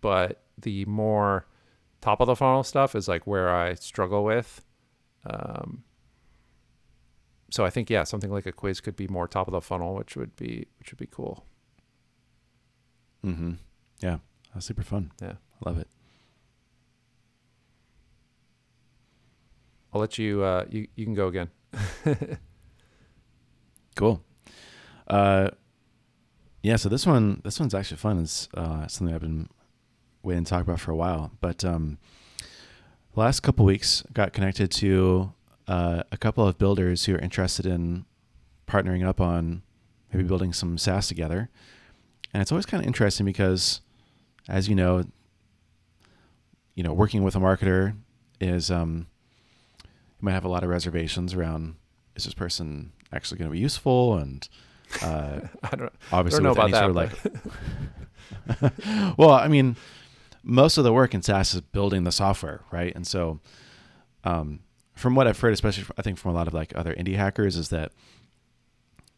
but 0.01 0.43
the 0.59 0.85
more 0.87 1.47
top 2.01 2.21
of 2.21 2.27
the 2.27 2.35
funnel 2.35 2.65
stuff 2.65 2.97
is 2.97 3.07
like 3.07 3.29
where 3.29 3.55
i 3.55 3.75
struggle 3.75 4.25
with 4.25 4.65
um, 5.25 5.85
so 7.51 7.64
i 7.64 7.70
think 7.70 7.89
yeah 7.91 8.03
something 8.05 8.31
like 8.31 8.47
a 8.47 8.53
quiz 8.53 8.81
could 8.81 8.97
be 8.97 9.07
more 9.09 9.27
top 9.29 9.47
of 9.49 9.53
the 9.53 9.61
funnel 9.61 9.95
which 9.95 10.16
would 10.16 10.35
be 10.37 10.66
which 10.79 10.91
would 10.91 10.99
be 10.99 11.07
cool 11.11 11.45
Mm-hmm. 13.25 13.53
Yeah, 14.01 14.18
that's 14.53 14.66
super 14.66 14.83
fun. 14.83 15.12
Yeah. 15.23 15.35
I 15.64 15.68
love 15.70 15.79
it. 15.79 15.87
i'll 19.95 20.01
let 20.01 20.18
you 20.18 20.43
uh, 20.43 20.64
you, 20.70 20.89
you 20.97 21.05
can 21.05 21.14
go 21.14 21.29
again 21.29 21.49
Cool. 23.95 24.23
Uh, 25.07 25.51
yeah. 26.62 26.77
So 26.77 26.89
this 26.89 27.07
one, 27.07 27.43
this 27.45 27.61
one's 27.61 27.75
actually 27.75 27.99
fun. 27.99 28.20
It's 28.20 28.49
uh, 28.55 28.87
something 28.87 29.14
I've 29.14 29.20
been 29.20 29.49
waiting 30.23 30.45
to 30.45 30.51
talk 30.51 30.62
about 30.62 30.81
for 30.81 30.93
a 30.93 30.97
while. 30.97 31.31
But 31.41 31.64
um, 31.64 31.99
last 33.15 33.41
couple 33.41 33.65
weeks, 33.65 34.03
got 34.13 34.33
connected 34.33 34.71
to 34.73 35.33
uh, 35.69 36.03
a 36.11 36.17
couple 36.17 36.47
of 36.47 36.59
builders 36.59 37.05
who 37.05 37.15
are 37.15 37.19
interested 37.19 37.67
in 37.67 38.05
partnering 38.67 39.07
up 39.07 39.21
on 39.21 39.63
maybe 40.13 40.25
building 40.27 40.53
some 40.53 40.79
SaaS 40.79 41.09
together. 41.09 41.49
And 42.33 42.41
it's 42.41 42.51
always 42.51 42.67
kind 42.67 42.83
of 42.83 42.87
interesting 42.87 43.27
because, 43.27 43.81
as 44.49 44.69
you 44.69 44.75
know, 44.75 45.05
you 46.75 46.83
know, 46.83 46.93
working 46.93 47.23
with 47.23 47.37
a 47.37 47.39
marketer 47.39 47.95
is 48.41 48.71
um, 48.71 49.07
you 49.85 50.25
might 50.25 50.33
have 50.33 50.45
a 50.45 50.49
lot 50.49 50.63
of 50.63 50.71
reservations 50.71 51.35
around 51.35 51.77
is 52.17 52.25
this 52.25 52.35
person 52.35 52.93
actually 53.13 53.39
going 53.39 53.51
to 53.51 53.53
be 53.53 53.59
useful 53.59 54.17
and 54.17 54.49
uh, 55.03 55.41
I 55.63 55.77
don't, 55.77 55.93
obviously 56.11 56.43
don't 56.43 56.55
know 56.55 56.63
with 56.63 56.73
about 56.73 56.95
any 56.95 57.09
that. 57.09 57.17
sort 57.17 58.63
of 58.63 58.73
like 58.97 59.17
well 59.19 59.31
i 59.31 59.49
mean 59.49 59.77
most 60.43 60.78
of 60.78 60.84
the 60.84 60.93
work 60.93 61.14
in 61.14 61.22
saas 61.22 61.55
is 61.55 61.61
building 61.61 62.05
the 62.05 62.12
software 62.12 62.62
right? 62.70 62.95
And 62.95 63.07
so 63.07 63.40
um, 64.24 64.61
from 64.95 65.14
what 65.14 65.26
i've 65.26 65.40
heard 65.40 65.53
especially 65.53 65.84
i 65.97 66.03
think 66.03 66.18
from 66.18 66.30
a 66.30 66.34
lot 66.34 66.47
of 66.47 66.55
like 66.55 66.72
other 66.76 66.95
indie 66.95 67.16
hackers 67.16 67.57
is 67.57 67.70
that 67.70 67.93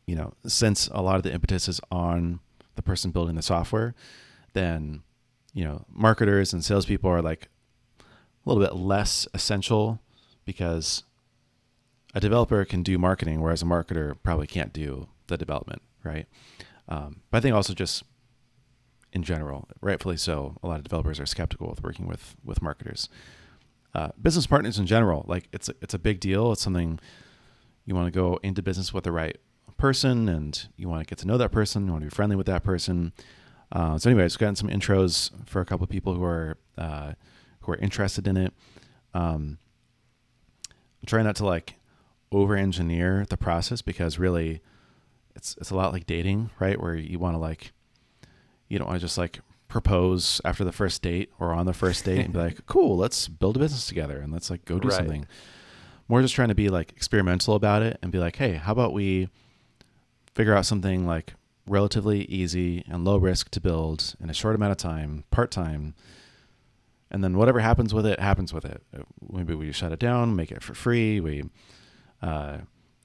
you 0.07 0.15
know 0.15 0.33
since 0.47 0.89
a 0.89 1.03
lot 1.03 1.17
of 1.17 1.23
the 1.23 1.33
impetus 1.33 1.69
is 1.69 1.81
on 1.91 2.41
the 2.77 2.83
person 2.83 3.11
building 3.11 3.35
the 3.37 3.43
software 3.43 3.95
then 4.53 5.03
you 5.53 5.65
know 5.65 5.85
marketers 5.91 6.53
and 6.53 6.65
salespeople 6.65 7.11
are 7.11 7.23
like 7.23 7.49
a 8.01 8.05
little 8.49 8.63
bit 8.63 8.77
less 8.77 9.27
essential 9.35 10.01
because 10.45 11.05
a 12.15 12.21
developer 12.21 12.65
can 12.65 12.83
do 12.83 12.99
marketing 12.99 13.41
whereas 13.41 13.63
a 13.63 13.67
marketer 13.67 14.17
probably 14.23 14.47
can't 14.47 14.73
do 14.73 15.09
the 15.27 15.37
development 15.37 15.83
right? 16.03 16.27
Um, 16.89 17.23
but 17.31 17.39
i 17.39 17.41
think 17.41 17.55
also 17.55 17.75
just 17.75 18.05
in 19.15 19.23
general 19.23 19.69
rightfully 19.81 20.17
so 20.17 20.57
a 20.63 20.67
lot 20.67 20.79
of 20.79 20.85
developers 20.85 21.21
are 21.21 21.27
skeptical 21.27 21.69
with 21.69 21.83
working 21.83 22.07
with 22.07 22.37
with 22.45 22.61
marketers. 22.61 23.09
Uh, 23.95 24.09
business 24.21 24.47
partners 24.47 24.77
in 24.77 24.87
general 24.87 25.25
like 25.29 25.49
it's 25.53 25.69
a, 25.69 25.75
it's 25.81 25.95
a 25.95 25.99
big 25.99 26.21
deal. 26.21 26.53
It's 26.53 26.63
something 26.63 26.99
you 27.87 27.95
want 27.95 28.07
to 28.07 28.11
go 28.11 28.41
into 28.43 28.61
business 28.63 28.93
with 28.93 29.05
the 29.05 29.13
right 29.13 29.39
person 29.77 30.29
and 30.29 30.67
you 30.77 30.89
want 30.89 31.01
to 31.01 31.07
get 31.07 31.19
to 31.19 31.27
know 31.27 31.39
that 31.39 31.53
person 31.53 31.87
you 31.87 31.93
want 31.93 32.03
to 32.03 32.11
be 32.11 32.15
friendly 32.15 32.37
with 32.37 32.47
that 32.47 32.65
person. 32.65 33.13
Uh, 33.73 33.97
so 33.99 34.11
anyways 34.11 34.37
gotten 34.37 34.57
some 34.57 34.69
intros 34.69 35.31
for 35.47 35.61
a 35.61 35.65
couple 35.65 35.85
of 35.85 35.91
people 35.91 36.15
who 36.15 36.25
are 36.25 36.57
uh, 36.77 37.13
who 37.61 37.73
are 37.73 37.77
interested 37.77 38.27
in 38.27 38.37
it. 38.37 38.53
Um, 39.15 39.59
I'm 40.69 41.07
trying 41.07 41.25
not 41.25 41.37
to 41.37 41.47
like 41.47 41.77
over 42.33 42.57
engineer 42.57 43.25
the 43.29 43.37
process 43.37 43.81
because 43.81 44.19
really 44.19 44.61
it's 45.37 45.57
it's 45.61 45.71
a 45.71 45.77
lot 45.77 45.93
like 45.93 46.07
dating 46.07 46.51
right? 46.59 46.81
Where 46.81 46.95
you 46.95 47.19
want 47.21 47.35
to 47.35 47.39
like 47.39 47.73
you 48.75 48.79
don't 48.79 48.89
want 48.89 49.01
to 49.01 49.05
just 49.07 49.17
like 49.17 49.39
propose 49.69 50.41
after 50.45 50.63
the 50.65 50.73
first 50.73 51.01
date 51.01 51.31
or 51.41 51.53
on 51.55 51.65
the 51.65 51.73
first 51.73 52.05
date 52.05 52.21
and 52.25 52.33
be 52.35 52.39
like 52.39 52.67
cool 52.75 52.97
let's 52.97 53.27
build 53.29 53.57
a 53.57 53.59
business 53.59 53.87
together 53.87 54.19
and 54.19 54.33
let's 54.33 54.51
like 54.51 54.65
go 54.67 54.79
do 54.79 54.89
Right. 54.89 54.97
something. 54.99 55.27
More 56.07 56.21
just 56.21 56.35
trying 56.35 56.49
to 56.49 56.55
be 56.55 56.69
like 56.69 56.93
experimental 56.93 57.55
about 57.55 57.83
it 57.83 57.99
and 58.03 58.13
be 58.13 58.19
like 58.19 58.37
hey 58.37 58.53
how 58.55 58.73
about 58.73 58.93
we 58.93 59.29
figure 60.35 60.55
out 60.55 60.67
something 60.67 61.07
like 61.07 61.35
relatively 61.67 62.25
easy 62.27 62.85
and 62.89 63.05
low 63.05 63.17
risk 63.17 63.49
to 63.51 63.61
build 63.61 64.15
in 64.21 64.29
a 64.29 64.35
short 64.35 64.55
amount 64.55 64.71
of 64.73 64.77
time 64.77 65.25
part 65.31 65.51
time 65.51 65.95
and 67.11 67.23
then 67.25 67.37
whatever 67.39 67.61
happens 67.61 67.95
with 67.95 68.05
it 68.05 68.19
happens 68.21 68.53
with 68.53 68.65
it. 68.65 68.83
Uh, 68.97 69.03
maybe 69.31 69.55
we 69.55 69.73
shut 69.73 69.93
it 69.93 69.99
down 69.99 70.37
make 70.37 70.53
it 70.53 70.63
for 70.63 70.75
free 70.75 71.21
we 71.21 71.43
uh, 72.23 72.59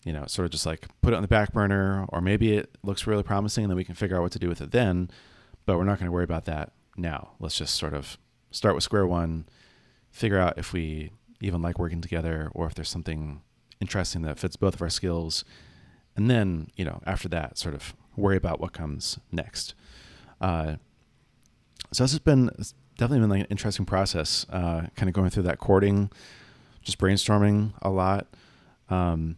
you 0.04 0.12
know 0.14 0.26
sort 0.28 0.46
of 0.46 0.52
just 0.52 0.66
like 0.66 0.88
put 1.02 1.14
it 1.14 1.16
on 1.16 1.22
the 1.22 1.28
back 1.28 1.54
burner 1.54 2.06
or 2.10 2.22
maybe 2.22 2.54
it 2.56 2.70
looks 2.84 3.08
really 3.08 3.24
promising 3.24 3.64
and 3.64 3.72
then 3.72 3.78
we 3.78 3.84
can 3.86 3.96
figure 3.96 4.18
out 4.18 4.22
what 4.24 4.32
to 4.32 4.40
do 4.40 4.50
with 4.50 4.62
it 4.62 4.72
then 4.72 5.10
but 5.70 5.78
we're 5.78 5.84
not 5.84 6.00
going 6.00 6.08
to 6.08 6.12
worry 6.12 6.24
about 6.24 6.46
that 6.46 6.72
now. 6.98 7.34
Let's 7.40 7.56
just 7.56 7.76
sort 7.76 7.94
of 7.94 8.18
start 8.50 8.74
with 8.74 8.84
square 8.84 9.06
one 9.06 9.46
figure 10.10 10.40
out 10.40 10.58
if 10.58 10.74
we 10.74 11.12
even 11.42 11.62
like 11.62 11.78
working 11.78 12.02
together 12.02 12.50
or 12.56 12.66
if 12.66 12.74
there's 12.74 12.90
something 12.90 13.42
interesting 13.80 14.24
that 14.24 14.40
fits 14.40 14.56
both 14.56 14.74
of 14.74 14.82
our 14.82 14.90
skills. 14.90 15.46
And 16.16 16.28
then 16.28 16.72
you 16.76 16.84
know 16.86 17.04
after 17.06 17.30
that 17.30 17.60
sort 17.60 17.76
of 17.76 17.94
worry 18.16 18.36
about 18.36 18.60
what 18.60 18.74
comes 18.74 19.20
next. 19.32 19.76
Uh, 20.42 20.78
so 21.92 22.04
this 22.04 22.14
has 22.14 22.20
been 22.20 22.50
definitely 22.98 23.20
been 23.20 23.30
like 23.30 23.42
an 23.42 23.48
interesting 23.52 23.86
process 23.86 24.48
uh, 24.50 24.88
kind 24.96 25.08
of 25.08 25.14
going 25.14 25.30
through 25.30 25.44
that 25.44 25.60
courting 25.60 26.10
just 26.82 26.98
brainstorming 26.98 27.74
a 27.84 27.92
lot. 27.92 28.26
Um, 28.90 29.38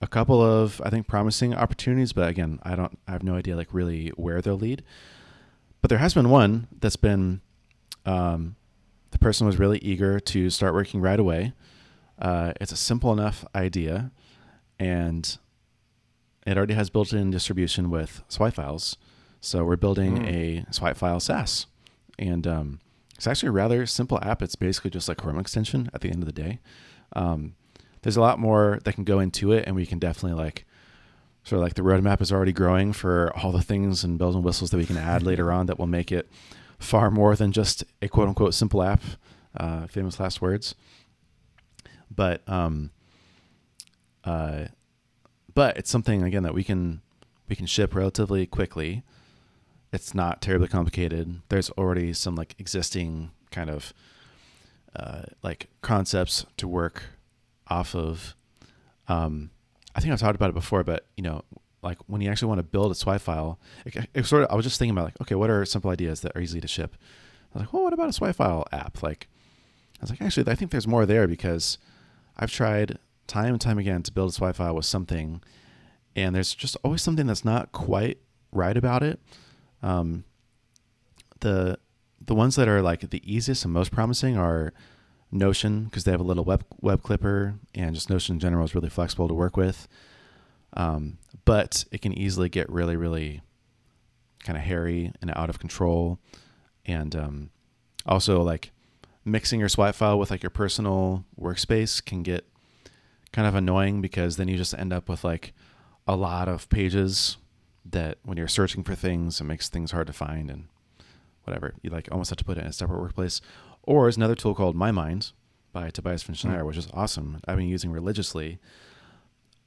a 0.00 0.06
couple 0.06 0.42
of 0.42 0.80
i 0.84 0.90
think 0.90 1.06
promising 1.06 1.54
opportunities 1.54 2.12
but 2.12 2.28
again 2.28 2.60
i 2.64 2.76
don't 2.76 2.98
i 3.08 3.12
have 3.12 3.22
no 3.22 3.34
idea 3.34 3.56
like 3.56 3.72
really 3.72 4.08
where 4.10 4.42
they'll 4.42 4.58
lead 4.58 4.82
but 5.86 5.90
there 5.90 5.98
has 5.98 6.14
been 6.14 6.28
one 6.30 6.66
that's 6.80 6.96
been 6.96 7.40
um, 8.04 8.56
the 9.12 9.18
person 9.20 9.46
was 9.46 9.56
really 9.56 9.78
eager 9.78 10.18
to 10.18 10.50
start 10.50 10.74
working 10.74 11.00
right 11.00 11.20
away. 11.20 11.52
Uh, 12.18 12.52
it's 12.60 12.72
a 12.72 12.76
simple 12.76 13.12
enough 13.12 13.44
idea 13.54 14.10
and 14.80 15.38
it 16.44 16.56
already 16.56 16.74
has 16.74 16.90
built-in 16.90 17.30
distribution 17.30 17.88
with 17.88 18.24
swipe 18.26 18.54
files. 18.54 18.96
So 19.40 19.62
we're 19.62 19.76
building 19.76 20.18
Mm. 20.18 20.26
a 20.68 20.72
swipe 20.72 20.96
file 20.96 21.20
saas. 21.20 21.66
And 22.18 22.48
um, 22.48 22.80
it's 23.14 23.28
actually 23.28 23.50
a 23.50 23.52
rather 23.52 23.86
simple 23.86 24.18
app. 24.22 24.42
It's 24.42 24.56
basically 24.56 24.90
just 24.90 25.08
like 25.08 25.20
a 25.20 25.22
chrome 25.22 25.38
extension 25.38 25.88
at 25.94 26.00
the 26.00 26.10
end 26.10 26.20
of 26.20 26.26
the 26.26 26.32
day. 26.32 26.58
Um, 27.14 27.54
there's 28.02 28.16
a 28.16 28.20
lot 28.20 28.40
more 28.40 28.80
that 28.82 28.94
can 28.94 29.04
go 29.04 29.20
into 29.20 29.52
it 29.52 29.62
and 29.68 29.76
we 29.76 29.86
can 29.86 30.00
definitely 30.00 30.36
like 30.42 30.66
of 31.52 31.60
like 31.60 31.74
the 31.74 31.82
roadmap 31.82 32.20
is 32.20 32.32
already 32.32 32.52
growing 32.52 32.92
for 32.92 33.32
all 33.36 33.52
the 33.52 33.62
things 33.62 34.04
and 34.04 34.18
bells 34.18 34.34
and 34.34 34.44
whistles 34.44 34.70
that 34.70 34.76
we 34.76 34.86
can 34.86 34.96
add 34.96 35.22
later 35.22 35.52
on 35.52 35.66
that 35.66 35.78
will 35.78 35.86
make 35.86 36.10
it 36.10 36.28
far 36.78 37.10
more 37.10 37.36
than 37.36 37.52
just 37.52 37.84
a 38.02 38.08
quote 38.08 38.28
unquote 38.28 38.54
simple 38.54 38.82
app 38.82 39.02
uh, 39.56 39.86
famous 39.86 40.20
last 40.20 40.42
words. 40.42 40.74
But 42.14 42.42
um 42.48 42.90
uh 44.24 44.66
but 45.54 45.76
it's 45.76 45.90
something 45.90 46.22
again 46.22 46.42
that 46.42 46.54
we 46.54 46.64
can 46.64 47.00
we 47.48 47.56
can 47.56 47.66
ship 47.66 47.94
relatively 47.94 48.46
quickly. 48.46 49.02
It's 49.92 50.14
not 50.14 50.42
terribly 50.42 50.68
complicated. 50.68 51.40
There's 51.48 51.70
already 51.70 52.12
some 52.12 52.34
like 52.34 52.54
existing 52.58 53.30
kind 53.50 53.70
of 53.70 53.94
uh, 54.94 55.22
like 55.42 55.68
concepts 55.80 56.44
to 56.56 56.66
work 56.68 57.04
off 57.68 57.94
of. 57.94 58.34
Um, 59.08 59.50
i 59.96 60.00
think 60.00 60.12
i've 60.12 60.20
talked 60.20 60.36
about 60.36 60.50
it 60.50 60.54
before 60.54 60.84
but 60.84 61.06
you 61.16 61.22
know 61.22 61.42
like 61.82 61.98
when 62.06 62.20
you 62.20 62.30
actually 62.30 62.48
want 62.48 62.58
to 62.58 62.62
build 62.62 62.92
a 62.92 62.94
swipe 62.94 63.20
file 63.20 63.58
it, 63.84 64.08
it 64.14 64.24
sort 64.24 64.44
of 64.44 64.50
i 64.50 64.54
was 64.54 64.64
just 64.64 64.78
thinking 64.78 64.92
about 64.96 65.06
like 65.06 65.20
okay 65.20 65.34
what 65.34 65.50
are 65.50 65.64
simple 65.64 65.90
ideas 65.90 66.20
that 66.20 66.32
are 66.36 66.40
easy 66.40 66.60
to 66.60 66.68
ship? 66.68 66.96
I 67.54 67.58
was 67.58 67.62
like 67.64 67.72
well 67.72 67.82
what 67.82 67.92
about 67.92 68.08
a 68.08 68.12
swipe 68.12 68.36
file 68.36 68.64
app? 68.70 69.02
Like 69.02 69.28
i 69.98 70.02
was 70.02 70.10
like 70.10 70.22
actually 70.22 70.50
i 70.50 70.54
think 70.54 70.70
there's 70.70 70.86
more 70.86 71.06
there 71.06 71.26
because 71.26 71.78
i've 72.36 72.52
tried 72.52 72.98
time 73.26 73.52
and 73.54 73.60
time 73.60 73.78
again 73.78 74.02
to 74.04 74.12
build 74.12 74.30
a 74.30 74.32
swipe 74.32 74.56
file 74.56 74.76
with 74.76 74.84
something 74.84 75.42
and 76.16 76.34
there's 76.34 76.54
just 76.54 76.76
always 76.82 77.02
something 77.02 77.26
that's 77.26 77.44
not 77.44 77.72
quite 77.72 78.18
right 78.50 78.76
about 78.76 79.02
it. 79.02 79.20
Um, 79.82 80.24
the 81.40 81.78
the 82.24 82.34
ones 82.34 82.56
that 82.56 82.66
are 82.66 82.80
like 82.82 83.10
the 83.10 83.22
easiest 83.30 83.64
and 83.64 83.72
most 83.72 83.92
promising 83.92 84.36
are 84.36 84.72
Notion 85.32 85.84
because 85.84 86.04
they 86.04 86.12
have 86.12 86.20
a 86.20 86.24
little 86.24 86.44
web 86.44 86.64
web 86.80 87.02
clipper 87.02 87.54
and 87.74 87.94
just 87.94 88.10
Notion 88.10 88.36
in 88.36 88.40
general 88.40 88.64
is 88.64 88.74
really 88.74 88.88
flexible 88.88 89.28
to 89.28 89.34
work 89.34 89.56
with. 89.56 89.88
Um, 90.74 91.18
but 91.44 91.84
it 91.90 92.00
can 92.00 92.12
easily 92.12 92.48
get 92.48 92.70
really 92.70 92.96
really 92.96 93.42
kind 94.44 94.56
of 94.56 94.64
hairy 94.64 95.12
and 95.20 95.32
out 95.34 95.50
of 95.50 95.58
control, 95.58 96.18
and 96.84 97.14
um, 97.16 97.50
also 98.06 98.42
like 98.42 98.70
mixing 99.24 99.58
your 99.58 99.68
swipe 99.68 99.96
file 99.96 100.18
with 100.18 100.30
like 100.30 100.42
your 100.42 100.50
personal 100.50 101.24
workspace 101.38 102.04
can 102.04 102.22
get 102.22 102.46
kind 103.32 103.48
of 103.48 103.54
annoying 103.54 104.00
because 104.00 104.36
then 104.36 104.48
you 104.48 104.56
just 104.56 104.74
end 104.74 104.92
up 104.92 105.08
with 105.08 105.24
like 105.24 105.52
a 106.06 106.14
lot 106.14 106.48
of 106.48 106.68
pages 106.68 107.36
that 107.84 108.18
when 108.22 108.38
you're 108.38 108.46
searching 108.46 108.84
for 108.84 108.94
things 108.94 109.40
it 109.40 109.44
makes 109.44 109.68
things 109.68 109.90
hard 109.90 110.06
to 110.06 110.12
find 110.12 110.50
and 110.50 110.68
whatever. 111.44 111.74
You 111.82 111.90
like 111.90 112.08
almost 112.10 112.30
have 112.30 112.38
to 112.38 112.44
put 112.44 112.56
it 112.56 112.62
in 112.62 112.66
a 112.66 112.72
separate 112.72 113.00
workplace 113.00 113.40
or 113.86 114.02
there's 114.02 114.16
another 114.16 114.34
tool 114.34 114.54
called 114.54 114.76
mymind 114.76 115.32
by 115.72 115.90
Tobias 115.90 116.22
van 116.22 116.34
Schneider, 116.34 116.64
which 116.64 116.76
is 116.76 116.88
awesome. 116.92 117.40
I've 117.46 117.56
been 117.56 117.68
using 117.68 117.92
religiously. 117.92 118.58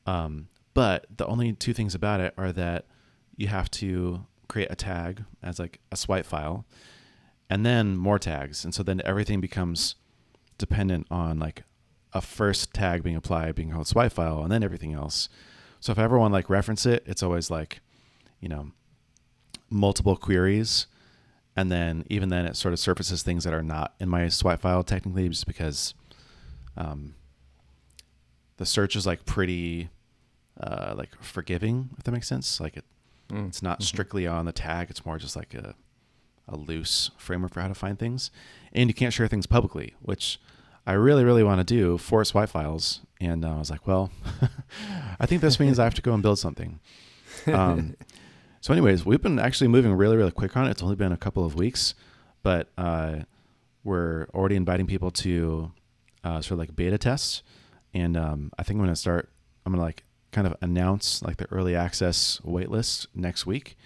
Um, 0.06 0.50
but 0.74 1.06
the 1.16 1.26
only 1.26 1.54
two 1.54 1.74
things 1.74 1.96
about 1.96 2.20
it 2.20 2.34
are 2.38 2.52
that 2.52 2.86
you 3.36 3.48
have 3.48 3.72
to 3.72 4.26
create 4.48 4.68
a 4.70 4.76
tag 4.76 5.24
as 5.42 5.60
like 5.60 5.80
a 5.92 5.96
swipe 5.96 6.26
file 6.26 6.66
and 7.50 7.66
then 7.66 7.96
more 7.96 8.20
tags. 8.20 8.64
And 8.64 8.74
so 8.74 8.84
then 8.84 9.02
everything 9.06 9.40
becomes 9.40 9.96
dependent 10.58 11.08
on 11.10 11.40
like 11.40 11.64
a 12.14 12.22
first 12.22 12.74
tag 12.74 13.04
being 13.04 13.16
applied 13.16 13.56
being 13.56 13.72
called 13.72 13.88
swipe 13.88 14.12
file 14.12 14.42
and 14.44 14.52
then 14.52 14.64
everything 14.64 14.94
else. 14.94 15.30
So 15.80 15.92
if 15.92 16.00
I 16.00 16.04
ever 16.04 16.20
want 16.20 16.32
to 16.32 16.34
like 16.34 16.50
reference 16.50 16.86
it 16.86 17.04
it's 17.06 17.24
always 17.24 17.50
like 17.50 17.80
you 18.40 18.50
know 18.50 18.72
multiple 19.70 20.16
queries 20.16 20.88
and 21.60 21.72
then 21.72 22.05
even 22.10 22.30
then 22.30 22.45
it 22.45 22.55
sort 22.55 22.74
of 22.74 22.80
surfaces 22.80 23.22
things 23.24 23.43
that 23.43 23.53
are 23.53 23.64
not 23.64 23.93
in 23.99 24.07
my 24.10 24.30
swipe 24.30 24.62
file 24.62 24.84
technically 24.84 25.28
just 25.30 25.45
because 25.47 25.93
um, 26.78 27.16
the 28.57 28.66
search 28.66 28.95
is 28.95 29.05
like 29.05 29.26
pretty 29.26 29.89
uh, 30.60 30.93
like 30.97 31.10
forgiving 31.22 31.89
if 31.97 32.03
that 32.03 32.12
makes 32.12 32.28
sense. 32.28 32.60
Like 32.60 32.78
it, 32.78 32.86
Mm. 33.30 33.47
it's 33.47 33.62
not 33.62 33.80
Mhm. 33.80 33.84
strictly 33.84 34.26
on 34.26 34.45
the 34.45 34.51
tag. 34.51 34.89
It's 34.89 35.05
more 35.05 35.20
just 35.20 35.36
like 35.36 35.53
a, 35.53 35.76
a 36.47 36.57
loose 36.57 37.12
framework 37.18 37.53
for 37.53 37.62
how 37.62 37.68
to 37.68 37.76
find 37.76 37.99
things. 37.99 38.32
And 38.74 38.89
you 38.89 38.93
can't 38.95 39.14
share 39.14 39.28
things 39.28 39.45
publicly 39.45 39.93
which 40.01 40.39
i 40.88 40.93
really 40.93 41.24
really 41.24 41.43
want 41.43 41.60
to 41.60 41.64
do 41.64 41.97
for 41.99 42.24
swipe 42.26 42.49
files. 42.49 43.01
And 43.22 43.45
uh, 43.45 43.55
i 43.55 43.60
was 43.60 43.70
like 43.70 43.86
well 43.86 44.10
i 45.20 45.26
think 45.28 45.41
this 45.41 45.60
means 45.60 45.78
i 45.78 45.84
have 45.84 45.93
to 45.95 46.01
go 46.01 46.14
and 46.14 46.24
build 46.24 46.39
something. 46.39 46.80
Um, 47.47 47.95
so 48.62 48.74
anyways 48.74 49.05
we've 49.05 49.22
been 49.22 49.39
actually 49.39 49.68
moving 49.68 49.93
really 49.93 50.18
really 50.18 50.32
quick 50.32 50.55
on 50.57 50.68
it 50.68 50.72
it's 50.72 50.84
only 50.84 50.95
been 50.95 51.12
a 51.12 51.18
couple 51.18 51.45
of 51.45 51.55
weeks 51.55 51.95
but 52.43 52.70
uh, 52.78 53.20
we're 53.84 54.28
already 54.34 54.55
inviting 54.55 54.88
people 54.88 55.12
to 55.12 55.72
uh, 56.24 56.41
sort 56.41 56.51
of 56.53 56.60
like 56.60 56.76
beta 56.76 56.97
tests, 56.97 57.43
and 57.93 58.18
um, 58.18 58.51
I 58.57 58.64
think 58.64 58.78
I'm 58.78 58.86
gonna 58.86 58.95
start. 58.95 59.30
I'm 59.66 59.74
gonna 59.74 59.84
like 59.84 60.03
kind 60.32 60.47
of 60.47 60.55
announce 60.62 61.22
like 61.22 61.38
the 61.38 61.51
early 61.51 61.76
access 61.76 62.39
waitlist 62.45 63.07
next 63.16 63.45
week, 63.45 63.78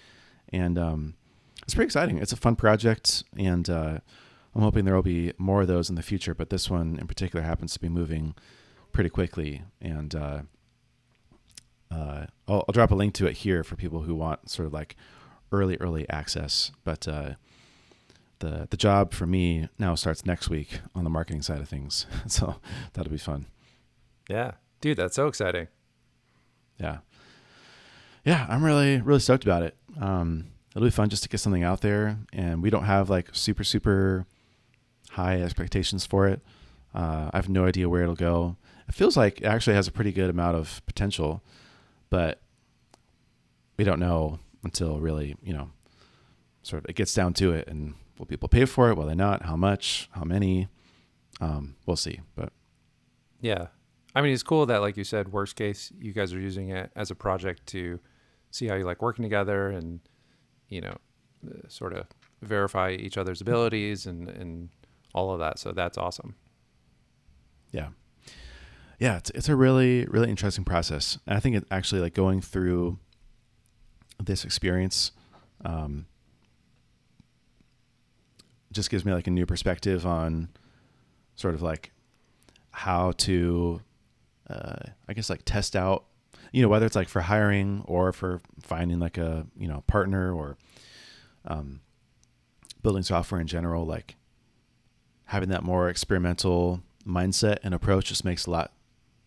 and 0.50 0.78
um, 0.78 1.14
it's 1.62 1.74
pretty 1.74 1.86
exciting. 1.86 2.18
It's 2.18 2.32
a 2.32 2.36
fun 2.36 2.56
project, 2.56 3.24
and 3.36 3.68
uh, 3.68 3.98
I'm 4.54 4.62
hoping 4.62 4.84
there 4.84 4.94
will 4.94 5.02
be 5.02 5.32
more 5.38 5.62
of 5.62 5.68
those 5.68 5.88
in 5.88 5.96
the 5.96 6.02
future. 6.02 6.34
But 6.34 6.50
this 6.50 6.68
one 6.68 6.98
in 7.00 7.06
particular 7.06 7.44
happens 7.44 7.72
to 7.74 7.80
be 7.80 7.88
moving 7.88 8.34
pretty 8.92 9.10
quickly, 9.10 9.62
and 9.80 10.14
uh, 11.94 12.26
I'll, 12.48 12.64
I'll, 12.68 12.72
drop 12.72 12.90
a 12.90 12.94
link 12.94 13.14
to 13.14 13.26
it 13.26 13.38
here 13.38 13.62
for 13.62 13.76
people 13.76 14.02
who 14.02 14.14
want 14.14 14.50
sort 14.50 14.66
of 14.66 14.72
like 14.72 14.96
early 15.52 15.76
early 15.76 16.08
access. 16.10 16.72
But 16.82 17.06
uh, 17.06 17.34
the 18.40 18.66
the 18.70 18.76
job 18.76 19.12
for 19.12 19.26
me 19.26 19.68
now 19.78 19.94
starts 19.94 20.26
next 20.26 20.48
week 20.50 20.80
on 20.94 21.04
the 21.04 21.10
marketing 21.10 21.42
side 21.42 21.60
of 21.60 21.68
things, 21.68 22.06
so 22.26 22.56
that'll 22.92 23.12
be 23.12 23.18
fun. 23.18 23.46
Yeah, 24.28 24.52
dude, 24.80 24.96
that's 24.96 25.14
so 25.14 25.28
exciting. 25.28 25.68
Yeah, 26.78 26.98
yeah, 28.24 28.46
I'm 28.48 28.64
really 28.64 29.00
really 29.00 29.20
stoked 29.20 29.44
about 29.44 29.62
it. 29.62 29.76
Um, 30.00 30.46
it'll 30.74 30.86
be 30.86 30.90
fun 30.90 31.08
just 31.08 31.22
to 31.22 31.28
get 31.28 31.38
something 31.38 31.62
out 31.62 31.80
there, 31.80 32.18
and 32.32 32.62
we 32.62 32.70
don't 32.70 32.84
have 32.84 33.08
like 33.08 33.28
super 33.32 33.64
super 33.64 34.26
high 35.10 35.40
expectations 35.40 36.04
for 36.04 36.26
it. 36.26 36.40
Uh, 36.92 37.30
I 37.32 37.36
have 37.36 37.48
no 37.48 37.64
idea 37.66 37.88
where 37.88 38.02
it'll 38.02 38.14
go. 38.14 38.56
It 38.88 38.94
feels 38.94 39.16
like 39.16 39.40
it 39.40 39.46
actually 39.46 39.74
has 39.76 39.88
a 39.88 39.92
pretty 39.92 40.12
good 40.12 40.30
amount 40.30 40.56
of 40.56 40.82
potential, 40.86 41.42
but 42.14 42.40
we 43.76 43.82
don't 43.82 43.98
know 43.98 44.38
until 44.62 45.00
really, 45.00 45.34
you 45.42 45.52
know, 45.52 45.72
sort 46.62 46.84
of 46.84 46.88
it 46.88 46.94
gets 46.94 47.12
down 47.12 47.34
to 47.34 47.50
it 47.50 47.66
and 47.66 47.94
will 48.18 48.26
people 48.26 48.48
pay 48.48 48.66
for 48.66 48.88
it? 48.88 48.96
Will 48.96 49.06
they 49.06 49.16
not? 49.16 49.42
How 49.42 49.56
much? 49.56 50.08
How 50.12 50.22
many? 50.22 50.68
Um, 51.40 51.74
we'll 51.86 51.96
see. 51.96 52.20
But 52.36 52.52
yeah, 53.40 53.66
I 54.14 54.22
mean, 54.22 54.32
it's 54.32 54.44
cool 54.44 54.64
that, 54.66 54.80
like 54.80 54.96
you 54.96 55.02
said, 55.02 55.32
worst 55.32 55.56
case, 55.56 55.92
you 55.98 56.12
guys 56.12 56.32
are 56.32 56.38
using 56.38 56.68
it 56.68 56.92
as 56.94 57.10
a 57.10 57.16
project 57.16 57.66
to 57.70 57.98
see 58.52 58.68
how 58.68 58.76
you 58.76 58.84
like 58.84 59.02
working 59.02 59.24
together 59.24 59.70
and, 59.70 59.98
you 60.68 60.82
know, 60.82 60.96
uh, 61.44 61.66
sort 61.66 61.92
of 61.94 62.06
verify 62.42 62.92
each 62.92 63.18
other's 63.18 63.40
abilities 63.40 64.06
and, 64.06 64.28
and 64.28 64.68
all 65.16 65.32
of 65.32 65.40
that. 65.40 65.58
So 65.58 65.72
that's 65.72 65.98
awesome. 65.98 66.36
Yeah. 67.72 67.88
Yeah. 68.98 69.16
It's, 69.18 69.30
it's 69.30 69.48
a 69.48 69.56
really, 69.56 70.06
really 70.06 70.30
interesting 70.30 70.64
process. 70.64 71.18
And 71.26 71.36
I 71.36 71.40
think 71.40 71.56
it 71.56 71.64
actually 71.70 72.00
like 72.00 72.14
going 72.14 72.40
through 72.40 72.98
this 74.22 74.44
experience, 74.44 75.12
um, 75.64 76.06
just 78.72 78.90
gives 78.90 79.04
me 79.04 79.12
like 79.12 79.26
a 79.26 79.30
new 79.30 79.46
perspective 79.46 80.04
on 80.04 80.48
sort 81.36 81.54
of 81.54 81.62
like 81.62 81.92
how 82.70 83.12
to 83.12 83.80
uh, 84.50 84.76
I 85.08 85.14
guess 85.14 85.30
like 85.30 85.42
test 85.44 85.76
out 85.76 86.04
you 86.52 86.60
know 86.62 86.68
whether 86.68 86.84
it's 86.84 86.96
like 86.96 87.08
for 87.08 87.22
hiring 87.22 87.82
or 87.86 88.12
for 88.12 88.40
finding 88.60 88.98
like 88.98 89.16
a 89.16 89.46
you 89.56 89.68
know 89.68 89.82
partner 89.86 90.32
or 90.32 90.56
um, 91.46 91.80
building 92.82 93.02
software 93.02 93.40
in 93.40 93.46
general 93.46 93.86
like 93.86 94.16
having 95.26 95.48
that 95.48 95.62
more 95.62 95.88
experimental 95.88 96.82
mindset 97.06 97.58
and 97.62 97.74
approach 97.74 98.06
just 98.06 98.24
makes 98.24 98.46
a 98.46 98.50
lot 98.50 98.72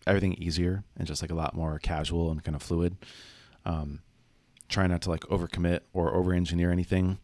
everything 0.08 0.34
easier 0.34 0.84
and 0.96 1.06
just 1.06 1.22
like 1.22 1.30
a 1.30 1.34
lot 1.34 1.54
more 1.54 1.78
casual 1.78 2.30
and 2.30 2.42
kind 2.42 2.56
of 2.56 2.62
fluid 2.62 2.96
um, 3.64 4.00
trying 4.68 4.90
not 4.90 5.02
to 5.02 5.10
like 5.10 5.20
overcommit 5.22 5.80
or 5.92 6.14
over 6.14 6.32
engineer 6.32 6.70
anything 6.72 7.18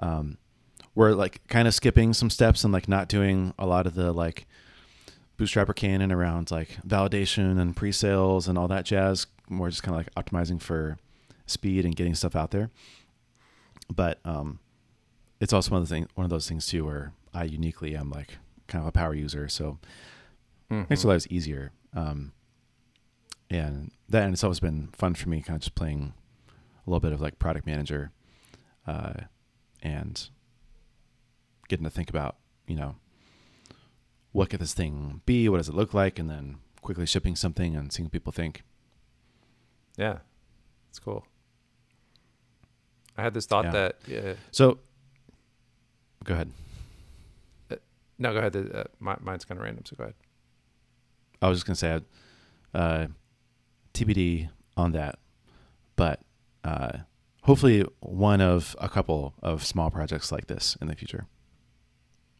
um, 0.00 0.38
we're 0.94 1.12
like 1.12 1.46
kind 1.48 1.68
of 1.68 1.74
skipping 1.74 2.12
some 2.12 2.28
steps 2.28 2.64
and 2.64 2.72
like 2.72 2.88
not 2.88 3.08
doing 3.08 3.54
a 3.58 3.66
lot 3.66 3.86
of 3.86 3.94
the 3.94 4.12
like 4.12 4.46
bootstrapper 5.38 5.74
canon 5.74 6.10
around 6.10 6.50
like 6.50 6.76
validation 6.86 7.60
and 7.60 7.76
pre-sales 7.76 8.48
and 8.48 8.58
all 8.58 8.68
that 8.68 8.84
jazz. 8.84 9.26
More 9.48 9.70
just 9.70 9.82
kind 9.82 9.98
of 9.98 10.04
like 10.04 10.14
optimizing 10.14 10.60
for 10.60 10.98
speed 11.46 11.84
and 11.84 11.94
getting 11.94 12.14
stuff 12.14 12.34
out 12.34 12.50
there. 12.50 12.70
But 13.94 14.18
um, 14.24 14.58
it's 15.40 15.52
also 15.52 15.70
one 15.70 15.82
of 15.82 15.88
the 15.88 15.94
thing, 15.94 16.08
one 16.16 16.24
of 16.24 16.30
those 16.30 16.48
things 16.48 16.66
too, 16.66 16.84
where 16.84 17.12
I 17.32 17.44
uniquely 17.44 17.96
am 17.96 18.10
like 18.10 18.38
kind 18.66 18.82
of 18.82 18.88
a 18.88 18.92
power 18.92 19.14
user, 19.14 19.48
so 19.48 19.78
mm-hmm. 20.70 20.82
makes 20.90 21.04
our 21.04 21.12
lives 21.12 21.28
easier. 21.30 21.70
Um, 21.94 22.32
and 23.50 23.90
that 24.08 24.24
and 24.24 24.32
it's 24.32 24.44
always 24.44 24.60
been 24.60 24.88
fun 24.92 25.14
for 25.14 25.28
me, 25.28 25.42
kind 25.42 25.56
of 25.56 25.62
just 25.62 25.74
playing 25.74 26.12
a 26.86 26.90
little 26.90 27.00
bit 27.00 27.12
of 27.12 27.20
like 27.20 27.38
product 27.38 27.66
manager, 27.66 28.12
uh, 28.86 29.14
and 29.82 30.28
getting 31.68 31.84
to 31.84 31.90
think 31.90 32.10
about, 32.10 32.36
you 32.66 32.76
know, 32.76 32.96
what 34.32 34.50
could 34.50 34.60
this 34.60 34.74
thing 34.74 35.22
be? 35.26 35.48
What 35.48 35.58
does 35.58 35.68
it 35.68 35.74
look 35.74 35.94
like? 35.94 36.18
And 36.18 36.28
then 36.28 36.58
quickly 36.82 37.06
shipping 37.06 37.36
something 37.36 37.76
and 37.76 37.92
seeing 37.92 38.06
what 38.06 38.12
people 38.12 38.32
think. 38.32 38.62
Yeah, 39.96 40.18
it's 40.88 40.98
cool. 40.98 41.26
I 43.16 43.22
had 43.22 43.34
this 43.34 43.46
thought 43.46 43.66
yeah. 43.66 43.70
that. 43.72 43.96
Yeah. 44.06 44.34
So, 44.52 44.78
go 46.24 46.34
ahead. 46.34 46.52
Uh, 47.70 47.76
no, 48.18 48.32
go 48.32 48.38
ahead. 48.38 48.56
Uh, 48.56 48.84
my, 49.00 49.16
mine's 49.20 49.44
kind 49.44 49.58
of 49.58 49.64
random, 49.64 49.84
so 49.84 49.96
go 49.96 50.04
ahead. 50.04 50.14
I 51.40 51.48
was 51.48 51.58
just 51.58 51.66
gonna 51.66 51.76
say, 51.76 52.00
uh, 52.74 53.06
TBD 53.94 54.48
on 54.76 54.92
that, 54.92 55.18
but 55.96 56.20
uh, 56.64 56.98
hopefully 57.42 57.84
one 58.00 58.40
of 58.40 58.76
a 58.80 58.88
couple 58.88 59.34
of 59.42 59.64
small 59.64 59.90
projects 59.90 60.30
like 60.30 60.46
this 60.46 60.76
in 60.80 60.88
the 60.88 60.94
future. 60.94 61.26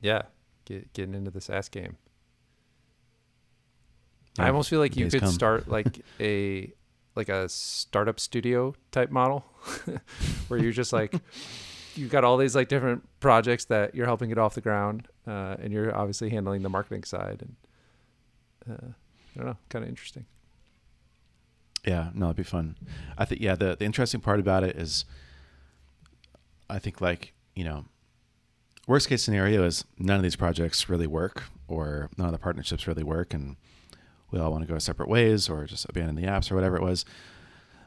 Yeah, 0.01 0.23
get 0.65 0.93
getting 0.93 1.15
into 1.15 1.31
the 1.31 1.41
SaaS 1.41 1.69
game. 1.69 1.97
Yeah, 4.39 4.45
I 4.45 4.49
almost 4.49 4.71
feel 4.71 4.81
like 4.81 4.97
you 4.97 5.09
could 5.09 5.21
come. 5.21 5.31
start 5.31 5.69
like 5.77 6.01
a 6.21 6.73
like 7.17 7.29
a 7.29 7.49
startup 7.49 8.21
studio 8.21 8.75
type 8.93 9.11
model 9.11 9.45
where 10.49 10.61
you're 10.61 10.73
just 10.73 10.93
like 10.93 11.13
you've 11.97 12.11
got 12.11 12.23
all 12.23 12.37
these 12.37 12.55
like 12.55 12.69
different 12.69 13.03
projects 13.19 13.65
that 13.65 13.95
you're 13.95 14.07
helping 14.07 14.29
get 14.29 14.39
off 14.39 14.55
the 14.55 14.61
ground 14.61 15.09
uh, 15.27 15.57
and 15.61 15.73
you're 15.73 15.95
obviously 15.97 16.31
handling 16.31 16.63
the 16.63 16.69
marketing 16.69 17.03
side 17.03 17.39
and 17.41 17.57
uh, 18.69 18.73
I 18.73 19.37
don't 19.37 19.47
know, 19.47 19.57
kind 19.69 19.85
of 19.85 19.89
interesting. 19.89 20.25
Yeah, 21.85 22.11
no, 22.15 22.27
it'd 22.27 22.37
be 22.37 22.43
fun. 22.43 22.77
I 23.17 23.25
think 23.25 23.41
yeah, 23.41 23.55
the 23.55 23.77
the 23.77 23.85
interesting 23.85 24.21
part 24.21 24.41
about 24.41 24.65
it 24.65 24.77
is 24.77 25.05
I 26.69 26.79
think 26.79 27.01
like, 27.01 27.33
you 27.55 27.65
know, 27.65 27.85
worst 28.87 29.09
case 29.09 29.23
scenario 29.23 29.65
is 29.65 29.85
none 29.99 30.17
of 30.17 30.23
these 30.23 30.37
projects 30.37 30.89
really 30.89 31.07
work 31.07 31.45
or 31.67 32.11
none 32.17 32.27
of 32.27 32.33
the 32.33 32.39
partnerships 32.39 32.87
really 32.87 33.03
work 33.03 33.33
and 33.33 33.57
we 34.31 34.39
all 34.39 34.51
want 34.51 34.67
to 34.67 34.73
go 34.73 34.79
separate 34.79 35.09
ways 35.09 35.49
or 35.49 35.65
just 35.65 35.87
abandon 35.89 36.15
the 36.15 36.25
apps 36.25 36.51
or 36.51 36.55
whatever 36.55 36.77
it 36.77 36.83
was. 36.83 37.05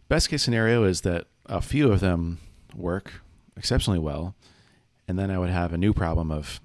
Best 0.08 0.30
case 0.30 0.42
scenario 0.42 0.84
is 0.84 1.02
that 1.02 1.28
a 1.46 1.62
few 1.62 1.92
of 1.92 2.00
them 2.00 2.40
work 2.76 3.22
exceptionally 3.56 4.00
well. 4.00 4.36
And 5.08 5.20
then 5.20 5.30
I 5.30 5.38
would 5.38 5.50
have 5.50 5.74
a 5.74 5.78
new 5.78 5.94
problem 5.94 6.32
of 6.32 6.62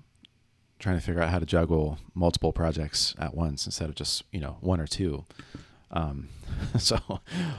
trying 0.79 0.97
to 0.97 1.03
figure 1.03 1.23
out 1.23 1.31
how 1.31 1.39
to 1.39 1.47
juggle 1.47 1.99
multiple 2.15 2.53
projects 2.53 3.15
at 3.19 3.35
once 3.35 3.67
instead 3.67 3.89
of 3.89 3.95
just, 3.95 4.25
you 4.33 4.41
know, 4.41 4.59
one 4.61 4.81
or 4.81 4.87
two. 4.87 5.25
Um, 5.91 6.29
so 6.79 6.99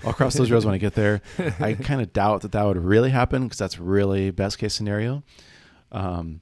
I'll 0.05 0.13
cross 0.13 0.35
those 0.35 0.51
roads 0.51 0.65
when 0.65 0.75
I 0.75 0.77
get 0.77 0.93
there. 0.93 1.21
I 1.59 1.73
kind 1.73 2.01
of 2.01 2.13
doubt 2.13 2.41
that 2.41 2.51
that 2.51 2.63
would 2.63 2.77
really 2.77 3.09
happen 3.09 3.43
because 3.43 3.57
that's 3.57 3.79
really 3.79 4.31
best 4.31 4.57
case 4.57 4.73
scenario. 4.73 5.23
Um, 5.91 6.41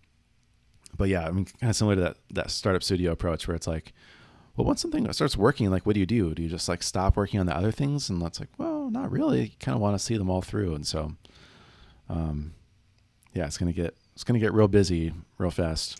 but 0.98 1.10
yeah, 1.10 1.28
I 1.28 1.32
mean, 1.32 1.46
kind 1.46 1.70
of 1.70 1.76
similar 1.76 1.96
to 1.96 2.02
that 2.02 2.18
that 2.32 2.52
startup 2.52 2.84
studio 2.84 3.12
approach 3.12 3.48
where 3.48 3.56
it's 3.56 3.68
like, 3.68 3.94
well, 4.56 4.66
once 4.66 4.82
something 4.82 5.12
starts 5.12 5.36
working, 5.36 5.70
like, 5.70 5.86
what 5.86 5.94
do 5.94 6.00
you 6.00 6.06
do? 6.06 6.34
Do 6.34 6.42
you 6.42 6.50
just 6.50 6.70
like 6.70 6.82
stop 6.82 7.18
working 7.18 7.40
on 7.40 7.46
the 7.46 7.56
other 7.56 7.72
things? 7.72 8.10
And 8.10 8.22
that's 8.22 8.40
like, 8.40 8.50
well, 8.58 8.90
not 8.90 9.12
really. 9.12 9.44
You 9.44 9.52
kind 9.60 9.76
of 9.76 9.82
want 9.82 9.98
to 9.98 10.04
see 10.04 10.18
them 10.18 10.30
all 10.30 10.42
through. 10.42 10.76
And 10.76 10.88
so, 10.88 11.14
um, 12.10 12.54
yeah, 13.34 13.46
it's 13.46 13.58
gonna 13.58 13.74
get 13.74 13.96
it's 14.16 14.24
gonna 14.24 14.39
get 14.39 14.53
real 14.53 14.68
busy 14.68 15.13
real 15.38 15.51
fast. 15.51 15.99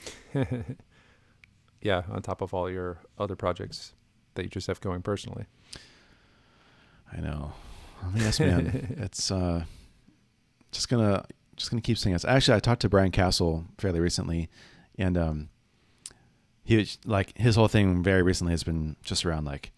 yeah, 1.82 2.04
on 2.10 2.22
top 2.22 2.42
of 2.42 2.54
all 2.54 2.70
your 2.70 2.98
other 3.18 3.36
projects 3.36 3.94
that 4.36 4.44
you 4.44 4.50
just 4.50 4.68
have 4.68 4.82
going 4.82 5.02
personally. 5.02 5.46
I 7.16 7.20
know. 7.20 7.54
Yes, 8.16 8.40
man. 8.40 8.96
it's 9.00 9.32
uh, 9.32 9.66
just 10.72 10.90
gonna 10.90 11.26
just 11.56 11.70
gonna 11.70 11.82
keep 11.82 11.98
saying 11.98 12.14
this. 12.14 12.26
Actually, 12.26 12.58
I 12.58 12.60
talked 12.60 12.82
to 12.82 12.90
Brian 12.90 13.12
Castle 13.12 13.66
fairly 13.78 14.00
recently, 14.00 14.50
and 14.98 15.18
um, 15.18 15.50
he 16.64 16.78
was 16.78 16.98
like 17.06 17.38
his 17.38 17.56
whole 17.56 17.68
thing 17.68 18.02
very 18.02 18.22
recently 18.22 18.52
has 18.52 18.64
been 18.64 18.96
just 19.04 19.26
around 19.26 19.46
like 19.46 19.72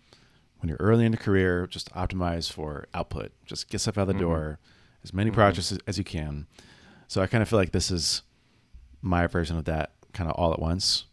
when 0.60 0.70
you're 0.70 0.78
early 0.80 1.06
in 1.06 1.14
your 1.14 1.22
career, 1.22 1.68
just 1.68 1.94
optimize 1.94 2.52
for 2.52 2.88
output, 2.94 3.32
just 3.46 3.70
get 3.70 3.80
stuff 3.80 3.98
out 3.98 4.08
the 4.08 4.14
mm-hmm. 4.14 4.22
door, 4.22 4.60
as 5.04 5.14
many 5.14 5.30
mm-hmm. 5.30 5.36
projects 5.36 5.72
as, 5.72 5.80
as 5.88 5.98
you 5.98 6.04
can. 6.04 6.48
So 7.08 7.22
I 7.22 7.28
kind 7.28 7.42
of 7.42 7.48
feel 7.48 7.60
like 7.60 7.72
this 7.72 7.92
is 7.92 8.24
my 9.02 9.28
version 9.28 9.58
of 9.58 9.66
that, 9.66 9.92
kind 10.14 10.30
of 10.30 10.36
all 10.36 10.54
at 10.54 10.60
once, 10.60 11.06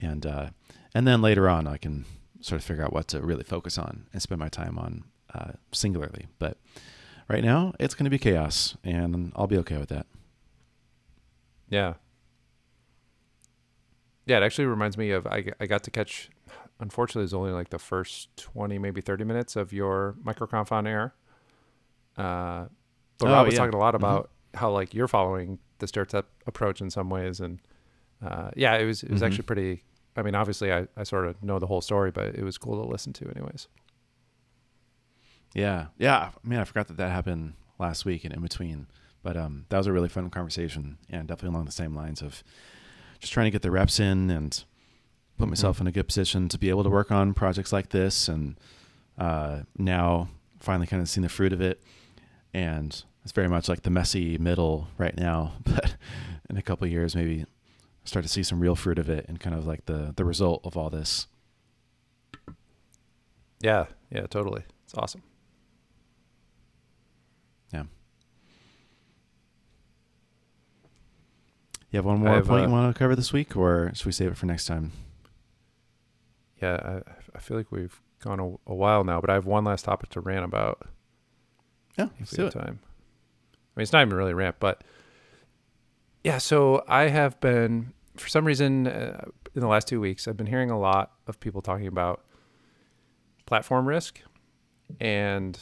and 0.00 0.24
uh, 0.26 0.50
and 0.94 1.06
then 1.06 1.22
later 1.22 1.48
on 1.48 1.66
I 1.66 1.76
can 1.76 2.04
sort 2.40 2.60
of 2.60 2.64
figure 2.64 2.84
out 2.84 2.92
what 2.92 3.08
to 3.08 3.20
really 3.20 3.44
focus 3.44 3.78
on 3.78 4.06
and 4.12 4.22
spend 4.22 4.38
my 4.38 4.48
time 4.48 4.78
on 4.78 5.04
uh, 5.34 5.52
singularly. 5.72 6.26
But 6.38 6.56
right 7.28 7.42
now 7.44 7.72
it's 7.80 7.94
going 7.94 8.04
to 8.04 8.10
be 8.10 8.18
chaos, 8.18 8.76
and 8.84 9.32
I'll 9.36 9.46
be 9.46 9.58
okay 9.58 9.76
with 9.76 9.88
that. 9.90 10.06
Yeah, 11.68 11.94
Yeah, 14.26 14.38
it 14.38 14.42
actually 14.42 14.66
reminds 14.66 14.96
me 14.98 15.10
of 15.10 15.26
I, 15.26 15.52
I 15.60 15.66
got 15.66 15.82
to 15.84 15.90
catch. 15.90 16.30
Unfortunately, 16.80 17.24
it's 17.24 17.32
only 17.34 17.50
like 17.52 17.70
the 17.70 17.78
first 17.78 18.28
twenty, 18.36 18.78
maybe 18.78 19.00
thirty 19.00 19.24
minutes 19.24 19.56
of 19.56 19.72
your 19.72 20.14
MicroConf 20.24 20.70
on 20.72 20.86
air. 20.86 21.14
Uh, 22.16 22.66
but 23.18 23.28
Oh, 23.28 23.32
Rob 23.32 23.46
was 23.46 23.54
yeah. 23.54 23.60
talking 23.60 23.74
a 23.74 23.78
lot 23.78 23.94
Mhm. 23.94 23.98
about 23.98 24.30
how 24.54 24.70
like 24.70 24.94
you're 24.94 25.08
following 25.08 25.58
the 25.78 25.86
stair 25.86 26.04
step 26.08 26.26
approach 26.46 26.80
in 26.80 26.90
some 26.90 27.08
ways, 27.10 27.40
and 27.40 27.60
uh, 28.22 28.50
yeah, 28.56 28.74
it 28.76 28.84
was 28.84 29.02
it 29.02 29.10
was 29.10 29.22
Mhm. 29.22 29.26
actually 29.26 29.44
pretty. 29.44 29.84
I 30.16 30.22
mean, 30.22 30.34
obviously, 30.34 30.72
I, 30.72 30.88
I 30.96 31.04
sort 31.04 31.26
of 31.26 31.40
know 31.42 31.58
the 31.60 31.66
whole 31.68 31.80
story, 31.80 32.10
but 32.10 32.34
it 32.34 32.42
was 32.42 32.58
cool 32.58 32.82
to 32.82 32.90
listen 32.90 33.12
to, 33.14 33.30
anyways. 33.36 33.68
Yeah, 35.54 35.86
yeah. 35.98 36.30
Man, 36.42 36.60
I 36.60 36.64
forgot 36.64 36.88
that 36.88 36.96
that 36.98 37.10
happened 37.10 37.54
last 37.78 38.04
week 38.04 38.24
and 38.24 38.34
in 38.34 38.40
between. 38.42 38.86
But 39.22 39.36
um, 39.36 39.66
that 39.68 39.76
was 39.78 39.86
a 39.86 39.92
really 39.92 40.08
fun 40.08 40.30
conversation, 40.30 40.98
and 41.10 41.26
definitely 41.26 41.54
along 41.54 41.66
the 41.66 41.72
same 41.72 41.94
lines 41.94 42.22
of 42.22 42.42
just 43.18 43.32
trying 43.32 43.46
to 43.46 43.50
get 43.50 43.62
the 43.62 43.70
reps 43.70 43.98
in 43.98 44.30
and 44.30 44.62
put 45.38 45.48
myself 45.48 45.78
Mhm. 45.78 45.82
in 45.82 45.86
a 45.88 45.92
good 45.92 46.06
position 46.06 46.48
to 46.48 46.58
be 46.58 46.68
able 46.68 46.84
to 46.84 46.90
work 46.90 47.10
on 47.10 47.34
projects 47.34 47.72
like 47.72 47.90
this. 47.90 48.28
And 48.28 48.58
uh, 49.18 49.62
now, 49.76 50.28
finally, 50.60 50.86
kind 50.86 51.02
of 51.02 51.08
seeing 51.08 51.22
the 51.24 51.28
fruit 51.28 51.52
of 51.52 51.60
it, 51.60 51.82
and 52.54 53.04
it's 53.28 53.34
very 53.34 53.46
much 53.46 53.68
like 53.68 53.82
the 53.82 53.90
messy 53.90 54.38
middle 54.38 54.88
right 54.96 55.14
now. 55.14 55.52
But 55.64 55.96
in 56.48 56.56
a 56.56 56.62
couple 56.62 56.86
of 56.86 56.90
years, 56.90 57.14
maybe 57.14 57.44
start 58.04 58.24
to 58.24 58.28
see 58.30 58.42
some 58.42 58.58
real 58.58 58.74
fruit 58.74 58.98
of 58.98 59.10
it, 59.10 59.26
and 59.28 59.38
kind 59.38 59.54
of 59.54 59.66
like 59.66 59.84
the 59.84 60.14
the 60.16 60.24
result 60.24 60.62
of 60.64 60.78
all 60.78 60.88
this. 60.88 61.26
Yeah, 63.60 63.84
yeah, 64.10 64.26
totally. 64.28 64.62
It's 64.84 64.94
awesome. 64.94 65.22
Yeah. 67.70 67.82
You 71.90 71.98
have 71.98 72.06
one 72.06 72.20
more 72.20 72.36
have, 72.36 72.46
point 72.46 72.62
uh, 72.62 72.66
you 72.68 72.72
want 72.72 72.94
to 72.94 72.98
cover 72.98 73.14
this 73.14 73.30
week, 73.30 73.58
or 73.58 73.92
should 73.94 74.06
we 74.06 74.12
save 74.12 74.30
it 74.30 74.38
for 74.38 74.46
next 74.46 74.64
time? 74.64 74.92
Yeah, 76.62 77.02
I, 77.06 77.10
I 77.36 77.40
feel 77.40 77.58
like 77.58 77.70
we've 77.70 78.00
gone 78.20 78.40
a, 78.40 78.70
a 78.70 78.74
while 78.74 79.04
now, 79.04 79.20
but 79.20 79.28
I 79.28 79.34
have 79.34 79.44
one 79.44 79.64
last 79.64 79.84
topic 79.84 80.08
to 80.10 80.20
rant 80.22 80.46
about. 80.46 80.88
Yeah, 81.98 82.08
let's 82.18 82.30
do 82.30 82.46
it. 82.46 82.52
time. 82.52 82.80
I 83.78 83.80
mean, 83.80 83.84
it's 83.84 83.92
not 83.92 84.02
even 84.04 84.16
really 84.16 84.34
rant, 84.34 84.56
but 84.58 84.82
yeah. 86.24 86.38
So 86.38 86.82
I 86.88 87.02
have 87.10 87.38
been, 87.40 87.92
for 88.16 88.28
some 88.28 88.44
reason, 88.44 88.88
uh, 88.88 89.24
in 89.54 89.60
the 89.60 89.68
last 89.68 89.86
two 89.86 90.00
weeks, 90.00 90.26
I've 90.26 90.36
been 90.36 90.48
hearing 90.48 90.68
a 90.72 90.78
lot 90.78 91.12
of 91.28 91.38
people 91.38 91.62
talking 91.62 91.86
about 91.86 92.24
platform 93.46 93.86
risk, 93.86 94.20
and 95.00 95.56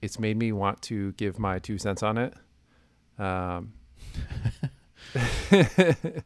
it's 0.00 0.18
made 0.18 0.38
me 0.38 0.50
want 0.50 0.80
to 0.82 1.12
give 1.12 1.38
my 1.38 1.58
two 1.58 1.76
cents 1.76 2.02
on 2.02 2.16
it. 2.16 2.32
Um, 3.18 3.74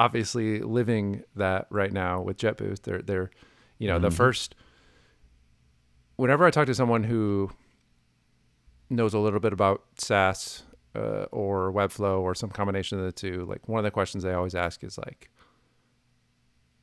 obviously, 0.00 0.58
living 0.60 1.22
that 1.36 1.66
right 1.70 1.92
now 1.92 2.20
with 2.20 2.36
JetBoost, 2.36 2.82
they're 2.82 3.00
they're, 3.02 3.30
you 3.78 3.86
know, 3.86 4.00
the 4.00 4.08
Mhm. 4.08 4.14
first. 4.14 4.54
Whenever 6.16 6.44
I 6.46 6.50
talk 6.50 6.66
to 6.66 6.74
someone 6.74 7.04
who 7.04 7.50
knows 8.92 9.14
a 9.14 9.18
little 9.18 9.40
bit 9.40 9.52
about 9.52 9.82
SaaS 9.96 10.62
uh, 10.94 11.24
or 11.32 11.72
Webflow 11.72 12.20
or 12.20 12.34
some 12.34 12.50
combination 12.50 12.98
of 12.98 13.04
the 13.04 13.12
two, 13.12 13.44
like 13.48 13.68
one 13.68 13.78
of 13.78 13.84
the 13.84 13.90
questions 13.90 14.22
they 14.22 14.32
always 14.32 14.54
ask 14.54 14.84
is 14.84 14.98
like, 14.98 15.30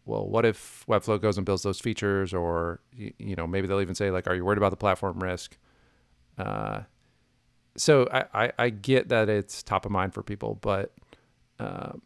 well, 0.05 0.27
what 0.27 0.45
if 0.45 0.83
Webflow 0.87 1.21
goes 1.21 1.37
and 1.37 1.45
builds 1.45 1.63
those 1.63 1.79
features, 1.79 2.33
or 2.33 2.79
you, 2.91 3.13
you 3.19 3.35
know, 3.35 3.45
maybe 3.45 3.67
they'll 3.67 3.81
even 3.81 3.95
say 3.95 4.09
like, 4.09 4.27
are 4.27 4.35
you 4.35 4.43
worried 4.43 4.57
about 4.57 4.71
the 4.71 4.77
platform 4.77 5.19
risk? 5.19 5.57
Uh, 6.37 6.81
so 7.77 8.07
I, 8.11 8.45
I, 8.45 8.51
I 8.57 8.69
get 8.69 9.09
that 9.09 9.29
it's 9.29 9.61
top 9.61 9.85
of 9.85 9.91
mind 9.91 10.13
for 10.13 10.23
people, 10.23 10.57
but 10.61 10.93
um, 11.59 12.01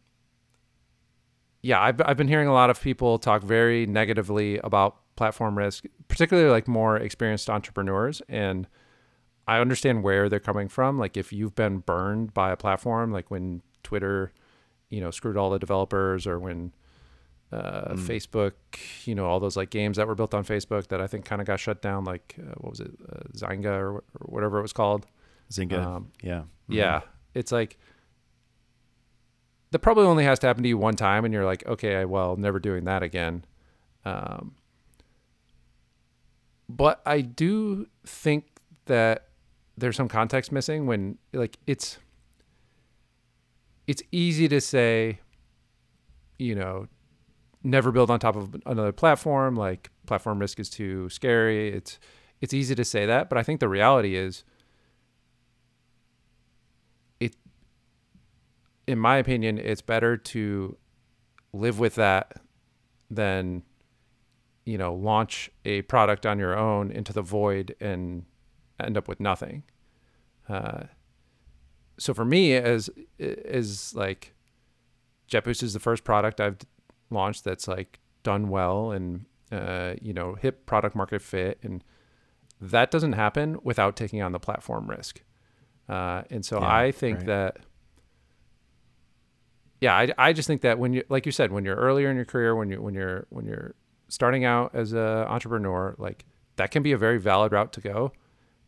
yeah, 1.62 1.80
I've, 1.80 2.00
I've 2.04 2.18
been 2.18 2.28
hearing 2.28 2.48
a 2.48 2.52
lot 2.52 2.68
of 2.68 2.80
people 2.80 3.18
talk 3.18 3.42
very 3.42 3.86
negatively 3.86 4.58
about 4.58 4.96
platform 5.16 5.56
risk, 5.56 5.84
particularly 6.08 6.50
like 6.50 6.68
more 6.68 6.96
experienced 6.98 7.48
entrepreneurs. 7.48 8.20
And 8.28 8.66
I 9.46 9.58
understand 9.60 10.02
where 10.02 10.28
they're 10.28 10.40
coming 10.40 10.68
from. 10.68 10.98
Like 10.98 11.16
if 11.16 11.32
you've 11.32 11.54
been 11.54 11.78
burned 11.78 12.32
by 12.34 12.50
a 12.50 12.56
platform, 12.56 13.12
like 13.12 13.30
when 13.30 13.62
Twitter, 13.82 14.32
you 14.88 15.00
know, 15.00 15.10
screwed 15.10 15.36
all 15.36 15.50
the 15.50 15.58
developers 15.58 16.26
or 16.26 16.38
when 16.38 16.72
uh, 17.52 17.94
Mm. 17.94 17.98
Facebook, 18.00 18.52
you 19.04 19.14
know, 19.14 19.26
all 19.26 19.38
those 19.38 19.56
like 19.56 19.70
games 19.70 19.96
that 19.98 20.06
were 20.08 20.14
built 20.14 20.34
on 20.34 20.44
Facebook 20.44 20.88
that 20.88 21.00
I 21.00 21.06
think 21.06 21.24
kind 21.24 21.40
of 21.40 21.46
got 21.46 21.60
shut 21.60 21.80
down, 21.82 22.04
like 22.04 22.34
uh, 22.40 22.54
what 22.56 22.70
was 22.70 22.80
it, 22.80 22.90
uh, 23.12 23.20
Zynga 23.36 23.66
or, 23.66 23.92
or 23.96 24.02
whatever 24.22 24.58
it 24.58 24.62
was 24.62 24.72
called. 24.72 25.06
Zynga. 25.52 25.84
Um, 25.84 26.10
yeah. 26.22 26.40
Mhm. 26.40 26.44
yeah. 26.68 27.00
It's 27.34 27.52
like 27.52 27.78
that 29.70 29.80
probably 29.80 30.04
only 30.04 30.24
has 30.24 30.38
to 30.40 30.46
happen 30.46 30.62
to 30.62 30.68
you 30.68 30.78
one 30.78 30.94
time 30.96 31.24
and 31.24 31.34
you're 31.34 31.44
like, 31.44 31.66
okay, 31.66 32.04
well, 32.04 32.36
never 32.36 32.58
doing 32.58 32.84
that 32.84 33.02
again. 33.02 33.44
Um, 34.04 34.54
but 36.68 37.02
I 37.04 37.20
do 37.20 37.86
think 38.06 38.46
that 38.86 39.28
there's 39.76 39.96
some 39.96 40.08
context 40.08 40.52
missing 40.52 40.86
when 40.86 41.18
like 41.32 41.58
it's 41.66 41.98
it's 43.86 44.02
easy 44.12 44.48
to 44.48 44.60
say, 44.60 45.20
you 46.38 46.54
know, 46.54 46.86
never 47.62 47.92
build 47.92 48.10
on 48.10 48.18
top 48.18 48.36
of 48.36 48.56
another 48.66 48.92
platform, 48.92 49.56
like 49.56 49.90
platform 50.06 50.38
risk 50.38 50.58
is 50.60 50.70
too 50.70 51.08
scary. 51.08 51.68
It's 51.68 51.98
it's 52.40 52.54
easy 52.54 52.74
to 52.74 52.84
say 52.84 53.06
that, 53.06 53.28
but 53.28 53.38
I 53.38 53.42
think 53.42 53.60
the 53.60 53.68
reality 53.68 54.16
is 54.16 54.44
it 57.20 57.34
in 58.86 58.98
my 58.98 59.16
opinion, 59.16 59.58
it's 59.58 59.82
better 59.82 60.16
to 60.16 60.76
live 61.52 61.78
with 61.78 61.94
that 61.94 62.40
than, 63.10 63.62
you 64.64 64.76
know, 64.78 64.94
launch 64.94 65.50
a 65.64 65.82
product 65.82 66.26
on 66.26 66.38
your 66.38 66.56
own 66.56 66.90
into 66.90 67.12
the 67.12 67.22
void 67.22 67.74
and 67.80 68.24
end 68.80 68.96
up 68.96 69.08
with 69.08 69.20
nothing. 69.20 69.64
Uh, 70.48 70.84
so 71.98 72.12
for 72.12 72.24
me, 72.24 72.54
as 72.54 72.90
is 73.18 73.94
like, 73.94 74.34
JetBoost 75.30 75.62
is 75.62 75.72
the 75.72 75.80
first 75.80 76.04
product 76.04 76.40
I've 76.40 76.58
launched 77.10 77.44
that's 77.44 77.68
like 77.68 77.98
done 78.22 78.48
well 78.48 78.90
and 78.90 79.26
uh, 79.52 79.94
you 80.02 80.12
know 80.12 80.34
hit 80.34 80.66
product 80.66 80.96
market 80.96 81.22
fit, 81.22 81.58
and 81.62 81.84
that 82.60 82.90
doesn't 82.90 83.12
happen 83.12 83.58
without 83.62 83.96
taking 83.96 84.22
on 84.22 84.32
the 84.32 84.40
platform 84.40 84.88
risk. 84.88 85.22
Uh, 85.88 86.22
and 86.30 86.44
so 86.44 86.60
Yeah, 86.60 86.76
I 86.76 86.92
think 86.92 87.18
right. 87.18 87.26
that 87.26 87.56
yeah, 89.80 89.94
I, 89.94 90.08
I 90.16 90.32
just 90.32 90.46
think 90.46 90.62
that 90.62 90.78
when 90.78 90.94
you 90.94 91.04
like 91.08 91.26
you 91.26 91.32
said 91.32 91.52
when 91.52 91.64
you're 91.64 91.76
earlier 91.76 92.10
in 92.10 92.16
your 92.16 92.24
career 92.24 92.56
when 92.56 92.70
you 92.70 92.80
when 92.80 92.94
you're 92.94 93.26
when 93.28 93.44
you're 93.44 93.74
starting 94.08 94.44
out 94.44 94.74
as 94.74 94.92
an 94.92 94.98
entrepreneur 94.98 95.94
like 95.98 96.24
that 96.56 96.70
can 96.70 96.82
be 96.82 96.92
a 96.92 96.98
very 96.98 97.18
valid 97.18 97.52
route 97.52 97.72
to 97.74 97.80
go. 97.80 98.12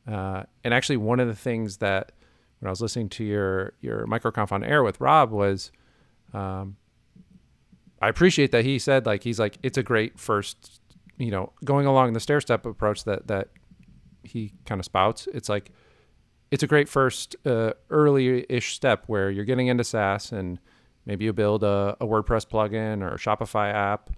Uh, 0.07 0.45
and 0.65 0.73
actually, 0.73 0.97
one 0.97 1.21
of 1.21 1.29
the 1.29 1.35
things 1.35 1.79
that 1.79 2.13
when 2.61 2.69
I 2.69 2.71
was 2.71 2.81
listening 2.81 3.09
to 3.11 3.25
your 3.25 3.73
your 3.81 4.07
MicroConf 4.07 4.53
on 4.53 4.65
air 4.65 4.83
with 4.83 5.01
Rob 5.01 5.31
was, 5.31 5.73
um, 6.33 6.77
I 8.01 8.09
appreciate 8.09 8.53
that 8.53 8.65
he 8.65 8.79
said 8.79 9.07
like 9.07 9.25
he's 9.25 9.39
like 9.39 9.59
it's 9.63 9.79
a 9.79 9.83
great 9.83 10.19
first, 10.19 10.81
you 11.19 11.31
know, 11.31 11.53
going 11.65 11.87
along 11.87 12.13
the 12.13 12.21
stair 12.21 12.41
step 12.41 12.65
approach 12.67 13.05
that 13.05 13.27
that 13.27 13.49
he 14.23 14.53
kind 14.65 14.81
of 14.81 14.85
spouts. 14.85 15.29
It's 15.35 15.49
like 15.49 15.71
it's 16.51 16.63
a 16.63 16.67
great 16.67 16.89
first 16.89 17.35
uh, 17.45 17.73
early-ish 17.91 18.75
step 18.75 19.05
where 19.09 19.31
you're 19.31 19.45
getting 19.45 19.67
into 19.67 19.83
SaaS 19.83 20.31
and 20.31 20.61
maybe 21.05 21.25
you 21.25 21.33
build 21.33 21.65
a, 21.65 21.97
a 22.01 22.07
WordPress 22.07 22.47
plugin 22.47 23.03
or 23.03 23.15
a 23.15 23.19
Shopify 23.19 23.73
app, 23.73 24.11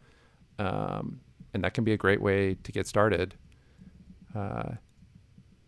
um, 0.58 1.20
and 1.54 1.64
that 1.64 1.72
can 1.72 1.84
be 1.84 1.92
a 1.92 1.96
great 1.96 2.20
way 2.20 2.54
to 2.62 2.72
get 2.72 2.86
started. 2.86 3.34
Uh, 4.34 4.72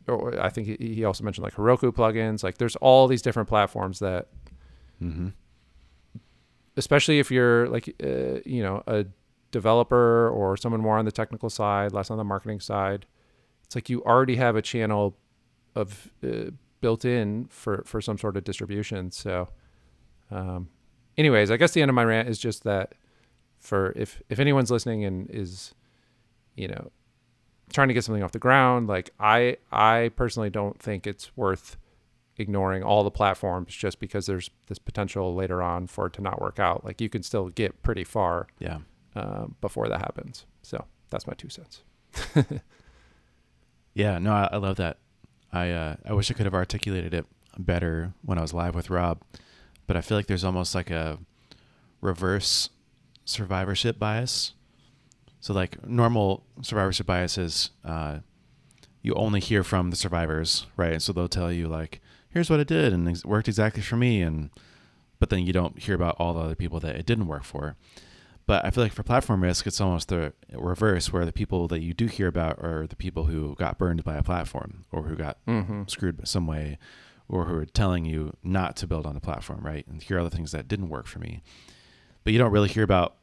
or 0.09 0.40
I 0.40 0.48
think 0.48 0.66
he 0.66 0.94
he 0.94 1.05
also 1.05 1.24
mentioned 1.24 1.44
like 1.44 1.55
Heroku 1.55 1.92
plugins. 1.92 2.42
Like 2.42 2.59
there's 2.59 2.76
all 2.76 3.07
these 3.09 3.22
different 3.22 3.48
platforms 3.48 3.98
that, 4.01 4.28
Mm-hmm. 5.03 5.28
especially 6.76 7.18
if 7.18 7.30
you're 7.30 7.68
like 7.68 7.94
uh, 8.03 8.40
you 8.44 8.62
know 8.62 8.82
a 8.86 9.07
developer 9.51 10.28
or 10.28 10.57
someone 10.57 10.80
more 10.80 10.98
on 10.98 11.05
the 11.05 11.12
technical 11.12 11.51
side, 11.51 11.92
less 11.92 12.11
on 12.11 12.18
the 12.18 12.24
marketing 12.24 12.61
side, 12.61 13.07
it's 13.64 13.74
like 13.74 13.88
you 13.90 14.03
already 14.05 14.36
have 14.36 14.57
a 14.57 14.62
channel 14.62 15.16
of 15.74 16.11
uh, 16.24 16.51
built 16.80 17.05
in 17.05 17.46
for 17.46 17.82
for 17.86 18.01
some 18.01 18.18
sort 18.18 18.36
of 18.36 18.44
distribution. 18.44 19.11
So, 19.11 19.48
um, 20.30 20.68
anyways, 21.16 21.51
I 21.51 21.57
guess 21.57 21.72
the 21.72 21.82
end 21.82 21.88
of 21.88 21.94
my 21.94 22.05
rant 22.05 22.28
is 22.28 22.38
just 22.38 22.64
that 22.64 22.94
for 23.59 23.92
if 23.96 24.22
if 24.28 24.38
anyone's 24.38 24.70
listening 24.70 25.05
and 25.05 25.28
is, 25.30 25.74
you 26.57 26.68
know, 26.68 26.90
trying 27.73 27.89
to 27.89 27.95
get 27.95 28.05
something 28.05 28.23
off 28.23 28.33
the 28.33 28.39
ground, 28.39 28.87
like 28.89 29.11
I 29.18 29.57
I 29.73 30.11
personally 30.16 30.51
don't 30.51 30.79
think 30.79 31.07
it's 31.07 31.35
worth 31.37 31.77
ignoring 32.37 32.83
all 32.83 33.05
the 33.05 33.11
platforms 33.11 33.75
just 33.75 34.01
because 34.01 34.27
there's 34.27 34.51
this 34.66 34.79
potential 34.79 35.35
later 35.35 35.62
on 35.62 35.87
for 35.87 36.07
it 36.07 36.12
to 36.14 36.23
not 36.23 36.41
work 36.41 36.59
out. 36.59 36.85
Like 36.85 37.01
you 37.01 37.09
can 37.09 37.23
still 37.23 37.49
get 37.51 37.83
pretty 37.83 38.03
far 38.05 38.47
Yeah. 38.59 38.79
um, 39.14 39.57
before 39.61 39.89
that 39.89 39.99
happens. 40.01 40.47
So 40.62 40.85
that's 41.11 41.27
my 41.27 41.35
two 41.35 41.49
cents. 41.51 41.83
Yeah, 43.95 44.18
no, 44.18 44.33
I, 44.33 44.49
I 44.53 44.57
love 44.57 44.77
that. 44.77 44.99
I 45.53 45.71
uh, 45.71 45.97
I 46.07 46.12
wish 46.12 46.31
I 46.31 46.35
could 46.35 46.47
have 46.47 46.55
articulated 46.55 47.12
it 47.12 47.27
better 47.59 48.12
when 48.23 48.39
I 48.39 48.43
was 48.43 48.55
live 48.55 48.75
with 48.75 48.89
Rob, 48.89 49.21
but 49.87 49.97
I 49.97 50.01
feel 50.01 50.16
like 50.16 50.27
there's 50.29 50.45
almost 50.45 50.75
like 50.75 50.91
a 50.91 51.18
reverse 52.01 52.71
survivorship 53.25 53.99
bias. 53.99 54.55
So 55.41 55.55
like 55.55 55.86
normal 55.86 56.45
survivorship 56.62 57.07
bias 57.07 57.38
is 57.38 57.70
uh, 57.84 58.18
you 59.03 59.14
only 59.14 59.41
hear 59.41 59.64
from 59.64 59.91
the 59.91 59.97
survivors, 59.97 60.66
right? 60.76 61.01
So 61.01 61.12
they'll 61.12 61.28
tell 61.28 61.51
you 61.51 61.66
like, 61.66 62.01
here's 62.28 62.51
what 62.51 62.61
it 62.61 62.68
did 62.68 62.93
and 62.93 63.09
it 63.09 63.24
worked 63.24 63.49
exactly 63.49 63.82
for 63.82 63.97
me, 63.97 64.22
and 64.22 64.51
but 65.18 65.30
then 65.30 65.41
you 65.47 65.53
don't 65.53 65.78
hear 65.78 65.95
about 65.95 66.16
all 66.18 66.34
the 66.34 66.41
other 66.41 66.55
people 66.55 66.80
that 66.80 66.97
it 66.97 67.07
didn't 67.07 67.26
work 67.26 67.45
for. 67.45 67.76
But 68.47 68.64
I 68.64 68.70
feel 68.70 68.82
like 68.82 68.93
for 68.93 69.03
platform 69.03 69.43
risk, 69.43 69.66
it's 69.66 69.80
almost 69.80 70.09
the 70.09 70.32
reverse, 70.53 71.12
where 71.12 71.24
the 71.24 71.32
people 71.32 71.68
that 71.68 71.80
you 71.80 71.95
do 71.95 72.07
hear 72.07 72.26
about 72.26 72.59
are 72.59 72.86
the 72.86 72.97
people 72.97 73.26
who 73.26 73.55
got 73.55 73.78
burned 73.78 74.03
by 74.03 74.16
a 74.16 74.22
platform 74.22 74.84
or 74.91 75.05
who 75.05 75.14
got 75.16 75.38
Mm-hmm. 75.47 75.82
screwed 75.86 76.26
some 76.26 76.47
way 76.47 76.76
or 77.28 77.45
who 77.45 77.55
are 77.55 77.64
telling 77.64 78.05
you 78.05 78.36
not 78.43 78.74
to 78.76 78.86
build 78.88 79.07
on 79.07 79.14
the 79.14 79.20
platform, 79.20 79.61
right? 79.64 79.86
And 79.86 80.03
here 80.03 80.18
are 80.18 80.24
the 80.24 80.30
things 80.30 80.51
that 80.53 80.66
didn't 80.66 80.88
work 80.88 81.07
for 81.07 81.20
me. 81.20 81.43
But 82.24 82.32
you 82.32 82.38
don't 82.41 82.51
really 82.51 82.68
hear 82.68 82.82
about 82.82 83.14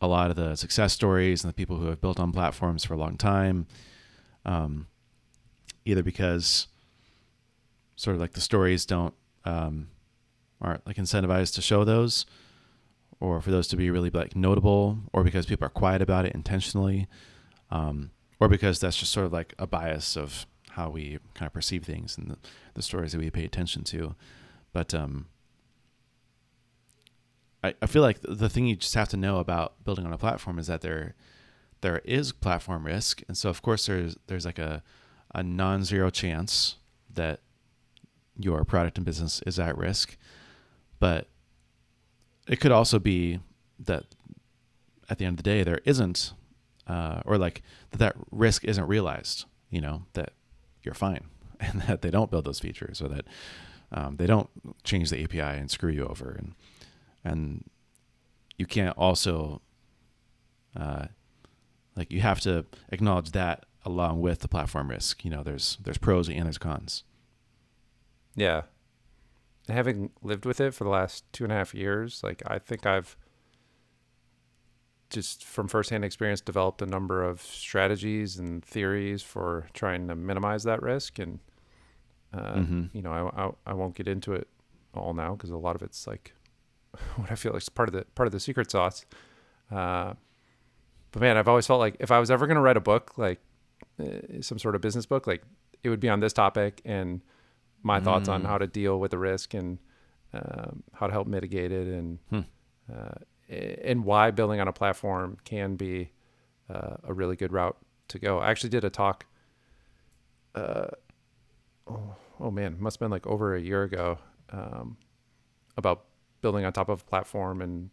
a 0.00 0.06
lot 0.06 0.30
of 0.30 0.36
the 0.36 0.54
success 0.56 0.92
stories 0.92 1.42
and 1.42 1.50
the 1.50 1.54
people 1.54 1.76
who 1.76 1.86
have 1.86 2.00
built 2.00 2.20
on 2.20 2.32
platforms 2.32 2.84
for 2.84 2.94
a 2.94 2.98
long 2.98 3.16
time. 3.16 3.66
Um, 4.44 4.86
either 5.84 6.02
because 6.02 6.68
sort 7.96 8.14
of 8.14 8.20
like 8.20 8.32
the 8.32 8.40
stories 8.40 8.86
don't 8.86 9.14
um, 9.44 9.88
aren't 10.60 10.86
like 10.86 10.96
incentivized 10.96 11.54
to 11.54 11.62
show 11.62 11.84
those, 11.84 12.26
or 13.20 13.40
for 13.40 13.50
those 13.50 13.66
to 13.68 13.76
be 13.76 13.90
really 13.90 14.10
like 14.10 14.36
notable, 14.36 14.98
or 15.12 15.24
because 15.24 15.46
people 15.46 15.66
are 15.66 15.70
quiet 15.70 16.02
about 16.02 16.26
it 16.26 16.34
intentionally, 16.34 17.08
um, 17.70 18.10
or 18.38 18.48
because 18.48 18.78
that's 18.78 18.96
just 18.96 19.12
sort 19.12 19.26
of 19.26 19.32
like 19.32 19.54
a 19.58 19.66
bias 19.66 20.16
of 20.16 20.46
how 20.70 20.90
we 20.90 21.18
kind 21.34 21.46
of 21.46 21.52
perceive 21.52 21.84
things 21.84 22.16
and 22.16 22.30
the, 22.30 22.36
the 22.74 22.82
stories 22.82 23.12
that 23.12 23.18
we 23.18 23.30
pay 23.30 23.44
attention 23.44 23.82
to. 23.82 24.14
But 24.72 24.94
um, 24.94 25.26
I, 27.68 27.74
I 27.82 27.86
feel 27.86 28.02
like 28.02 28.18
the 28.22 28.48
thing 28.48 28.66
you 28.66 28.76
just 28.76 28.94
have 28.94 29.08
to 29.10 29.16
know 29.16 29.38
about 29.38 29.84
building 29.84 30.06
on 30.06 30.12
a 30.12 30.18
platform 30.18 30.58
is 30.58 30.66
that 30.66 30.80
there 30.80 31.14
there 31.80 31.98
is 32.04 32.32
platform 32.32 32.84
risk, 32.84 33.22
and 33.28 33.36
so 33.36 33.48
of 33.50 33.62
course 33.62 33.86
there's 33.86 34.16
there's 34.26 34.44
like 34.44 34.58
a 34.58 34.82
a 35.34 35.42
non-zero 35.42 36.10
chance 36.10 36.76
that 37.12 37.40
your 38.36 38.64
product 38.64 38.96
and 38.96 39.04
business 39.04 39.42
is 39.46 39.58
at 39.58 39.76
risk, 39.76 40.16
but 40.98 41.28
it 42.46 42.60
could 42.60 42.72
also 42.72 42.98
be 42.98 43.40
that 43.78 44.04
at 45.10 45.18
the 45.18 45.24
end 45.24 45.38
of 45.38 45.44
the 45.44 45.50
day 45.50 45.62
there 45.62 45.80
isn't, 45.84 46.32
uh, 46.86 47.20
or 47.24 47.36
like 47.36 47.62
that 47.90 47.98
that 47.98 48.16
risk 48.30 48.64
isn't 48.64 48.86
realized. 48.86 49.44
You 49.70 49.80
know 49.80 50.02
that 50.14 50.32
you're 50.82 50.94
fine, 50.94 51.24
and 51.60 51.82
that 51.82 52.02
they 52.02 52.10
don't 52.10 52.30
build 52.30 52.44
those 52.44 52.60
features, 52.60 53.02
or 53.02 53.08
that 53.08 53.26
um, 53.92 54.16
they 54.16 54.26
don't 54.26 54.48
change 54.84 55.10
the 55.10 55.22
API 55.22 55.40
and 55.40 55.70
screw 55.70 55.92
you 55.92 56.06
over, 56.06 56.30
and 56.30 56.54
and 57.28 57.64
you 58.56 58.66
can't 58.66 58.96
also 58.98 59.60
uh, 60.76 61.06
like 61.96 62.12
you 62.12 62.20
have 62.20 62.40
to 62.40 62.64
acknowledge 62.90 63.30
that 63.32 63.64
along 63.84 64.20
with 64.20 64.40
the 64.40 64.48
platform 64.48 64.90
risk. 64.90 65.24
You 65.24 65.30
know, 65.30 65.42
there's 65.42 65.78
there's 65.82 65.98
pros 65.98 66.28
and 66.28 66.44
there's 66.44 66.58
cons. 66.58 67.04
Yeah. 68.34 68.62
Having 69.68 70.10
lived 70.22 70.46
with 70.46 70.60
it 70.60 70.72
for 70.74 70.84
the 70.84 70.90
last 70.90 71.24
two 71.32 71.44
and 71.44 71.52
a 71.52 71.56
half 71.56 71.74
years, 71.74 72.22
like 72.22 72.42
I 72.46 72.58
think 72.58 72.86
I've 72.86 73.16
just 75.10 75.44
from 75.44 75.68
firsthand 75.68 76.04
experience 76.04 76.40
developed 76.40 76.82
a 76.82 76.86
number 76.86 77.22
of 77.22 77.40
strategies 77.40 78.38
and 78.38 78.64
theories 78.64 79.22
for 79.22 79.66
trying 79.72 80.06
to 80.08 80.14
minimize 80.14 80.64
that 80.64 80.82
risk. 80.82 81.18
And, 81.18 81.40
uh, 82.32 82.56
Mhm. 82.56 82.90
you 82.94 83.00
know, 83.02 83.12
I, 83.12 83.46
I, 83.46 83.50
I 83.66 83.72
won't 83.74 83.94
get 83.94 84.06
into 84.06 84.32
it 84.34 84.48
all 84.94 85.14
now 85.14 85.34
because 85.34 85.50
a 85.50 85.56
lot 85.56 85.76
of 85.76 85.82
it's 85.82 86.06
like 86.06 86.34
what 87.16 87.30
I 87.30 87.34
feel 87.34 87.52
like 87.52 87.62
is 87.62 87.68
part 87.68 87.88
of 87.88 87.94
the, 87.94 88.04
part 88.14 88.26
of 88.26 88.32
the 88.32 88.40
secret 88.40 88.70
sauce. 88.70 89.04
Uh, 89.70 90.14
but 91.12 91.20
man, 91.22 91.36
I've 91.36 91.48
always 91.48 91.66
felt 91.66 91.80
like 91.80 91.96
if 92.00 92.10
I 92.10 92.18
was 92.18 92.30
ever 92.30 92.46
going 92.46 92.56
to 92.56 92.60
write 92.60 92.76
a 92.76 92.80
book, 92.80 93.16
like 93.16 93.40
uh, 94.00 94.40
some 94.40 94.58
sort 94.58 94.74
of 94.74 94.80
business 94.80 95.06
book, 95.06 95.26
like 95.26 95.42
it 95.82 95.88
would 95.90 96.00
be 96.00 96.08
on 96.08 96.20
this 96.20 96.32
topic 96.32 96.80
and 96.84 97.20
my 97.82 98.00
thoughts 98.00 98.28
on 98.28 98.42
Mm. 98.42 98.46
how 98.46 98.58
to 98.58 98.66
deal 98.66 98.98
with 98.98 99.10
the 99.12 99.18
risk 99.18 99.54
and 99.54 99.78
um, 100.32 100.82
how 100.92 101.06
to 101.06 101.12
help 101.12 101.26
mitigate 101.26 101.72
it 101.72 101.86
and 101.86 102.18
Hmm. 102.30 102.40
uh, 102.92 103.14
and 103.48 104.04
why 104.04 104.30
building 104.30 104.60
on 104.60 104.68
a 104.68 104.72
platform 104.72 105.38
can 105.44 105.76
be 105.76 106.10
uh, 106.68 106.96
a 107.04 107.14
really 107.14 107.34
good 107.36 107.50
route 107.52 107.78
to 108.08 108.18
go. 108.18 108.38
I 108.40 108.50
actually 108.50 108.68
did 108.70 108.84
a 108.84 108.90
talk. 108.90 109.24
Uh, 110.54 110.88
oh, 111.86 112.14
oh 112.40 112.50
man, 112.50 112.76
must 112.78 112.96
have 112.96 113.00
been 113.00 113.10
like 113.10 113.26
over 113.26 113.54
a 113.54 113.60
year 113.60 113.84
ago 113.84 114.18
um, 114.50 114.96
about 115.78 116.04
building 116.40 116.64
on 116.64 116.72
top 116.72 116.88
of 116.88 117.02
a 117.02 117.04
platform 117.04 117.60
and 117.62 117.90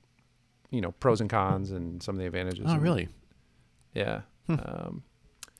you 0.72 0.82
know 0.82 0.92
pros 0.94 1.22
and 1.22 1.30
cons 1.30 1.72
and 1.72 2.02
some 2.02 2.16
of 2.16 2.20
the 2.20 2.26
advantages. 2.28 2.66
Oh, 2.68 2.78
really? 2.78 3.08
Yeah. 3.94 4.22
Hmm. 4.48 4.54
Um, 4.66 5.04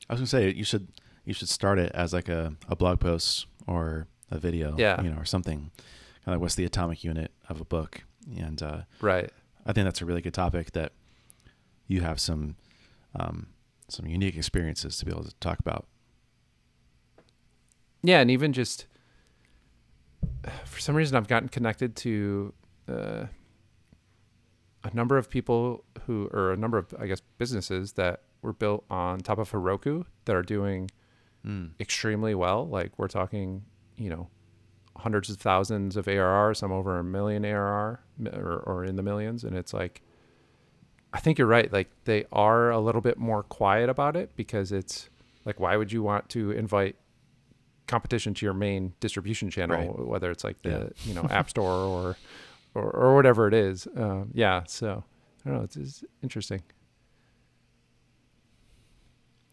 I 0.08 0.12
was 0.12 0.20
gonna 0.20 0.26
say 0.26 0.52
you 0.52 0.64
should 0.64 0.88
you 1.24 1.34
should 1.34 1.48
start 1.48 1.78
it 1.78 1.90
as 1.94 2.12
like 2.12 2.28
a, 2.28 2.54
a 2.68 2.76
blog 2.76 3.00
post 3.00 3.46
or 3.66 4.06
a 4.30 4.38
video, 4.38 4.74
Yeah. 4.78 5.00
you 5.02 5.10
know, 5.10 5.18
or 5.18 5.24
something. 5.24 5.70
Kind 6.24 6.34
of 6.34 6.40
what's 6.40 6.54
the 6.56 6.64
atomic 6.64 7.04
unit 7.04 7.30
of 7.48 7.60
a 7.60 7.64
book, 7.64 8.02
and 8.36 8.60
uh, 8.62 8.80
right. 9.00 9.30
I 9.64 9.72
think 9.72 9.84
that's 9.84 10.00
a 10.02 10.04
really 10.04 10.20
good 10.20 10.34
topic 10.34 10.72
that 10.72 10.92
you 11.86 12.00
have 12.02 12.18
some 12.20 12.56
um, 13.14 13.46
some 13.88 14.06
unique 14.06 14.36
experiences 14.36 14.98
to 14.98 15.04
be 15.04 15.12
able 15.12 15.24
to 15.24 15.34
talk 15.36 15.58
about. 15.60 15.86
Yeah, 18.02 18.20
and 18.20 18.30
even 18.30 18.52
just 18.52 18.86
for 20.64 20.80
some 20.80 20.94
reason, 20.94 21.16
I've 21.16 21.28
gotten 21.28 21.48
connected 21.48 21.96
to 21.96 22.52
uh, 22.88 23.26
a 24.84 24.94
number 24.94 25.18
of 25.18 25.28
people 25.28 25.84
who, 26.06 26.28
or 26.32 26.52
a 26.52 26.56
number 26.56 26.78
of, 26.78 26.94
I 26.98 27.06
guess, 27.06 27.20
businesses 27.38 27.92
that 27.94 28.22
were 28.42 28.52
built 28.52 28.84
on 28.90 29.20
top 29.20 29.38
of 29.38 29.50
Heroku 29.50 30.04
that 30.24 30.36
are 30.36 30.42
doing 30.42 30.90
Mm. 31.46 31.70
extremely 31.78 32.34
well. 32.34 32.66
Like 32.66 32.90
we're 32.98 33.06
talking, 33.06 33.62
you 33.96 34.10
know, 34.10 34.28
hundreds 34.96 35.30
of 35.30 35.36
thousands 35.36 35.96
of 35.96 36.08
ARR, 36.08 36.54
some 36.54 36.72
over 36.72 36.98
a 36.98 37.04
million 37.04 37.44
ARR, 37.44 38.00
or, 38.32 38.62
or 38.66 38.84
in 38.84 38.96
the 38.96 39.02
millions, 39.02 39.44
and 39.44 39.56
it's 39.56 39.72
like, 39.72 40.02
I 41.12 41.20
think 41.20 41.38
you're 41.38 41.46
right. 41.46 41.72
Like 41.72 41.88
they 42.04 42.24
are 42.32 42.70
a 42.70 42.80
little 42.80 43.00
bit 43.00 43.16
more 43.16 43.44
quiet 43.44 43.88
about 43.88 44.16
it 44.16 44.34
because 44.34 44.72
it's 44.72 45.08
like, 45.44 45.60
why 45.60 45.76
would 45.76 45.92
you 45.92 46.02
want 46.02 46.28
to 46.30 46.50
invite 46.50 46.96
competition 47.86 48.34
to 48.34 48.44
your 48.44 48.54
main 48.54 48.94
distribution 48.98 49.48
channel, 49.48 49.76
Right. 49.94 50.06
whether 50.08 50.32
it's 50.32 50.42
like 50.42 50.60
the 50.62 50.68
Yeah. 50.70 50.88
you 51.04 51.14
know 51.14 51.22
App 51.30 51.48
Store 51.48 51.70
or, 51.84 52.16
or 52.76 52.90
or 52.90 53.14
whatever 53.14 53.48
it 53.48 53.54
is. 53.54 53.86
Um, 53.96 54.30
yeah, 54.34 54.62
so 54.66 55.02
I 55.44 55.48
don't 55.48 55.58
know. 55.58 55.64
It's, 55.64 55.76
it's 55.76 56.04
interesting. 56.22 56.62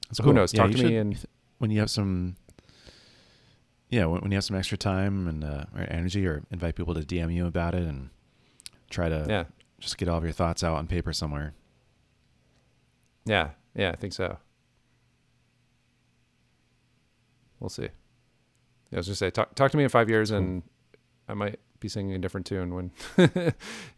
That's 0.09 0.17
So 0.17 0.23
who 0.23 0.33
knows? 0.33 0.51
Talk 0.51 0.71
you 0.71 0.77
to 0.77 0.83
me 0.83 0.97
and- 0.97 1.25
when 1.59 1.71
you 1.71 1.79
have 1.79 1.89
some, 1.89 2.35
yeah, 3.89 4.05
when, 4.05 4.21
when 4.21 4.31
you 4.31 4.35
have 4.35 4.43
some 4.43 4.57
extra 4.57 4.77
time 4.77 5.27
and 5.27 5.43
uh, 5.43 5.63
or 5.75 5.81
energy, 5.89 6.27
or 6.27 6.43
invite 6.51 6.75
people 6.75 6.93
to 6.93 7.01
DM 7.01 7.33
you 7.33 7.47
about 7.47 7.73
it 7.73 7.83
and 7.83 8.09
try 8.89 9.07
to 9.07 9.25
Yeah, 9.29 9.45
just 9.79 9.97
get 9.97 10.09
all 10.09 10.17
of 10.17 10.23
your 10.23 10.33
thoughts 10.33 10.63
out 10.63 10.75
on 10.75 10.87
paper 10.87 11.13
somewhere. 11.13 11.53
yeah, 13.25 13.51
yeah. 13.75 13.91
I 13.91 13.95
think 13.95 14.11
so. 14.13 14.37
We'll 17.59 17.69
see. 17.69 17.83
Yeah, 17.83 17.89
I 18.93 18.97
was 18.97 19.07
just 19.07 19.19
say 19.19 19.31
talk 19.31 19.55
talk 19.55 19.71
to 19.71 19.77
me 19.77 19.83
in 19.83 19.89
five 19.89 20.09
years, 20.09 20.31
and 20.31 20.63
I 21.29 21.33
might 21.33 21.59
be 21.83 21.89
singing 21.89 22.15
a 22.15 22.17
different 22.17 22.47
tune 22.47 22.73
when 22.73 22.91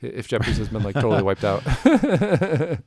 if 0.01 0.27
JetBoost 0.27 0.57
has 0.57 0.69
been 0.69 0.81
like 0.83 0.95
totally 0.95 1.21
wiped 1.21 1.43
out. 1.45 1.63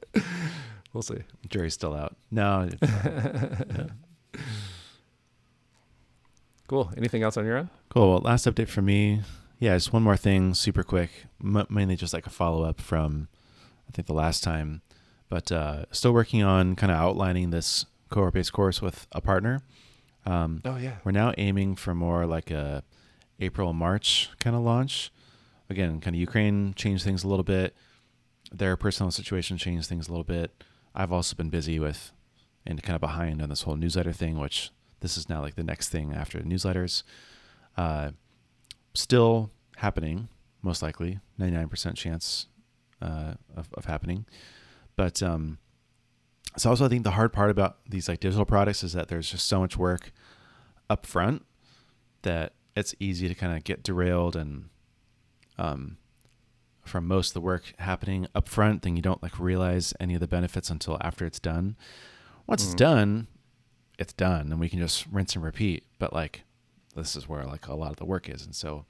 we'll 0.93 1.03
see. 1.03 1.19
Jury's 1.49 1.73
still 1.75 1.95
out. 1.95 2.17
No, 2.33 2.69
Cool. 6.67 6.93
Anything 6.99 7.23
else 7.23 7.37
on 7.39 7.47
your 7.47 7.57
end? 7.59 7.69
Cool. 7.89 8.11
Well, 8.11 8.19
last 8.21 8.47
update 8.47 8.69
for 8.69 8.83
me. 8.83 9.23
Yeah, 9.59 9.75
just 9.77 9.93
one 9.93 10.03
more 10.03 10.17
thing, 10.19 10.53
super 10.53 10.83
quick. 10.83 11.11
M- 11.43 11.67
mainly 11.71 11.97
just 11.97 12.13
like 12.13 12.27
a 12.27 12.31
follow 12.31 12.63
up 12.65 12.81
from, 12.81 13.29
I 13.89 13.93
think 13.93 14.07
the 14.07 14.13
last 14.15 14.43
time, 14.45 14.83
but 15.31 15.51
uh, 15.51 15.85
still 15.93 16.13
working 16.13 16.43
on 16.43 16.77
kind 16.77 16.93
of 16.93 16.99
outlining 16.99 17.51
this 17.51 17.87
cohort 18.11 18.35
based 18.35 18.53
course 18.53 18.83
with 18.83 19.07
a 19.13 19.21
partner. 19.23 19.61
Um, 20.27 20.61
Oh 20.65 20.77
yeah. 20.77 20.97
we're 21.05 21.13
now 21.13 21.33
aiming 21.39 21.77
for 21.77 21.95
more 21.95 22.27
like 22.27 22.51
a 22.51 22.83
April 23.41 23.73
March 23.73 24.31
kind 24.41 24.57
of 24.57 24.63
launch. 24.63 25.13
Again, 25.71 26.01
kind 26.01 26.17
of 26.17 26.21
Ukraine 26.21 26.75
changed 26.75 27.05
things 27.05 27.25
a 27.25 27.29
little 27.29 27.45
bit. 27.45 27.75
Their 28.51 28.77
personal 28.77 29.11
situation 29.11 29.59
changed 29.59 29.89
things 29.89 30.09
a 30.09 30.11
little 30.11 30.25
bit. 30.25 30.65
I've 30.95 31.13
also 31.13 31.37
been 31.37 31.51
busy 31.51 31.79
with 31.79 32.13
and 32.67 32.83
kind 32.83 32.95
of 32.95 33.01
behind 33.01 33.41
on 33.41 33.49
this 33.49 33.63
whole 33.63 33.77
newsletter 33.77 34.13
thing, 34.13 34.39
which 34.39 34.71
this 35.01 35.17
is 35.17 35.29
now 35.29 35.41
like 35.41 35.55
the 35.55 35.63
next 35.63 35.91
thing 35.91 36.13
after 36.13 36.39
the 36.39 36.45
newsletters. 36.45 37.03
Uh, 37.77 38.11
still 38.95 39.51
happening, 39.77 40.29
most 40.63 40.83
likely, 40.83 41.21
99% 41.39 41.95
chance 41.95 42.47
uh, 43.01 43.35
of, 43.57 43.69
of 43.75 43.85
happening. 43.85 44.27
But 44.97 45.23
um, 45.23 45.59
so 46.57 46.71
also 46.71 46.85
I 46.85 46.89
think 46.89 47.05
the 47.05 47.13
hard 47.13 47.33
part 47.33 47.51
about 47.51 47.79
these 47.89 48.09
like 48.09 48.21
digital 48.21 48.45
products 48.45 48.83
is 48.83 48.93
that 48.95 49.09
there's 49.09 49.31
just 49.31 49.47
so 49.47 49.61
much 49.61 49.77
work 49.77 50.13
up 50.91 51.07
front 51.07 51.45
that 52.23 52.53
it's 52.79 52.95
easy 53.01 53.29
to 53.29 53.35
kind 53.35 53.57
of 53.57 53.65
get 53.65 53.83
derailed 53.83 54.37
and 54.37 54.69
um, 55.59 55.97
from 56.85 57.07
most 57.07 57.31
of 57.31 57.35
the 57.35 57.41
work 57.41 57.75
happening 57.79 58.27
up 58.35 58.49
front, 58.49 58.83
then 58.83 58.97
you 58.97 59.03
don't 59.03 59.23
like 59.23 59.39
realize 59.39 59.93
any 60.01 60.15
of 60.15 60.21
the 60.21 60.29
benefits 60.29 60.71
until 60.71 60.97
after 61.01 61.27
it's 61.27 61.41
done. 61.41 61.77
Once 62.47 62.63
it's 62.65 62.75
Mhm. 62.75 62.79
done, 62.79 63.27
it's 63.99 64.13
done 64.13 64.51
and 64.53 64.61
we 64.61 64.69
can 64.69 64.79
just 64.79 65.07
rinse 65.09 65.35
and 65.35 65.45
repeat. 65.45 65.85
But 65.99 66.13
like 66.13 66.45
this 66.95 67.15
is 67.17 67.29
where 67.29 67.45
like 67.45 67.67
a 67.69 67.75
lot 67.75 67.91
of 67.91 67.97
the 67.97 68.05
work 68.05 68.29
is. 68.29 68.45
And 68.45 68.55
so 68.55 68.85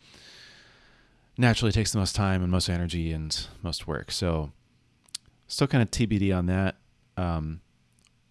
naturally 1.37 1.71
it 1.71 1.75
takes 1.75 1.93
the 1.93 1.99
most 1.99 2.15
time 2.15 2.43
and 2.43 2.51
most 2.51 2.69
energy 2.69 3.13
and 3.13 3.47
most 3.63 3.87
work. 3.87 4.11
So 4.11 4.53
still 5.47 5.67
kind 5.67 5.83
of 5.83 5.91
TBD 5.91 6.33
on 6.37 6.47
that. 6.47 6.77
Um, 7.17 7.61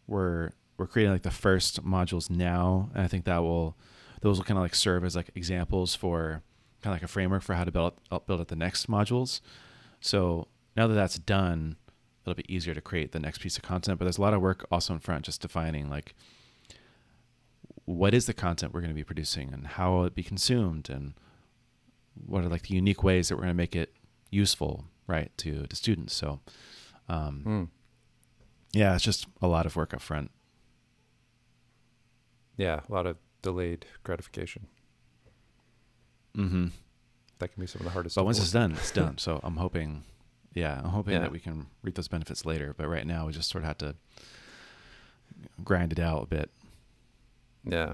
we're 0.07 0.51
we're 0.77 0.87
creating 0.87 1.11
like 1.13 1.23
the 1.23 1.31
first 1.31 1.83
modules 1.83 2.29
now, 2.29 2.89
and 2.93 3.03
I 3.03 3.07
think 3.07 3.25
that 3.25 3.39
will 3.39 3.75
those 4.21 4.37
will 4.37 4.45
kind 4.45 4.57
of 4.57 4.63
like 4.63 4.75
serve 4.75 5.03
as 5.05 5.15
like 5.15 5.29
examples 5.35 5.95
for 5.95 6.41
kind 6.81 6.91
of 6.93 6.95
like 7.01 7.03
a 7.03 7.07
framework 7.07 7.43
for 7.43 7.53
how 7.55 7.63
to 7.63 7.71
build 7.71 7.93
up, 8.11 8.27
build 8.27 8.41
up 8.41 8.47
the 8.47 8.55
next 8.55 8.87
modules. 8.89 9.41
So 10.01 10.47
now 10.75 10.87
that 10.87 10.93
that's 10.95 11.17
done, 11.19 11.77
it'll 12.23 12.35
be 12.35 12.45
easier 12.53 12.73
to 12.73 12.81
create 12.81 13.11
the 13.11 13.19
next 13.19 13.39
piece 13.41 13.57
of 13.57 13.63
content. 13.63 13.97
But 13.99 14.05
there's 14.05 14.17
a 14.17 14.21
lot 14.21 14.33
of 14.33 14.41
work 14.41 14.65
also 14.71 14.93
in 14.93 14.99
front, 14.99 15.25
just 15.25 15.41
defining 15.41 15.89
like 15.89 16.13
what 17.85 18.13
is 18.13 18.25
the 18.25 18.33
content 18.33 18.73
we're 18.73 18.81
going 18.81 18.91
to 18.91 18.95
be 18.95 19.03
producing 19.03 19.53
and 19.53 19.65
how 19.65 19.93
will 19.93 20.05
it 20.05 20.13
be 20.15 20.23
consumed 20.23 20.89
and 20.89 21.13
what 22.25 22.43
are 22.43 22.49
like 22.49 22.63
the 22.63 22.75
unique 22.75 23.03
ways 23.03 23.29
that 23.29 23.35
we're 23.35 23.43
going 23.43 23.53
to 23.53 23.57
make 23.57 23.75
it 23.75 23.93
useful, 24.29 24.85
right, 25.07 25.31
to 25.37 25.65
to 25.67 25.75
students. 25.75 26.13
So, 26.13 26.39
um, 27.07 27.43
Mm. 27.45 27.67
yeah, 28.73 28.93
it's 28.95 29.03
just 29.03 29.27
a 29.41 29.47
lot 29.47 29.65
of 29.65 29.75
work 29.75 29.93
up 29.93 30.01
front. 30.01 30.31
Yeah, 32.57 32.81
a 32.89 32.91
lot 32.91 33.05
of 33.05 33.17
delayed 33.41 33.85
gratification. 34.03 34.67
Mm-hmm. 36.35 36.67
That 37.39 37.49
can 37.53 37.61
be 37.61 37.67
some 37.67 37.81
of 37.81 37.85
the 37.85 37.91
hardest. 37.91 38.15
But 38.15 38.25
once 38.25 38.39
it's 38.39 38.51
done, 38.51 38.73
it's 38.73 38.91
done. 38.91 39.15
So 39.19 39.39
I'm 39.43 39.57
hoping, 39.57 40.03
yeah, 40.53 40.79
I'm 40.83 40.89
hoping 40.89 41.13
Yeah. 41.13 41.19
that 41.19 41.31
we 41.31 41.39
can 41.39 41.67
reap 41.83 41.95
those 41.95 42.07
benefits 42.07 42.45
later. 42.45 42.73
But 42.77 42.87
right 42.87 43.05
now, 43.05 43.27
we 43.27 43.33
just 43.33 43.49
sort 43.49 43.63
of 43.63 43.67
have 43.67 43.77
to 43.79 43.95
grind 45.63 45.91
it 45.91 45.99
out 45.99 46.23
a 46.23 46.25
bit. 46.27 46.49
Yeah. 47.63 47.93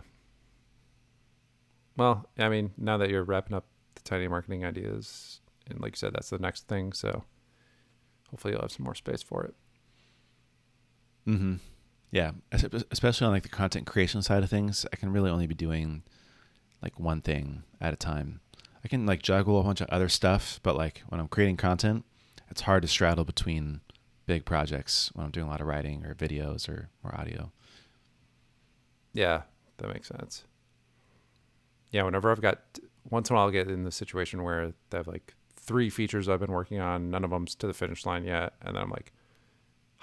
Well, 1.97 2.27
I 2.37 2.49
mean, 2.49 2.71
now 2.77 2.97
that 2.97 3.09
you're 3.09 3.23
wrapping 3.23 3.55
up 3.55 3.65
the 3.95 4.01
tiny 4.01 4.27
marketing 4.27 4.65
ideas, 4.65 5.41
and 5.69 5.79
like 5.79 5.93
you 5.93 5.97
said, 5.97 6.13
that's 6.13 6.29
the 6.29 6.39
next 6.39 6.67
thing. 6.67 6.93
So 6.93 7.23
hopefully 8.31 8.53
you'll 8.53 8.61
have 8.61 8.71
some 8.71 8.83
more 8.85 8.95
space 8.95 9.21
for 9.21 9.43
it. 9.43 9.55
Mm-hmm. 11.27 11.55
Yeah, 12.13 12.33
especially 12.91 13.25
on 13.25 13.33
like 13.33 13.41
the 13.41 13.49
content 13.49 13.87
creation 13.87 14.21
side 14.21 14.43
of 14.43 14.49
things, 14.51 14.85
I 14.93 14.97
can 14.97 15.11
really 15.11 15.31
only 15.31 15.47
be 15.47 15.55
doing 15.55 16.03
like 16.79 16.99
one 16.99 17.21
thing 17.21 17.63
at 17.81 17.91
a 17.91 17.95
time. 17.95 18.39
I 18.85 18.87
can 18.87 19.07
like 19.07 19.23
juggle 19.23 19.59
a 19.59 19.63
bunch 19.63 19.81
of 19.81 19.89
other 19.89 20.09
stuff, 20.09 20.59
but 20.61 20.75
like 20.75 21.01
when 21.09 21.19
I'm 21.19 21.27
creating 21.27 21.57
content, 21.57 22.05
it's 22.51 22.61
hard 22.61 22.83
to 22.83 22.87
straddle 22.87 23.25
between 23.25 23.81
big 24.27 24.45
projects 24.45 25.09
when 25.15 25.25
I'm 25.25 25.31
doing 25.31 25.47
a 25.47 25.49
lot 25.49 25.59
of 25.59 25.65
writing 25.65 26.05
or 26.05 26.13
videos 26.13 26.69
or, 26.69 26.91
or 27.03 27.19
audio. 27.19 27.51
Yeah, 29.13 29.41
that 29.77 29.91
makes 29.91 30.09
sense. 30.09 30.43
Yeah, 31.89 32.03
whenever 32.03 32.31
I've 32.31 32.41
got 32.41 32.59
once 33.09 33.31
in 33.31 33.35
a 33.35 33.37
while, 33.37 33.45
I'll 33.45 33.51
get 33.51 33.71
in 33.71 33.85
the 33.85 33.91
situation 33.91 34.43
where 34.43 34.73
they 34.91 34.97
have 34.97 35.07
like 35.07 35.33
three 35.55 35.89
features 35.89 36.29
I've 36.29 36.41
been 36.41 36.51
working 36.51 36.79
on, 36.79 37.09
none 37.09 37.23
of 37.23 37.31
them's 37.31 37.55
to 37.55 37.65
the 37.65 37.73
finish 37.73 38.05
line 38.05 38.23
yet, 38.23 38.53
and 38.61 38.75
then 38.75 38.83
I'm 38.83 38.91
like, 38.91 39.13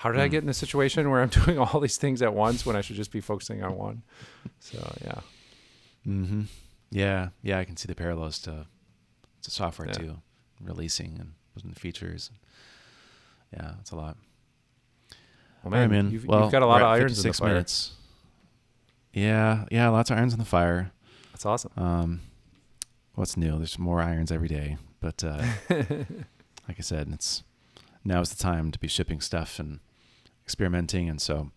how 0.01 0.11
did 0.11 0.19
I 0.21 0.27
Hmm. 0.27 0.31
get 0.33 0.43
in 0.43 0.49
a 0.49 0.55
situation 0.55 1.11
where 1.11 1.21
I'm 1.21 1.29
doing 1.45 1.59
all 1.59 1.79
these 1.79 1.99
things 1.99 2.23
at 2.23 2.33
once 2.35 2.65
when 2.65 2.75
I 2.77 2.81
should 2.81 2.97
just 2.97 3.13
be 3.13 3.21
focusing 3.21 3.63
on 3.63 3.77
one? 3.77 4.03
So 4.59 4.79
yeah, 5.05 5.21
Mm-hmm. 6.09 6.43
Yeah, 6.91 7.29
yeah, 7.43 7.59
I 7.59 7.65
can 7.65 7.77
see 7.77 7.87
the 7.87 7.95
parallels 7.95 8.39
to 8.41 8.67
to 9.43 9.51
software 9.51 9.89
Yeah. 9.89 9.93
too, 9.95 10.17
releasing 10.61 11.19
and 11.21 11.33
putting 11.55 11.73
features. 11.73 12.31
Yeah, 13.53 13.73
it's 13.81 13.91
a 13.91 13.97
lot. 13.97 14.17
well, 15.63 15.71
right, 15.73 15.81
man, 15.81 15.91
man. 15.91 16.11
You've, 16.13 16.27
well, 16.27 16.43
you've 16.43 16.53
got 16.53 16.63
a 16.63 16.67
lot 16.67 16.81
of 16.83 16.89
irons 16.89 17.19
in 17.19 17.23
the 17.25 17.29
56 17.29 17.39
fire. 17.41 17.49
minutes. 17.49 17.93
Yeah, 19.13 19.65
yeah, 19.71 19.89
lots 19.89 20.11
of 20.11 20.17
irons 20.19 20.33
in 20.33 20.39
the 20.39 20.45
fire. 20.45 20.93
That's 21.33 21.45
awesome. 21.47 21.73
Um, 21.77 22.21
what's 23.15 23.37
new? 23.37 23.57
There's 23.59 23.79
more 23.79 24.01
irons 24.01 24.31
every 24.33 24.49
day, 24.49 24.77
but 25.01 25.23
uh, 25.25 25.43
like 25.71 26.79
I 26.79 26.83
said, 26.83 27.09
it's 27.13 27.43
now 28.05 28.21
is 28.21 28.31
the 28.31 28.43
time 28.43 28.71
to 28.71 28.79
be 28.79 28.89
shipping 28.89 29.21
stuff 29.21 29.59
and 29.59 29.81
experimenting, 30.51 31.09
and 31.09 31.21
so 31.21 31.51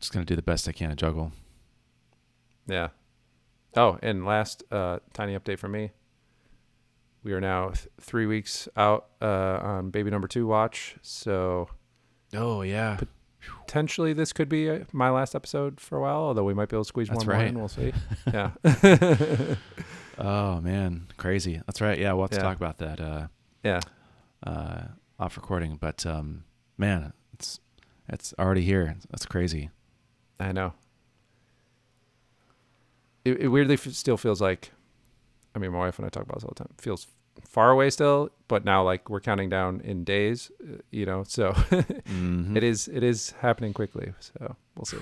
just 0.00 0.10
gonna 0.12 0.24
do 0.24 0.34
the 0.36 0.42
best 0.42 0.66
I 0.68 0.72
can 0.72 0.88
to 0.88 0.96
juggle. 0.96 1.32
Yeah. 2.66 2.88
Oh, 3.76 3.98
and 4.02 4.24
last 4.24 4.62
uh, 4.72 5.00
tiny 5.12 5.36
update 5.38 5.58
from 5.58 5.72
me. 5.72 5.90
We 7.22 7.32
are 7.34 7.40
now 7.40 7.68
th- 7.70 7.88
three 8.00 8.24
weeks 8.26 8.68
out 8.76 9.06
uh, 9.20 9.58
on 9.62 9.90
baby 9.90 10.10
number 10.10 10.28
two 10.28 10.46
watch. 10.46 10.96
So 11.02 11.68
Oh 12.34 12.62
yeah, 12.62 12.98
potentially 13.66 14.12
this 14.14 14.32
could 14.32 14.48
be 14.48 14.70
uh, 14.70 14.80
my 14.92 15.10
last 15.10 15.34
episode 15.34 15.78
for 15.80 15.98
a 15.98 16.00
while, 16.00 16.16
although 16.20 16.44
we 16.44 16.54
might 16.54 16.68
be 16.70 16.76
able 16.76 16.84
to 16.84 16.88
squeeze 16.88 17.08
That's 17.08 17.26
one 17.26 17.36
more 17.36 17.36
right. 17.42 17.48
in. 17.48 17.58
We'll 17.58 17.68
see. 17.68 17.92
Yeah. 18.32 18.50
oh 20.18 20.60
man, 20.60 21.08
crazy. 21.18 21.60
That's 21.66 21.80
right. 21.82 21.98
Yeah, 21.98 22.12
we'll 22.14 22.22
have 22.24 22.30
to 22.30 22.36
Yeah. 22.36 22.42
talk 22.42 22.56
about 22.56 22.78
that 22.78 23.00
uh, 23.00 23.26
yeah. 23.62 23.80
uh, 24.46 24.82
off 25.18 25.36
recording. 25.36 25.76
But 25.80 26.04
um, 26.06 26.44
man, 26.78 27.12
it's 28.08 28.34
already 28.38 28.62
here. 28.62 28.96
That's 29.10 29.26
crazy. 29.26 29.70
I 30.40 30.52
know. 30.52 30.72
It, 33.24 33.40
it 33.40 33.48
weirdly 33.48 33.74
f- 33.74 33.88
still 33.92 34.16
feels 34.16 34.40
like, 34.40 34.70
I 35.54 35.58
mean, 35.58 35.72
my 35.72 35.78
wife 35.78 35.98
and 35.98 36.06
I 36.06 36.08
talk 36.10 36.24
about 36.24 36.36
this 36.36 36.44
all 36.44 36.52
the 36.56 36.64
time. 36.64 36.74
Feels 36.78 37.06
far 37.48 37.70
away 37.70 37.90
still, 37.90 38.30
but 38.48 38.64
now 38.64 38.82
like 38.84 39.08
we're 39.08 39.20
counting 39.20 39.48
down 39.48 39.80
in 39.80 40.04
days, 40.04 40.50
uh, 40.62 40.76
you 40.90 41.06
know. 41.06 41.24
So 41.26 41.52
Mhm. 42.08 42.56
it 42.56 42.62
is 42.62 42.88
it 42.88 43.02
is 43.02 43.30
happening 43.40 43.72
quickly. 43.72 44.12
So 44.20 44.56
we'll 44.76 44.84
see. 44.84 44.98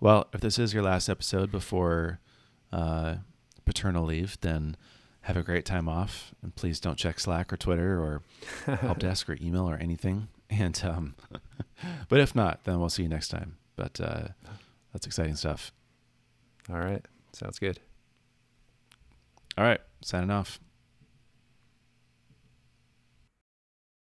Well, 0.00 0.28
if 0.32 0.40
this 0.40 0.58
is 0.58 0.72
your 0.74 0.82
last 0.82 1.08
episode 1.08 1.50
before 1.50 2.20
uh, 2.72 3.16
paternal 3.64 4.04
leave, 4.04 4.38
then 4.42 4.76
have 5.22 5.36
a 5.36 5.42
great 5.42 5.64
time 5.64 5.88
off, 5.88 6.32
and 6.42 6.54
please 6.54 6.78
don't 6.78 6.96
check 6.96 7.18
Slack 7.18 7.52
or 7.52 7.56
Twitter 7.56 7.98
or 8.00 8.22
help 8.76 8.98
desk 9.00 9.28
or 9.28 9.36
email 9.40 9.68
or 9.68 9.76
anything. 9.76 10.28
And 10.50 10.80
um, 10.84 11.14
but 12.08 12.20
if 12.20 12.34
not, 12.34 12.64
then 12.64 12.80
we'll 12.80 12.88
see 12.88 13.02
you 13.02 13.08
next 13.08 13.28
time. 13.28 13.56
But 13.76 14.00
uh, 14.00 14.28
that's 14.92 15.06
exciting 15.06 15.36
stuff. 15.36 15.72
All 16.70 16.78
right, 16.78 17.04
sounds 17.32 17.58
good. 17.58 17.80
All 19.56 19.64
right, 19.64 19.80
signing 20.02 20.30
off. 20.30 20.60